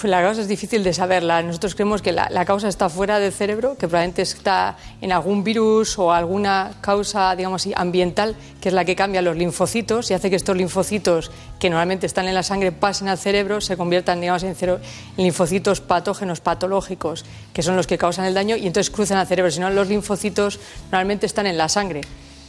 [0.00, 1.42] Pues la causa es difícil de saberla.
[1.42, 5.98] Nosotros creemos que la, causa está fuera del cerebro, que probablemente está en algún virus
[5.98, 10.36] o alguna causa, digamos ambiental, que es la que cambia los linfocitos y hace que
[10.36, 14.56] estos linfocitos, que normalmente están en la sangre, pasen al cerebro, se conviertan, digamos, en,
[15.16, 19.50] linfocitos patógenos, patológicos, que son los que causan el daño y entonces cruzan al cerebro.
[19.50, 20.60] Si no, los linfocitos
[20.92, 22.02] normalmente están en la sangre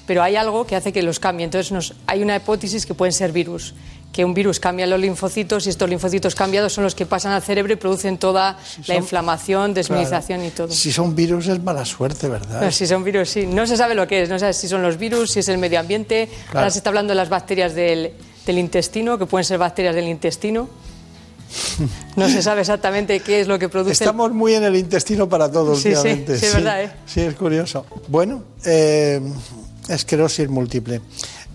[0.10, 1.46] pero hay algo que hace que los cambie.
[1.46, 3.76] Entonces hay una hipótesis que pueden ser virus
[4.12, 7.44] que un virus cambia los linfocitos y estos linfocitos cambiados son los que pasan al
[7.44, 8.58] cerebro y producen toda
[8.88, 10.72] la inflamación, desminización y todo.
[10.72, 12.72] Si son virus es mala suerte, ¿verdad?
[12.72, 13.46] si son virus, sí.
[13.46, 15.48] No se sabe lo que es, no se sabe si son los virus, si es
[15.48, 16.28] el medio ambiente.
[16.56, 18.14] Ahora se está hablando de las bacterias del,
[18.48, 20.68] del intestino, que pueden ser bacterias del intestino.
[22.16, 23.94] No se sabe exactamente qué es lo que produce.
[23.94, 26.92] Estamos muy en el intestino para todos, sí, Sí, sí, es verdad, ¿eh?
[27.06, 27.86] Sí, es curioso.
[28.08, 29.22] Bueno, eh,
[29.90, 31.02] esclerosis múltiple.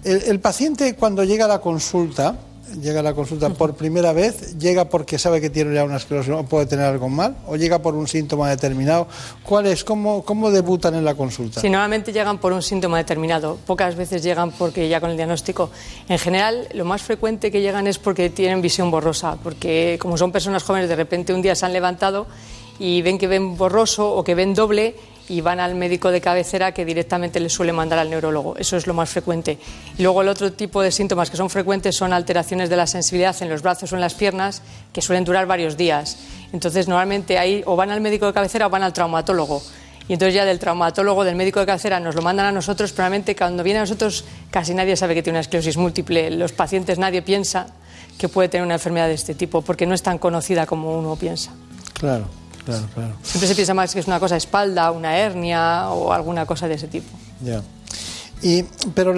[0.05, 2.36] El, paciente cuando llega a la consulta,
[2.81, 6.32] llega a la consulta por primera vez, llega porque sabe que tiene ya una esclerosis
[6.35, 9.06] o puede tener algo mal, o llega por un síntoma determinado.
[9.43, 9.82] ¿Cuál es?
[9.82, 11.61] ¿Cómo, cómo debutan en la consulta?
[11.61, 13.59] Sí, normalmente llegan por un síntoma determinado.
[13.66, 15.70] Pocas veces llegan porque ya con el diagnóstico.
[16.09, 20.32] En general, lo más frecuente que llegan es porque tienen visión borrosa, porque como son
[20.32, 22.27] personas jóvenes, de repente un día se han levantado
[22.78, 24.97] y ven que ven borroso o que ven doble
[25.28, 28.56] y van al médico de cabecera que directamente les suele mandar al neurólogo.
[28.56, 29.59] Eso es lo más frecuente.
[29.96, 33.34] Y luego el otro tipo de síntomas que son frecuentes son alteraciones de la sensibilidad
[33.40, 36.18] en los brazos o en las piernas que suelen durar varios días.
[36.52, 39.62] Entonces normalmente ahí o van al médico de cabecera o van al traumatólogo.
[40.06, 43.05] Y entonces ya del traumatólogo, del médico de cabecera, nos lo mandan a nosotros, pero
[43.05, 46.30] realmente cuando viene a nosotros casi nadie sabe que tiene una esclerosis múltiple.
[46.30, 47.68] Los pacientes nadie piensa
[48.18, 51.16] que puede tener una enfermedad de este tipo porque no es tan conocida como uno
[51.16, 51.52] piensa.
[51.94, 52.44] Claro.
[52.65, 53.15] Claro, claro.
[53.23, 56.74] Siempre se piensa más que es una cosa espalda, una hernia o alguna cosa de
[56.74, 57.09] ese tipo.
[57.43, 57.62] Ya.
[58.43, 58.62] Y,
[58.95, 59.15] pero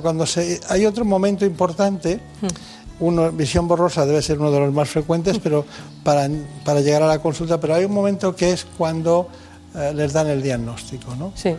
[0.00, 3.04] cuando se, hay otro momento importante, hmm.
[3.04, 5.64] uno, visión borrosa debe ser uno de los más frecuentes, pero
[6.02, 6.28] para,
[6.64, 9.28] para llegar a la consulta, pero hay un momento que es cuando
[9.74, 11.32] eh, les dan el diagnóstico, ¿no?
[11.34, 11.56] Sí.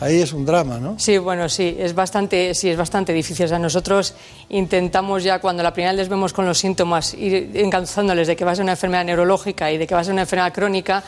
[0.00, 0.98] Ahí es un drama, ¿no?
[0.98, 3.50] Sí, bueno, sí, es bastante, sí, es bastante difícil.
[3.52, 4.14] O nosotros
[4.50, 8.44] intentamos ya cuando la primera vez les vemos con los síntomas, ir encauzándoles de que
[8.44, 11.02] va a ser una enfermedad neurológica y de que va a ser una enfermedad crónica,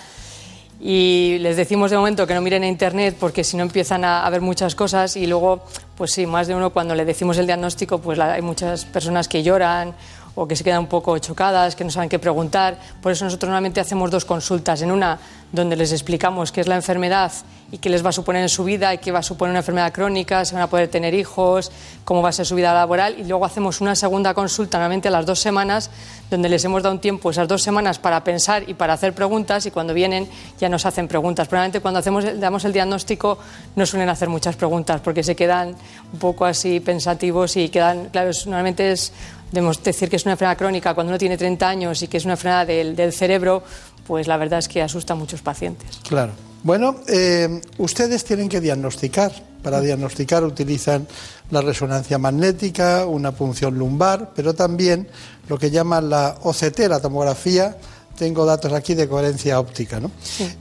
[0.80, 4.28] y les decimos de momento que no miren a internet porque si no empiezan a,
[4.30, 5.64] ver muchas cosas y luego,
[5.96, 9.42] pues sí, más de uno cuando le decimos el diagnóstico, pues hay muchas personas que
[9.42, 9.94] lloran
[10.38, 12.78] o que se quedan un poco chocadas, que no saben qué preguntar.
[13.02, 14.80] Por eso nosotros normalmente hacemos dos consultas.
[14.82, 15.18] En una
[15.50, 17.32] donde les explicamos qué es la enfermedad
[17.72, 19.60] y qué les va a suponer en su vida y qué va a suponer una
[19.60, 21.72] enfermedad crónica, si van a poder tener hijos,
[22.04, 23.16] cómo va a ser su vida laboral.
[23.18, 25.90] Y luego hacemos una segunda consulta, normalmente a las dos semanas,
[26.30, 29.66] donde les hemos dado un tiempo, esas dos semanas, para pensar y para hacer preguntas.
[29.66, 30.28] Y cuando vienen
[30.60, 31.48] ya nos hacen preguntas.
[31.48, 33.38] Probablemente cuando hacemos, damos el diagnóstico
[33.74, 35.74] no suelen hacer muchas preguntas porque se quedan
[36.12, 39.12] un poco así pensativos y quedan, claro, normalmente es
[39.52, 42.24] debemos decir que es una enfermedad crónica cuando uno tiene 30 años y que es
[42.24, 43.62] una enfermedad del, cerebro,
[44.06, 46.00] pues la verdad es que asusta a muchos pacientes.
[46.08, 46.32] Claro.
[46.62, 49.32] Bueno, eh, ustedes tienen que diagnosticar.
[49.62, 51.06] Para diagnosticar utilizan
[51.50, 55.08] la resonancia magnética, una punción lumbar, pero también
[55.48, 57.76] lo que llaman la OCT, la tomografía
[58.18, 60.00] tengo datos aquí de coherencia óptica.
[60.00, 60.10] ¿no?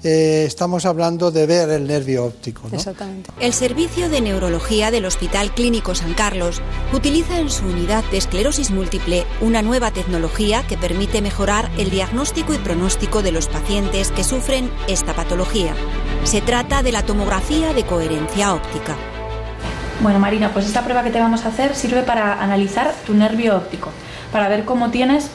[0.03, 2.69] Eh, estamos hablando de ver el nervio óptico.
[2.71, 3.31] Exactamente.
[3.39, 6.61] El Servicio de Neurología del Hospital Clínico San Carlos
[6.93, 12.53] utiliza en su unidad de esclerosis múltiple una nueva tecnología que permite mejorar el diagnóstico
[12.53, 15.73] y pronóstico de los pacientes que sufren esta patología.
[16.23, 18.95] Se trata de la tomografía de coherencia óptica.
[20.01, 23.57] Bueno, Marina, pues esta prueba que te vamos a hacer sirve para analizar tu nervio
[23.57, 23.89] óptico,
[24.31, 25.31] para ver cómo tienes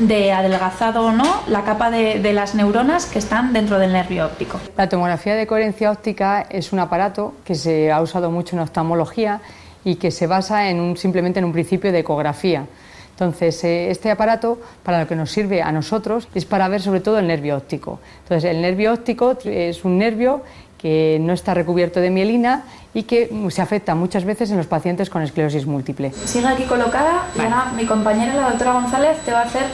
[0.00, 4.58] de adelgazado o no la capa de, las neuronas que están dentro del nervio óptico.
[4.76, 9.40] La tomografía de coherencia óptica es un aparato que se ha usado mucho en oftalmología
[9.84, 12.66] y que se basa en un, simplemente en un principio de ecografía.
[13.12, 17.00] Entonces, eh, este aparato para lo que nos sirve a nosotros es para ver sobre
[17.00, 18.00] todo el nervio óptico.
[18.22, 20.42] Entonces, el nervio óptico es un nervio
[20.78, 22.64] que no está recubierto de mielina
[22.94, 26.12] y que se afecta muchas veces en los pacientes con esclerosis múltiple.
[26.12, 29.66] Sigue aquí colocada y ahora mi compañera, la doctora González, te va a hacer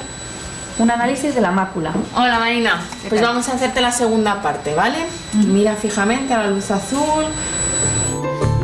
[0.79, 1.93] un análisis de la mácula.
[2.15, 4.99] Hola Marina, pues vamos a hacerte la segunda parte, ¿vale?
[5.33, 7.25] Mira fijamente a la luz azul.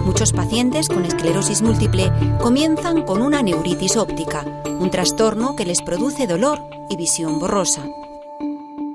[0.04, 6.26] Muchos pacientes con esclerosis múltiple comienzan con una neuritis óptica, un trastorno que les produce
[6.26, 7.82] dolor y visión borrosa.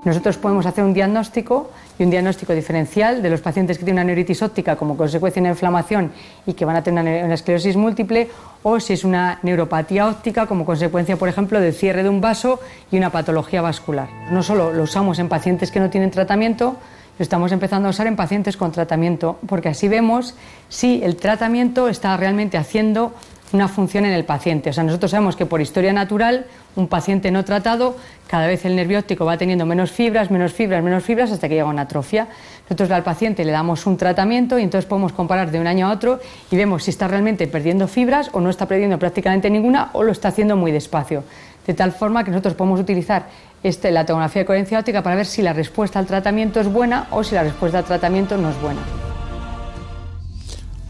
[0.08, 1.70] Nosotros podemos hacer un diagnóstico
[2.00, 5.48] y un diagnóstico diferencial de los pacientes que tienen una neuritis óptica como consecuencia de
[5.48, 6.14] una inflamación
[6.46, 8.30] y que van a tener una esclerosis múltiple
[8.64, 12.62] o si es una neuropatía óptica como consecuencia, por ejemplo, del cierre de un vaso
[12.90, 14.08] y una patología vascular.
[14.32, 16.78] No solo lo usamos en pacientes que no tienen tratamiento,
[17.20, 20.36] lo estamos empezando a usar en pacientes con tratamiento, porque así vemos
[20.70, 23.12] si el tratamiento está realmente haciendo
[23.54, 24.70] una función en el paciente.
[24.70, 26.46] O sea, nosotros sabemos que por historia natural,
[26.76, 27.96] un paciente no tratado,
[28.28, 31.56] cada vez el nervio óptico va teniendo menos fibras, menos fibras, menos fibras, hasta que
[31.56, 32.28] llega una atrofia.
[32.64, 35.92] Nosotros al paciente le damos un tratamiento y entonces podemos comparar de un año a
[35.92, 36.20] otro
[36.52, 40.12] y vemos si está realmente perdiendo fibras o no está perdiendo prácticamente ninguna o lo
[40.12, 41.24] está haciendo muy despacio.
[41.66, 43.28] De tal forma que nosotros podemos utilizar
[43.64, 47.08] este, la tomografía de coherencia óptica para ver si la respuesta al tratamiento es buena
[47.12, 48.82] o si la respuesta al tratamiento no es buena.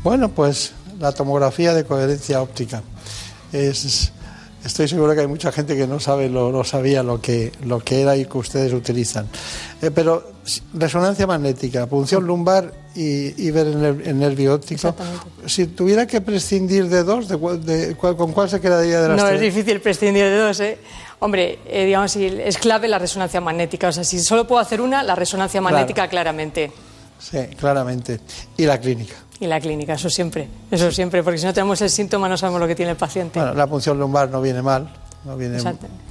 [0.04, 2.82] Bueno, pues la tomografía de coherencia óptica.
[3.52, 4.12] Es,
[4.68, 7.80] Estoy seguro que hay mucha gente que no sabe, lo, no sabía lo que, lo
[7.80, 9.26] que era y que ustedes utilizan.
[9.82, 10.34] Eh, pero
[10.74, 14.94] resonancia magnética, punción lumbar y, ver el, nervio óptico.
[15.46, 19.40] Si tuviera que prescindir de dos, de, ¿con cuál se quedaría de las No, es
[19.40, 20.80] difícil prescindir de dos, ¿eh?
[21.20, 23.88] Hombre, eh, digamos, es clave la resonancia magnética.
[23.88, 26.74] O sea, si solo puedo hacer una, la resonancia magnética claramente.
[27.20, 28.20] Sí, claramente.
[28.58, 29.16] Y la clínica.
[29.40, 32.60] Y la clínica, eso siempre, eso siempre, porque si no tenemos el síntoma no sabemos
[32.60, 33.40] lo que tiene el paciente.
[33.40, 34.90] Bueno, la punción lumbar no viene mal,
[35.26, 35.60] no viene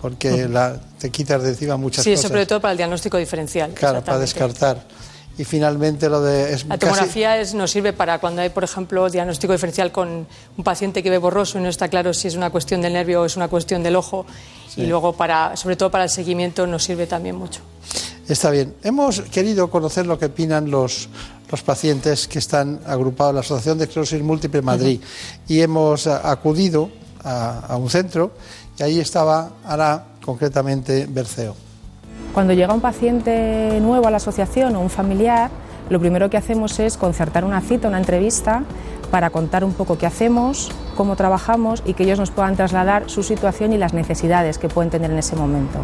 [0.00, 2.20] porque la, te quitas de encima muchas cosas.
[2.20, 3.72] Sí, sobre todo para el diagnóstico diferencial.
[3.72, 4.84] Claro, para descartar.
[5.38, 6.58] Y finalmente lo de...
[6.66, 10.26] la tomografía es, nos sirve para cuando hay, por ejemplo, diagnóstico diferencial con
[10.56, 13.20] un paciente que ve borroso y no está claro si es una cuestión del nervio
[13.20, 14.24] o es una cuestión del ojo.
[14.76, 17.62] Y luego, para, sobre todo para el seguimiento, nos sirve también mucho.
[18.28, 18.74] Está bien.
[18.82, 21.08] Hemos querido conocer lo que opinan los,
[21.50, 25.00] los pacientes que están agrupados en la Asociación de Esclerosis Múltiple Madrid
[25.46, 26.90] y hemos acudido
[27.22, 28.32] a, un centro
[28.78, 31.54] y ahí estaba Ara, concretamente Berceo.
[32.34, 35.50] Cuando llega un paciente nuevo a la asociación o un familiar,
[35.88, 38.64] lo primero que hacemos es concertar una cita, una entrevista,
[39.10, 43.22] para contar un poco qué hacemos, cómo trabajamos y que ellos nos puedan trasladar su
[43.22, 45.78] situación y las necesidades que pueden tener en ese momento.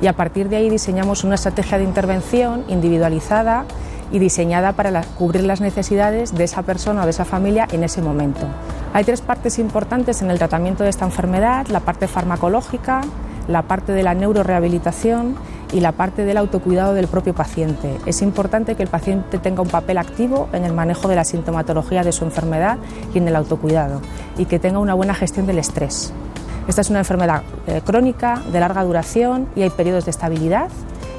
[0.00, 3.66] Y a partir de ahí diseñamos una estrategia de intervención individualizada
[4.12, 8.02] y diseñada para cubrir las necesidades de esa persona o de esa familia en ese
[8.02, 8.46] momento.
[8.92, 13.00] Hay tres partes importantes en el tratamiento de esta enfermedad, la parte farmacológica,
[13.48, 15.34] la parte de la neurorehabilitación
[15.72, 17.96] y la parte del autocuidado del propio paciente.
[18.04, 22.04] Es importante que el paciente tenga un papel activo en el manejo de la sintomatología
[22.04, 22.76] de su enfermedad
[23.14, 24.00] y en el autocuidado
[24.36, 26.12] y que tenga una buena gestión del estrés.
[26.68, 30.68] Esta es una enfermedad eh, crónica, de larga duración y hay periodos de estabilidad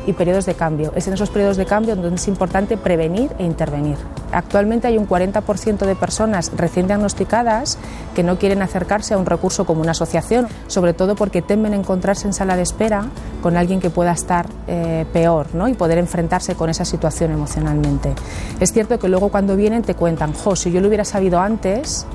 [0.05, 0.91] y periodos de cambio.
[0.95, 3.97] Es en esos periodos de cambio donde es importante prevenir e intervenir.
[4.31, 7.77] Actualmente hay un 40% de personas recién diagnosticadas
[8.15, 12.27] que no quieren acercarse a un recurso como una asociación, sobre todo porque temen encontrarse
[12.27, 13.05] en sala de espera
[13.41, 15.67] con alguien que pueda estar eh, peor ¿no?
[15.67, 18.13] y poder enfrentarse con esa situación emocionalmente.
[18.59, 22.05] Es cierto que luego cuando vienen te cuentan, jo, si yo lo hubiera sabido antes,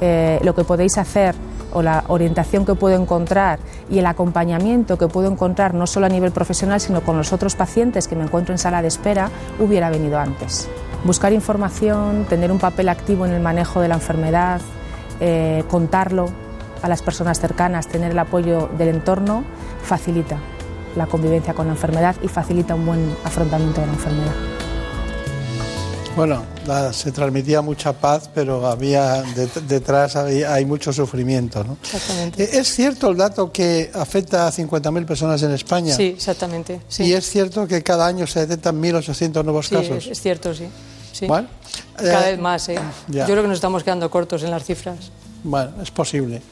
[0.00, 1.34] eh, lo que podéis hacer
[1.76, 3.58] o la orientación que puedo encontrar
[3.90, 7.54] y el acompañamiento que puedo encontrar no solo a nivel profesional, sino con los otros
[7.54, 9.28] pacientes que me encuentro en sala de espera,
[9.58, 10.70] hubiera venido antes.
[11.04, 14.62] Buscar información, tener un papel activo en el manejo de la enfermedad,
[15.20, 16.30] eh, contarlo
[16.80, 19.44] a las personas cercanas, tener el apoyo del entorno,
[19.82, 20.38] facilita
[20.96, 24.55] la convivencia con la enfermedad y facilita un buen afrontamiento de la enfermedad.
[26.16, 26.42] Bueno,
[26.92, 29.22] se transmitía mucha paz, pero había
[29.68, 31.62] detrás hay mucho sufrimiento.
[31.62, 31.76] ¿no?
[31.82, 32.42] Exactamente.
[32.42, 35.94] Eh, ¿Es cierto el dato que afecta a 50.000 personas en España?
[35.94, 36.80] Sí, exactamente.
[36.98, 40.04] ¿Y es cierto que cada año se detectan 1.800 nuevos casos?
[40.04, 40.66] Sí, es cierto, sí.
[41.12, 41.26] sí.
[41.26, 41.48] Bueno,
[41.96, 42.78] cada vez más, ¿eh?
[43.08, 45.10] Yo creo que nos estamos quedando cortos en las cifras.
[45.46, 46.42] Bueno, es posible.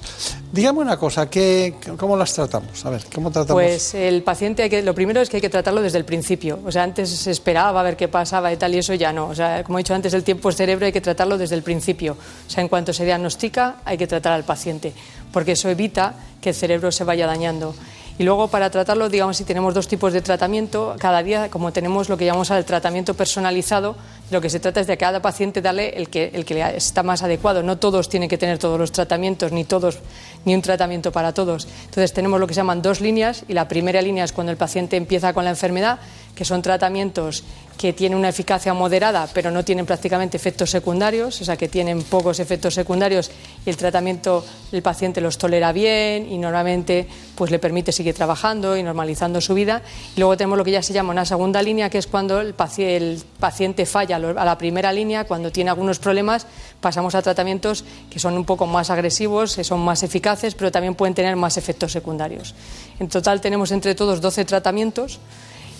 [0.52, 2.86] Dígame una cosa, ¿qué, ¿cómo las tratamos?
[2.86, 3.60] A ver, ¿cómo tratamos?
[3.60, 6.60] Pues el paciente, hay que, lo primero es que hay que tratarlo desde el principio.
[6.64, 9.26] O sea, antes se esperaba a ver qué pasaba y tal, y eso ya no.
[9.26, 11.64] O sea, como he dicho antes, el tiempo es cerebro, hay que tratarlo desde el
[11.64, 12.16] principio.
[12.46, 14.92] O sea, en cuanto se diagnostica, hay que tratar al paciente,
[15.32, 17.74] porque eso evita que el cerebro se vaya dañando.
[18.16, 22.08] Y luego para tratarlo, digamos, si tenemos dos tipos de tratamiento, cada día, como tenemos
[22.08, 23.96] lo que llamamos el tratamiento personalizado,
[24.30, 26.76] lo que se trata es de a cada paciente darle el que, el que le
[26.76, 27.64] está más adecuado.
[27.64, 29.98] No todos tienen que tener todos los tratamientos, ni todos,
[30.44, 31.66] ni un tratamiento para todos.
[31.86, 34.58] Entonces tenemos lo que se llaman dos líneas, y la primera línea es cuando el
[34.58, 35.98] paciente empieza con la enfermedad,
[36.36, 37.42] que son tratamientos
[37.78, 42.02] que tienen una eficacia moderada, pero no tienen prácticamente efectos secundarios, o sea que tienen
[42.02, 43.30] pocos efectos secundarios
[43.66, 48.76] y el tratamiento el paciente los tolera bien y normalmente pues le permite seguir trabajando
[48.76, 49.82] y normalizando su vida.
[50.16, 52.54] Y luego tenemos lo que ya se llama una segunda línea, que es cuando el
[52.54, 56.46] paciente, el paciente falla a la primera línea, cuando tiene algunos problemas,
[56.80, 60.94] pasamos a tratamientos que son un poco más agresivos, que son más eficaces, pero también
[60.94, 62.54] pueden tener más efectos secundarios.
[62.98, 65.18] En total tenemos entre todos 12 tratamientos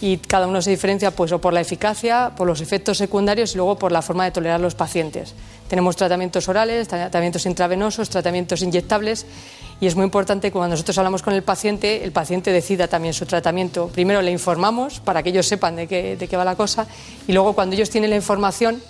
[0.00, 3.56] y cada uno se diferencia pues o por la eficacia, por los efectos secundarios y
[3.56, 5.34] luego por la forma de tolerar los pacientes.
[5.68, 9.26] Tenemos tratamientos orales, tratamientos intravenosos, tratamientos inyectables
[9.80, 13.14] y es muy importante que cuando nosotros hablamos con el paciente, el paciente decida también
[13.14, 13.88] su tratamiento.
[13.88, 16.86] Primero le informamos para que ellos sepan de qué, va la cosa
[17.26, 18.82] y luego cuando ellos tienen la información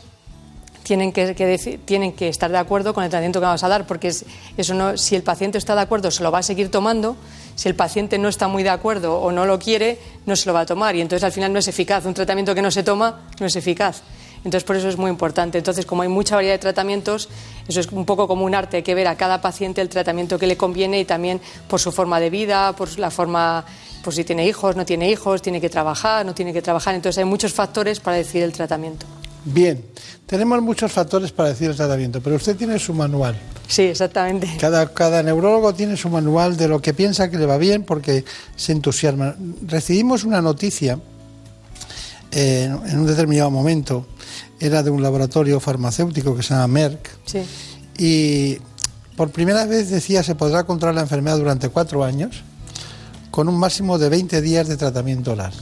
[0.82, 4.08] tienen que, tienen que estar de acuerdo con el tratamiento que vamos a dar, porque
[4.08, 7.16] eso no, si el paciente está de acuerdo se lo va a seguir tomando,
[7.54, 10.54] si el paciente no está muy de acuerdo o no lo quiere, no se lo
[10.54, 12.04] va a tomar y entonces al final no es eficaz.
[12.06, 14.02] Un tratamiento que no se toma no es eficaz.
[14.44, 15.56] Entonces, por eso es muy importante.
[15.56, 17.30] Entonces, como hay mucha variedad de tratamientos,
[17.66, 18.76] eso es un poco como un arte.
[18.76, 21.92] Hay que ver a cada paciente el tratamiento que le conviene y también por su
[21.92, 23.64] forma de vida, por la forma,
[24.02, 26.94] por si tiene hijos, no tiene hijos, tiene que trabajar, no tiene que trabajar.
[26.94, 29.06] Entonces, hay muchos factores para decidir el tratamiento.
[29.44, 29.84] Bien,
[30.26, 33.36] tenemos muchos factores para decir el tratamiento, pero usted tiene su manual.
[33.68, 34.48] Sí, exactamente.
[34.58, 38.24] Cada, cada neurólogo tiene su manual de lo que piensa que le va bien porque
[38.56, 39.34] se entusiasma.
[39.66, 40.98] Recibimos una noticia
[42.30, 44.06] eh, en un determinado momento,
[44.60, 47.42] era de un laboratorio farmacéutico que se llama Merck, Sí.
[47.98, 48.58] y
[49.16, 52.42] por primera vez decía se podrá controlar la enfermedad durante cuatro años
[53.30, 55.52] con un máximo de 20 días de tratamiento oral.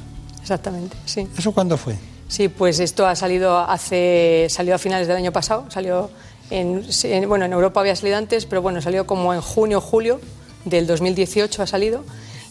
[0.40, 1.26] Exactamente, sí.
[1.36, 1.96] ¿Eso cuándo fue?
[2.32, 6.08] Sí, pues esto ha salido hace salió a finales del año pasado, salió
[6.48, 10.18] en, en- bueno, en Europa había salido antes, pero bueno, salió como en junio julio
[10.64, 12.04] del 2018 ha salido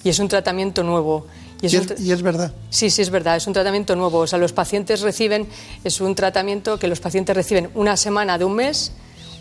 [0.04, 1.26] y es un tratamiento nuevo.
[1.64, 2.54] Es, y es verdad.
[2.70, 4.20] Sí, sí, es verdad, es un tratamiento nuevo.
[4.20, 5.48] O sea, los pacientes reciben,
[5.84, 8.92] es un tratamiento que los pacientes reciben una semana de un mes,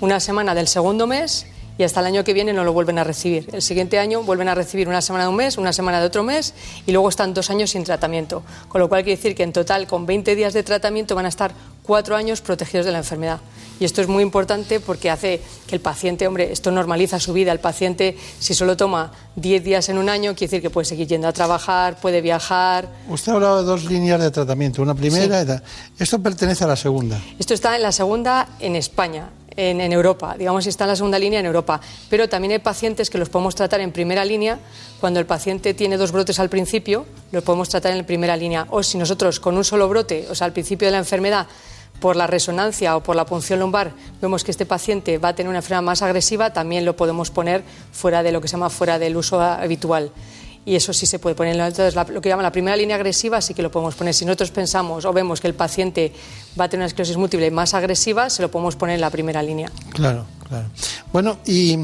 [0.01, 1.45] una semana del segundo mes
[1.81, 3.48] y hasta el año que viene no lo vuelven a recibir.
[3.55, 6.23] El siguiente año vuelven a recibir una semana de un mes, una semana de otro
[6.23, 6.52] mes
[6.86, 8.43] y luego están dos años sin tratamiento.
[8.69, 11.31] Con lo cual quiere decir que en total, con 20 días de tratamiento, van a
[11.31, 11.52] estar
[11.82, 13.40] cuatro años protegidos de la enfermedad.
[13.81, 17.51] Y esto es muy importante porque hace que el paciente, hombre, esto normaliza su vida.
[17.51, 21.07] El paciente, si solo toma 10 días en un año, quiere decir que puede seguir
[21.09, 25.39] yendo a trabajar, puede viajar, Usted ha hablado de dos líneas de tratamiento, una primera
[25.39, 25.44] Sí.
[25.44, 25.62] y tal.
[25.98, 27.19] Esto pertenece a la segunda.
[27.39, 31.40] Esto está en la segunda en España, en, Europa, digamos, está en la segunda línea
[31.40, 31.81] en Europa.
[32.09, 34.59] Pero también hay pacientes que los podemos tratar en primera línea.
[35.01, 38.66] Cuando el paciente tiene dos brotes al principio, los podemos tratar en primera línea.
[38.70, 41.47] O si nosotros con un solo brote, o sea, al principio de la enfermedad,
[42.01, 45.51] por la resonancia o por la punción lumbar, vemos que este paciente va a tener
[45.51, 47.62] una enfermedad más agresiva, también lo podemos poner
[47.93, 50.10] fuera de lo que se llama fuera del uso habitual.
[50.71, 51.57] Y eso sí se puede poner.
[51.57, 54.15] Entonces, la- lo que llaman la primera línea agresiva sí que lo podemos poner.
[54.15, 56.13] Si nosotros pensamos o vemos que el paciente
[56.59, 59.43] va a tener una esclerosis múltiple más agresiva, se lo podemos poner en la primera
[59.43, 59.69] línea.
[59.93, 60.67] Claro, claro.
[61.13, 61.77] Bueno, y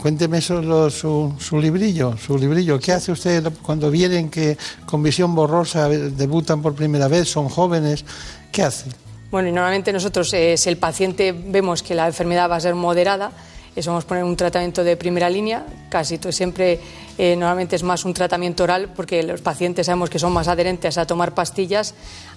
[0.00, 2.80] cuénteme solo su, su librillo, su librillo.
[2.80, 4.56] ¿Qué hace usted cuando vienen que
[4.86, 8.02] con visión borrosa debutan por primera vez, son jóvenes?
[8.50, 8.86] ¿Qué hace?
[9.30, 12.74] Bueno, y normalmente nosotros, eh, si el paciente vemos que la enfermedad va a ser
[12.74, 13.30] moderada,
[13.74, 15.64] eso vamos a poner un tratamiento de primera línea.
[15.88, 16.78] Casi todo, siempre,
[17.16, 20.98] eh, normalmente es más un tratamiento oral, porque los pacientes sabemos que son más adherentes
[20.98, 21.94] a tomar pastillas.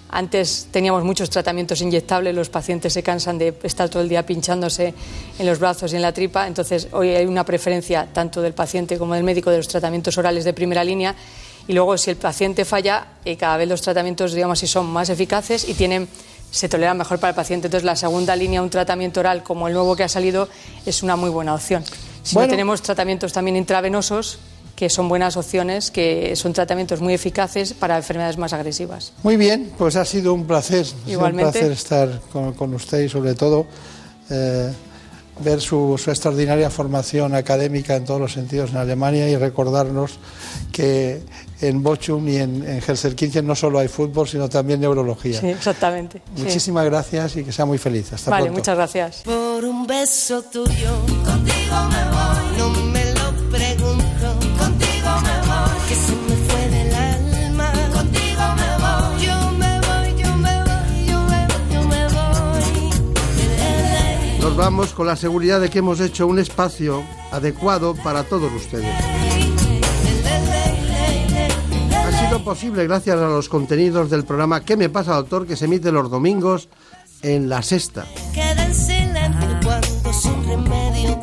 [0.08, 4.94] Antes teníamos muchos tratamientos inyectables, los pacientes se cansan de estar todo el día pinchándose
[5.38, 6.46] en los brazos y en la tripa.
[6.46, 10.44] Entonces, hoy hay una preferencia tanto del paciente como del médico de los tratamientos orales
[10.44, 11.14] de primera línea.
[11.68, 15.10] Y luego, si el paciente falla, eh, cada vez los tratamientos, digamos así, son más
[15.10, 16.08] eficaces y tienen
[16.50, 17.66] se tolera mejor para el paciente.
[17.66, 20.48] Entonces, la segunda línea, un tratamiento oral como el nuevo que ha salido,
[20.84, 21.84] es una muy buena opción.
[22.22, 22.46] Si Bueno.
[22.46, 24.38] no tenemos tratamientos también intravenosos,
[24.74, 29.12] que son buenas opciones, que son tratamientos muy eficaces para enfermedades más agresivas.
[29.22, 30.86] Muy bien, pues ha sido un placer.
[31.06, 31.46] Igualmente.
[31.46, 33.66] un placer estar con, con usted y sobre todo
[34.28, 34.72] eh,
[35.40, 40.18] ver su, su extraordinaria formación académica en todos los sentidos en Alemania y recordarnos
[40.72, 41.20] que
[41.60, 45.40] en Bochum y en, en Helsinki no solo hay fútbol, sino también neurología.
[45.40, 46.22] Sí, exactamente.
[46.36, 46.42] sí.
[46.42, 48.12] Muchísimas gracias y que sea muy feliz.
[48.12, 48.60] Hasta Vale, pronto.
[48.60, 49.22] muchas gracias.
[49.24, 50.90] Por un beso tuyo,
[51.24, 52.58] contigo me voy.
[52.58, 52.95] No me
[64.56, 68.88] Nos vamos con la seguridad de que hemos hecho un espacio adecuado para todos ustedes.
[71.94, 75.46] Ha sido posible gracias a los contenidos del programa ¿Qué me pasa, doctor?
[75.46, 76.70] que se emite los domingos
[77.20, 78.06] en La Sexta,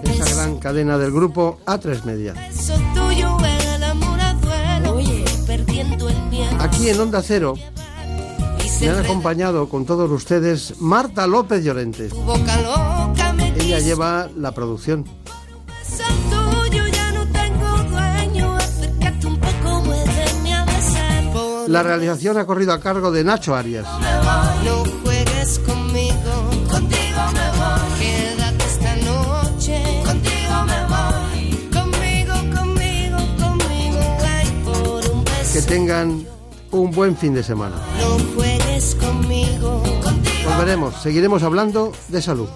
[0.04, 2.36] esa gran cadena del grupo A3 Media.
[6.60, 7.56] Aquí en Onda Cero
[8.84, 12.10] me han acompañado con todos ustedes Marta López Llorente.
[13.66, 13.80] Quiso.
[13.80, 15.06] lleva la producción.
[21.68, 23.88] La realización ha corrido a cargo de Nacho Arias.
[35.54, 36.26] Que tengan
[36.72, 37.76] un buen fin de semana.
[38.00, 39.93] No juegues conmigo.
[40.56, 42.48] Volveremos, seguiremos hablando de salud.